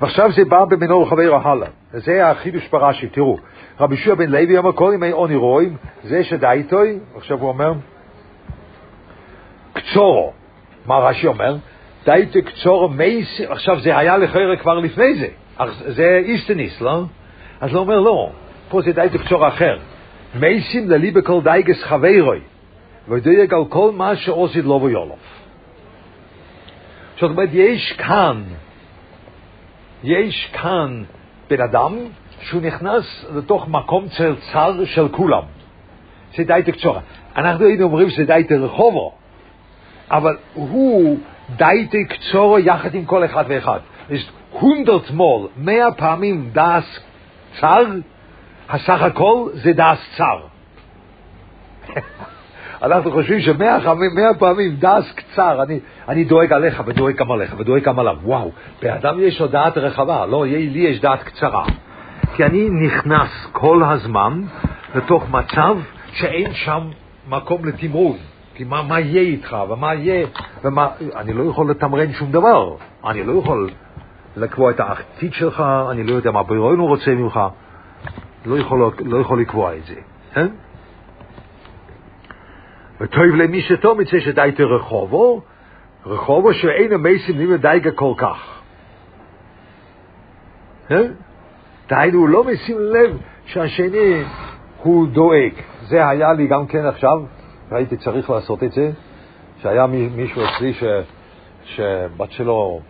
ועכשיו 0.00 0.32
זה 0.32 0.44
בא 0.44 0.64
במנור 0.64 1.10
חברו 1.10 1.36
הלאה. 1.36 1.68
זה 1.92 2.30
החידוש 2.30 2.68
ברש"י, 2.68 3.06
תראו. 3.08 3.38
רבי 3.80 3.96
שועה 3.96 4.16
בן 4.16 4.30
לוי 4.30 4.58
אומר, 4.58 4.72
כל 4.72 4.90
ימי 4.94 5.10
עוני 5.10 5.36
רואים, 5.36 5.76
זה 6.02 6.24
שדאיתוי, 6.24 6.98
עכשיו 7.16 7.40
הוא 7.40 7.48
אומר, 7.48 7.72
קצורו. 9.72 10.32
מה 10.86 10.98
רש"י 10.98 11.26
אומר? 11.26 11.56
דאיתוי 12.06 12.42
קצורו 12.42 12.88
מייס, 12.88 13.40
עכשיו 13.48 13.80
זה 13.80 13.98
היה 13.98 14.18
לכאורה 14.18 14.56
כבר 14.56 14.78
לפני 14.78 15.14
זה. 15.14 15.28
זה 15.86 16.20
איסטניס, 16.24 16.80
לא? 16.80 17.02
אז 17.60 17.70
הוא 17.70 17.80
אומר, 17.80 18.00
לא, 18.00 18.30
פה 18.68 18.82
זה 18.82 18.92
דאיתוי 18.92 19.18
קצורו 19.18 19.48
אחר. 19.48 19.78
מייסים 20.34 20.90
ללי 20.90 21.10
בכל 21.10 21.40
דייגס 21.42 21.82
חברוי, 21.82 22.40
ודייג 23.08 23.54
על 23.54 23.64
כל 23.68 23.90
מה 23.92 24.16
שעושית 24.16 24.64
לו 24.64 24.82
ויולוף. 24.82 25.44
זאת 27.14 27.30
אומרת, 27.30 27.48
יש 27.52 27.92
כאן 27.92 28.42
יש 30.04 30.50
כאן 30.52 31.04
בן 31.50 31.60
אדם 31.60 31.96
שהוא 32.40 32.62
נכנס 32.62 33.24
לתוך 33.34 33.68
מקום 33.68 34.06
צר 34.52 34.84
של 34.84 35.08
כולם. 35.08 35.42
זה 36.36 36.44
די 36.44 36.60
תקצורה. 36.64 37.00
אנחנו 37.36 37.64
היינו 37.64 37.84
אומרים 37.84 38.10
שזה 38.10 38.24
די 38.24 38.44
תרחובו, 38.48 39.12
אבל 40.10 40.36
הוא 40.54 41.18
די 41.56 41.88
תקצורו 41.90 42.58
יחד 42.58 42.94
עם 42.94 43.04
כל 43.04 43.24
אחד 43.24 43.44
ואחד. 43.48 43.78
יש 44.10 44.30
הונדרט 44.50 45.10
מול, 45.10 45.48
מאה 45.56 45.92
פעמים 45.92 46.50
דס 46.52 47.00
צר, 47.60 47.84
הסך 48.68 49.02
הכל 49.02 49.48
זה 49.52 49.72
דס 49.72 50.16
צר. 50.16 50.40
אנחנו 52.84 53.10
חושבים 53.10 53.40
שמאה 53.40 53.78
פעמים 54.38 54.76
דס 54.76 55.12
קצר, 55.14 55.62
אני, 55.62 55.80
אני 56.08 56.24
דואג 56.24 56.52
עליך 56.52 56.82
ודואג 56.86 57.16
גם 57.16 57.30
עליך 57.30 57.54
ודואג 57.58 57.82
גם 57.82 57.98
עליו. 57.98 58.16
וואו, 58.22 58.50
באדם 58.82 59.20
יש 59.20 59.40
לו 59.40 59.46
דעת 59.46 59.78
רחבה, 59.78 60.26
לא, 60.26 60.46
לי 60.46 60.78
יש 60.78 61.00
דעת 61.00 61.22
קצרה. 61.22 61.64
כי 62.34 62.44
אני 62.44 62.68
נכנס 62.70 63.30
כל 63.52 63.82
הזמן 63.84 64.42
לתוך 64.94 65.30
מצב 65.30 65.76
שאין 66.12 66.52
שם 66.52 66.80
מקום 67.28 67.64
לתמרון. 67.64 68.16
כי 68.54 68.64
מה, 68.64 68.82
מה 68.82 69.00
יהיה 69.00 69.22
איתך, 69.22 69.56
ומה 69.70 69.94
יהיה, 69.94 70.26
ומה... 70.64 70.88
אני 71.16 71.32
לא 71.32 71.44
יכול 71.50 71.70
לתמרן 71.70 72.12
שום 72.12 72.32
דבר. 72.32 72.76
אני 73.06 73.24
לא 73.24 73.38
יכול 73.38 73.70
לקבוע 74.36 74.70
את 74.70 74.80
העתיד 74.80 75.32
שלך, 75.32 75.64
אני 75.90 76.04
לא 76.04 76.12
יודע 76.12 76.30
מה 76.30 76.42
בירונו 76.42 76.86
רוצה 76.86 77.10
ממך. 77.10 77.40
לא 78.46 78.58
יכול, 78.58 78.92
לא 79.04 79.18
יכול 79.18 79.40
לקבוע 79.40 79.74
את 79.76 79.84
זה. 79.84 79.94
כן? 80.34 80.46
וטוב 83.00 83.22
למי 83.22 83.60
שטוב 83.62 84.00
מצא 84.00 84.20
שדייתו 84.20 84.70
רחובו, 84.70 85.40
רחובו 86.06 86.54
שאין 86.54 86.92
המסים 86.92 87.38
נמי 87.38 87.58
דייגה 87.58 87.90
כל 87.90 88.12
כך. 88.16 88.60
אה? 90.90 91.02
דהיינו, 91.88 92.18
הוא 92.18 92.28
לא 92.28 92.44
משים 92.44 92.78
לב 92.78 93.18
שהשני 93.46 94.22
הוא 94.82 95.06
דואג. 95.08 95.52
זה 95.82 96.08
היה 96.08 96.32
לי 96.32 96.46
גם 96.46 96.66
כן 96.66 96.86
עכשיו, 96.86 97.22
והייתי 97.68 97.96
צריך 97.96 98.30
לעשות 98.30 98.62
את 98.62 98.72
זה, 98.72 98.90
שהיה 99.62 99.86
מי- 99.86 100.08
מישהו 100.08 100.42
אצלי 100.44 100.72
ש, 100.74 100.84
שבת 101.64 102.30
שלו 102.30 102.80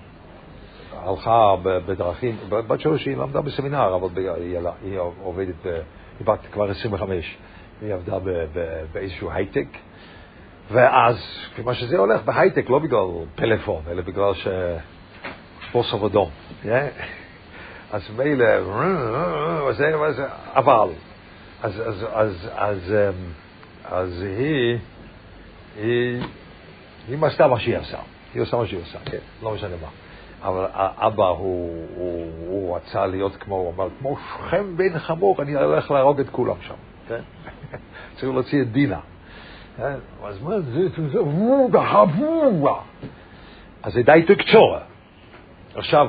הלכה 0.92 1.54
בדרכים, 1.62 2.36
בת 2.48 2.80
שלו 2.80 2.98
שהיא 2.98 3.16
למדה 3.16 3.40
בסמינר, 3.40 3.94
אבל 3.96 4.08
היא, 4.16 4.58
היא 4.84 4.98
עובדת, 5.22 5.54
ב- 5.66 5.80
היא 6.18 6.26
בת 6.26 6.38
כבר 6.52 6.70
25, 6.70 7.36
היא 7.82 7.94
עבדה 7.94 8.18
באיזשהו 8.92 9.30
הייטק, 9.30 9.66
ואז, 10.70 11.16
כמו 11.56 11.74
שזה 11.74 11.98
הולך 11.98 12.22
בהייטק, 12.22 12.70
לא 12.70 12.78
בגלל 12.78 13.06
פלאפון, 13.34 13.82
אלא 13.90 14.02
בגלל 14.02 14.34
ש... 14.34 14.48
בוס 15.74 15.94
אבדום. 15.94 16.30
אז 17.92 18.10
מילא, 18.16 18.44
וזה, 19.68 19.98
וזה, 19.98 20.26
אבל, 20.54 20.88
אז, 21.62 21.80
אז, 21.86 22.06
אז, 22.12 22.48
אז, 22.54 22.94
אמ, 22.94 23.32
אז 23.84 24.22
היא, 24.22 24.78
היא, 25.76 26.22
היא 27.08 27.18
עשתה 27.22 27.48
מה 27.48 27.60
שהיא 27.60 27.78
עושה. 27.78 27.98
היא 28.34 28.42
עושה 28.42 28.56
מה 28.56 28.66
שהיא 28.66 28.80
עושה, 28.80 28.98
כן, 29.04 29.18
לא 29.42 29.54
משנה 29.54 29.76
מה. 29.82 29.88
אבל 30.42 30.66
האבא, 30.72 31.28
הוא, 31.28 31.86
הוא, 31.96 32.32
הוא 32.48 32.76
רצה 32.76 33.06
להיות 33.06 33.36
כמו, 33.36 33.54
הוא 33.54 33.72
אמר, 33.74 33.88
כמו 33.98 34.16
שכם 34.16 34.76
בן 34.76 34.98
חמור, 34.98 35.42
אני 35.42 35.54
הולך 35.54 35.90
להרוג 35.90 36.20
את 36.20 36.28
כולם 36.30 36.56
שם, 36.60 36.74
כן? 37.08 37.20
צריך 38.16 38.32
להוציא 38.32 38.62
את 38.62 38.72
דינה. 38.72 39.00
כן? 39.76 39.94
אז 40.24 40.42
מה 40.42 40.60
זה, 40.60 40.88
זה, 41.12 41.22
ווגה, 41.22 42.04
ווגה. 42.18 42.74
אז 43.82 43.92
זה 43.92 44.02
די 44.02 44.24
תקצורה. 44.26 44.80
עכשיו, 45.74 46.08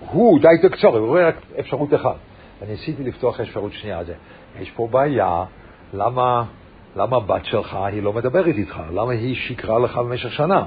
הוא 0.00 0.40
די 0.40 0.68
תקצורי, 0.68 0.98
הוא 0.98 1.08
רואה 1.08 1.28
רק 1.28 1.36
אפשרות 1.60 1.94
אחת. 1.94 2.16
אני 2.62 2.70
ניסיתי 2.70 3.04
לפתוח 3.04 3.40
אפשרות 3.40 3.72
שנייה. 3.72 4.04
זה, 4.04 4.14
יש 4.60 4.70
פה 4.70 4.88
בעיה, 4.90 5.44
למה, 5.94 6.44
למה 6.96 7.16
הבת 7.16 7.44
שלך, 7.44 7.74
היא 7.74 8.02
לא 8.02 8.12
מדברת 8.12 8.54
איתך? 8.56 8.80
למה 8.92 9.12
היא 9.12 9.34
שיקרה 9.34 9.78
לך 9.78 9.96
במשך 9.96 10.32
שנה? 10.32 10.66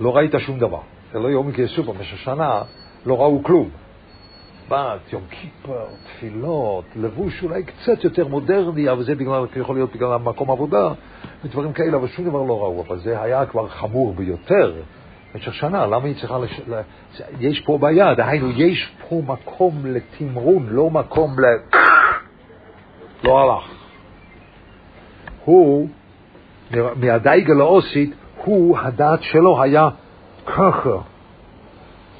לא 0.00 0.16
ראית 0.16 0.32
שום 0.38 0.58
דבר. 0.58 0.80
זה 1.12 1.18
לא 1.18 1.28
יום 1.28 1.52
כיסוף, 1.52 1.86
במשך 1.86 2.18
שנה 2.18 2.62
לא 3.06 3.20
ראו 3.20 3.42
כלום. 3.42 3.70
בת, 4.72 5.12
יום 5.12 5.22
כיפר, 5.30 5.86
תפילות, 6.04 6.84
לבוש 6.96 7.42
אולי 7.42 7.62
קצת 7.62 8.04
יותר 8.04 8.28
מודרני, 8.28 8.90
אבל 8.90 9.02
זה 9.02 9.14
בגלל, 9.14 9.44
יכול 9.56 9.76
להיות 9.76 9.94
בגלל 9.94 10.12
המקום 10.12 10.50
עבודה, 10.50 10.88
ודברים 11.44 11.72
כאלה, 11.72 11.96
אבל 11.96 12.08
שום 12.08 12.24
דבר 12.24 12.42
לא 12.42 12.62
ראו. 12.62 12.84
אבל 12.88 12.98
זה 12.98 13.22
היה 13.22 13.46
כבר 13.46 13.68
חמור 13.68 14.14
ביותר. 14.14 14.72
במשך 15.34 15.54
שנה, 15.54 15.86
למה 15.86 16.04
היא 16.04 16.14
צריכה 16.20 16.38
לש... 16.38 16.60
יש 17.40 17.60
פה 17.60 17.78
בעיה, 17.78 18.14
דהיינו, 18.14 18.50
יש 18.50 18.92
פה 19.08 19.22
מקום 19.26 19.86
לתמרון, 19.86 20.66
לא 20.70 20.90
מקום 20.90 21.36
ל... 21.40 21.44
לא 23.24 23.40
הלך. 23.40 23.64
הוא, 25.44 25.88
מהדייג 26.96 27.50
הלאוסית, 27.50 28.14
הוא, 28.44 28.78
הדעת 28.78 29.22
שלו 29.22 29.62
היה 29.62 29.88
ככה. 30.46 31.11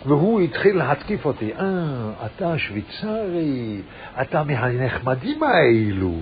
והוא 0.07 0.41
התחיל 0.41 0.77
להתקיף 0.77 1.25
אותי, 1.25 1.53
אה, 1.53 2.27
אתה 2.27 2.59
שוויצרי, 2.59 3.81
אתה 4.21 4.43
מהנחמדים 4.43 5.43
האלו, 5.43 6.15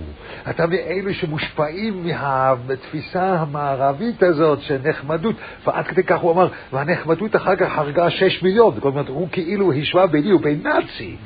אתה 0.50 0.66
מאלו 0.66 1.14
שמושפעים 1.14 2.06
מהתפיסה 2.06 3.22
המערבית 3.22 4.22
הזאת 4.22 4.60
של 4.60 4.78
נחמדות, 4.84 5.36
ועד 5.64 5.86
כדי 5.86 6.02
כך 6.02 6.20
הוא 6.20 6.32
אמר, 6.32 6.48
והנחמדות 6.72 7.36
אחר 7.36 7.56
כך 7.56 7.78
הרגה 7.78 8.10
שש 8.10 8.42
מיליון, 8.42 8.74
זאת 8.74 8.84
אומרת, 8.84 9.08
הוא 9.08 9.28
כאילו 9.32 9.72
השווה 9.72 10.06
ביני 10.06 10.32
ובין 10.32 10.60
נאצי, 10.62 11.16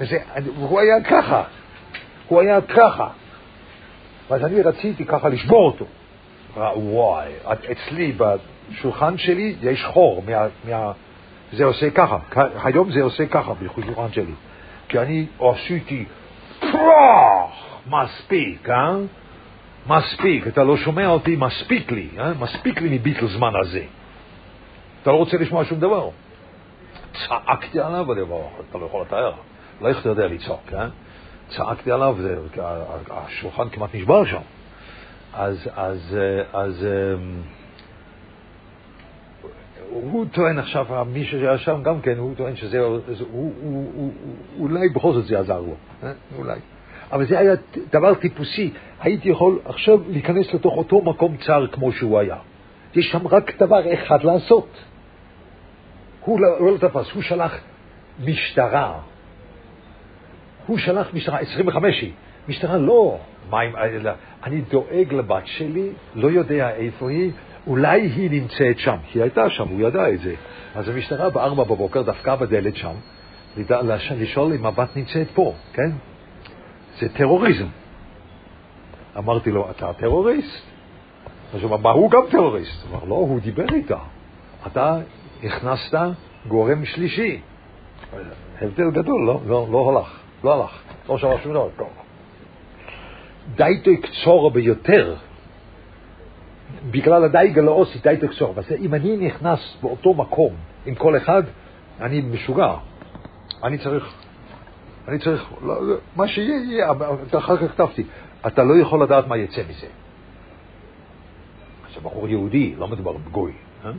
וזה, 0.00 0.18
והוא 0.58 0.80
היה 0.80 1.02
ככה, 1.02 1.42
הוא 2.28 2.40
היה 2.40 2.60
ככה, 2.60 3.08
ואז 4.30 4.44
אני 4.44 4.62
רציתי 4.62 5.04
ככה 5.04 5.28
לשבור 5.28 5.66
אותו. 5.66 5.84
וואי, 6.76 7.28
אצלי 7.44 8.12
בשולחן 8.16 9.18
שלי 9.18 9.54
יש 9.62 9.84
חור 9.84 10.22
מה... 10.26 10.46
מה 10.68 10.92
זה 11.52 11.64
עושה 11.64 11.90
ככה, 11.90 12.18
היום 12.64 12.90
זה 12.90 13.02
עושה 13.02 13.26
ככה 13.26 13.52
בשולחן 13.54 14.12
שלי. 14.12 14.32
כי 14.88 14.98
אני 14.98 15.26
עשיתי 15.40 16.04
פרח, 16.60 17.50
מספיק, 17.86 18.70
אה? 18.70 18.96
מספיק, 19.86 20.46
אתה 20.46 20.64
לא 20.64 20.76
שומע 20.76 21.06
אותי, 21.06 21.36
מספיק 21.36 21.92
לי, 21.92 22.08
אה? 22.18 22.32
מספיק 22.40 22.80
לי 22.80 22.98
מביטל 22.98 23.26
זמן 23.26 23.52
הזה. 23.60 23.84
אתה 25.02 25.10
לא 25.10 25.16
רוצה 25.16 25.36
לשמוע 25.36 25.64
שום 25.64 25.80
דבר. 25.80 26.08
צעקתי 27.12 27.80
עליו, 27.80 28.06
אתה 28.12 28.78
לא 28.78 28.86
יכול 28.86 29.02
לתאר, 29.02 29.32
לא 29.80 29.88
איך 29.88 30.00
אתה 30.00 30.08
יודע 30.08 30.26
לצעוק, 30.26 30.72
אה? 30.72 30.88
צעקתי 31.48 31.90
עליו, 31.92 32.16
זה, 32.20 32.36
השולחן 33.10 33.68
כמעט 33.68 33.94
נשבר 33.94 34.24
שם. 34.24 34.40
אז, 35.34 35.68
אז, 35.76 36.16
אז, 36.52 36.86
הוא 39.90 40.26
טוען 40.32 40.58
עכשיו, 40.58 41.06
מי 41.12 41.24
שהיה 41.24 41.58
שם 41.58 41.82
גם 41.82 42.00
כן, 42.00 42.18
הוא 42.18 42.34
טוען 42.36 42.56
שזה, 42.56 42.80
הוא, 42.80 43.00
הוא, 43.30 43.52
הוא, 43.94 44.12
אולי 44.58 44.88
בכל 44.88 45.12
זאת 45.12 45.24
זה 45.24 45.38
עזר 45.38 45.60
לו, 45.60 45.74
אה? 46.02 46.12
אולי. 46.38 46.58
אבל 47.12 47.26
זה 47.26 47.38
היה 47.38 47.52
דבר 47.92 48.14
טיפוסי, 48.14 48.70
הייתי 49.00 49.28
יכול 49.28 49.58
עכשיו 49.64 49.98
להיכנס 50.08 50.54
לתוך 50.54 50.76
אותו 50.76 51.02
מקום 51.02 51.36
צר 51.36 51.66
כמו 51.72 51.92
שהוא 51.92 52.18
היה. 52.18 52.36
יש 52.94 53.10
שם 53.10 53.26
רק 53.26 53.62
דבר 53.62 53.94
אחד 53.94 54.22
לעשות. 54.22 54.68
הוא 56.24 56.40
לא, 56.40 56.72
לא 56.72 56.78
תפס, 56.78 57.12
הוא 57.12 57.22
שלח 57.22 57.60
משטרה. 58.24 58.98
הוא 60.66 60.78
שלח 60.78 61.14
משטרה, 61.14 61.38
25 61.38 62.00
היא. 62.00 62.12
משטרה 62.48 62.78
לא, 62.78 63.18
מה 63.50 63.62
אם, 63.62 63.72
אני 64.44 64.60
דואג 64.60 65.14
לבת 65.14 65.46
שלי, 65.46 65.90
לא 66.14 66.30
יודע 66.30 66.70
איפה 66.70 67.10
היא, 67.10 67.30
אולי 67.68 68.00
היא 68.00 68.30
נמצאת 68.30 68.78
שם, 68.78 68.96
היא 69.14 69.22
הייתה 69.22 69.50
שם, 69.50 69.68
הוא 69.68 69.88
ידע 69.88 70.08
את 70.08 70.20
זה. 70.20 70.34
אז 70.74 70.88
המשטרה 70.88 71.30
בארבע 71.30 71.64
בבוקר 71.64 72.02
דפקה 72.02 72.36
בדלת 72.36 72.76
שם, 72.76 72.94
לשאול 74.20 74.52
אם 74.52 74.66
הבת 74.66 74.96
נמצאת 74.96 75.26
פה, 75.34 75.54
כן? 75.72 75.90
זה 76.98 77.08
טרוריזם. 77.08 77.66
אמרתי 79.18 79.50
לו, 79.50 79.70
אתה 79.70 79.92
טרוריסט? 79.92 80.62
אז 81.54 81.62
הוא 81.62 81.68
אמר, 81.68 81.76
מה, 81.76 81.90
הוא 81.90 82.10
גם 82.10 82.20
טרוריסט? 82.30 82.86
הוא 82.88 82.96
אמר, 82.96 83.04
לא, 83.04 83.14
הוא 83.14 83.40
דיבר 83.40 83.74
איתה. 83.74 83.98
אתה 84.66 84.98
הכנסת 85.42 85.98
גורם 86.48 86.84
שלישי. 86.84 87.40
הבדל 88.60 88.90
גדול, 88.90 89.26
לא, 89.26 89.40
לא, 89.46 89.68
לא 89.70 89.90
הלך, 89.90 90.20
לא 90.44 90.54
הלך, 90.54 90.82
לא 91.08 91.18
שמע 91.18 91.34
שום 91.42 91.52
דבר. 91.52 91.68
די 93.54 93.80
תקצור 93.84 94.50
ביותר. 94.50 95.16
בגלל 96.90 97.24
הדייג 97.24 97.58
הלאוסי 97.58 97.98
די 97.98 98.16
תקצור. 98.20 98.54
אז 98.56 98.72
אם 98.80 98.94
אני 98.94 99.16
נכנס 99.16 99.76
באותו 99.82 100.14
מקום 100.14 100.52
עם 100.86 100.94
כל 100.94 101.16
אחד, 101.16 101.42
אני 102.00 102.20
משוגע. 102.20 102.74
אני 103.64 103.78
צריך, 103.78 104.14
אני 105.08 105.18
צריך, 105.18 105.52
לא, 105.62 105.74
מה 106.16 106.28
שיהיה, 106.28 106.56
יהיה, 106.64 106.92
אחר 107.38 107.56
כך 107.56 107.72
כתבתי, 107.72 108.04
אתה 108.46 108.64
לא 108.64 108.74
יכול 108.74 109.02
לדעת 109.02 109.26
מה 109.26 109.36
יצא 109.36 109.62
מזה. 109.68 109.86
זה 111.94 112.00
בחור 112.00 112.28
יהודי, 112.28 112.74
לא 112.78 112.88
מדובר 112.88 113.12
בגוי. 113.12 113.52
אה? 113.84 113.90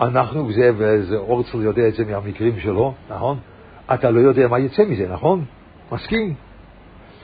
אנחנו, 0.00 0.46
וזה, 0.46 0.70
וזה 0.76 1.16
אורצל 1.16 1.62
יודע 1.62 1.88
את 1.88 1.94
זה 1.94 2.04
מהמקרים 2.04 2.60
שלו, 2.60 2.94
נכון? 3.10 3.38
אתה 3.94 4.10
לא 4.10 4.20
יודע 4.20 4.48
מה 4.48 4.58
יצא 4.58 4.84
מזה, 4.84 5.08
נכון? 5.08 5.44
מסכים? 5.92 6.34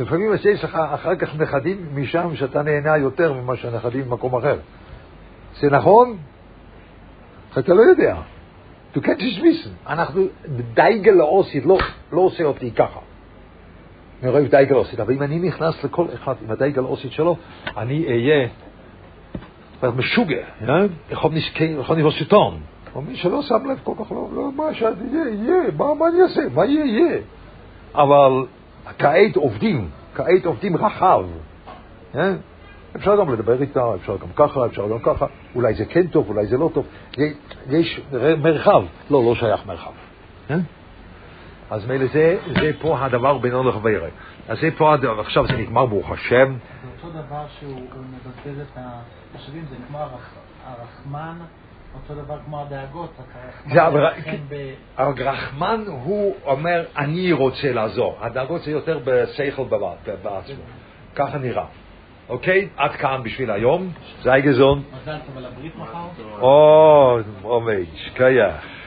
לפעמים 0.01 0.33
יש 0.53 0.65
לך 0.65 0.79
אחר 0.95 1.17
כך 1.17 1.37
נכדים 1.37 1.87
משם 1.95 2.37
שאתה 2.37 2.63
נהנה 2.63 2.97
יותר 2.97 3.33
ממה 3.33 3.57
שהנכדים 3.57 4.05
במקום 4.05 4.37
אחר. 4.37 4.59
זה 5.61 5.71
נכון? 5.71 6.17
אתה 7.59 7.75
לא 7.75 7.83
יודע. 7.83 8.17
Du 8.95 9.01
kannst 9.01 9.21
es 9.21 9.43
wissen. 9.43 9.71
אנחנו, 9.87 10.23
דייגל 10.75 11.13
לאוסית 11.13 11.67
לא, 11.67 11.79
לא 12.13 12.21
עושה 12.21 12.45
אותי 12.45 12.71
ככה. 12.71 13.01
אני 14.23 14.31
רואה 14.31 14.43
דייגל 14.43 14.75
לאוסית, 14.75 15.01
אבל 15.01 15.15
אם 15.15 15.23
אני 15.23 15.39
נכנס 15.39 15.85
לכל 15.85 16.07
אחד 16.15 16.35
עם 16.45 16.51
הדייגל 16.51 16.83
לאוסית 16.83 17.13
שלו, 17.13 17.37
אני 17.77 18.07
אהיה 18.07 18.49
משוגע, 19.83 20.45
יכול 21.11 21.31
להיות 21.97 22.13
שלטון. 22.13 22.61
מי 23.07 23.17
שלא 23.17 23.43
שם 23.43 23.71
לב 23.71 23.79
כל 23.85 23.93
כך, 23.99 24.13
לא, 24.13 24.29
לא, 24.33 24.53
מה 24.57 24.75
שיהיה, 24.75 24.93
יהיה, 25.13 25.63
מה, 25.77 25.95
מה 25.95 26.09
אני 26.09 26.23
אעשה, 26.23 26.41
מה 26.55 26.67
יהיה, 26.67 26.85
יהיה. 26.85 27.19
אבל 27.95 28.47
כעת 28.99 29.37
עובדים, 29.37 29.91
כעת 30.15 30.45
עובדים 30.45 30.77
רחב. 30.77 31.25
אה? 32.15 32.33
אפשר 32.97 33.17
גם 33.17 33.33
לדבר 33.33 33.63
איתה, 33.63 33.95
אפשר 33.95 34.17
גם 34.17 34.29
ככה, 34.37 34.67
אפשר 34.67 34.89
גם 34.89 34.99
ככה, 34.99 35.27
אולי 35.55 35.75
זה 35.75 35.85
כן 35.85 36.07
טוב, 36.07 36.29
אולי 36.29 36.47
זה 36.47 36.57
לא 36.57 36.71
טוב. 36.75 36.87
יש 37.71 38.01
מרחב, 38.39 38.83
לא, 39.11 39.25
לא 39.25 39.35
שייך 39.35 39.67
מרחב. 39.67 39.91
אה? 40.51 40.57
אז 41.71 41.87
מילא 41.87 42.07
זה, 42.07 42.39
זה 42.61 42.71
פה 42.81 43.05
הדבר 43.05 43.39
בינו 43.39 43.69
לחברה. 43.69 44.09
אז 44.49 44.59
זה 44.61 44.71
פה, 44.77 44.95
עכשיו 45.21 45.47
זה 45.47 45.53
נגמר 45.57 45.87
ברוך 45.87 46.11
השם. 46.11 46.55
זה 46.55 46.89
אותו 46.97 47.19
דבר 47.19 47.45
שהוא 47.59 47.81
מבזבז 47.81 48.61
את 48.61 48.79
המשאבים, 49.35 49.65
זה 49.71 49.77
הרח, 49.99 50.35
הרחמן 50.67 51.39
אותו 51.95 52.23
דבר 52.23 52.39
כמו 52.45 52.61
הדאגות, 52.61 53.13
רק. 53.95 54.17
הרחמן 54.97 55.85
הוא 55.87 56.35
אומר, 56.45 56.85
אני 56.97 57.33
רוצה 57.33 57.73
לעזור. 57.73 58.17
הדאגות 58.21 58.63
זה 58.63 58.71
יותר 58.71 59.01
בשכל 59.05 59.65
בעצמו. 60.23 60.63
ככה 61.15 61.39
נראה. 61.39 61.65
אוקיי? 62.29 62.69
עד 62.77 62.91
כאן 62.91 63.21
בשביל 63.23 63.51
היום. 63.51 63.93
זה 64.23 64.33
היה 64.33 64.45
גזון. 64.45 64.83
מזל 65.03 65.19
טוב 65.27 65.37
על 65.37 65.45
הברית 65.45 65.77
מחר. 65.77 66.07
או, 66.41 67.19
אומייג', 67.45 67.89
קייח. 68.15 68.78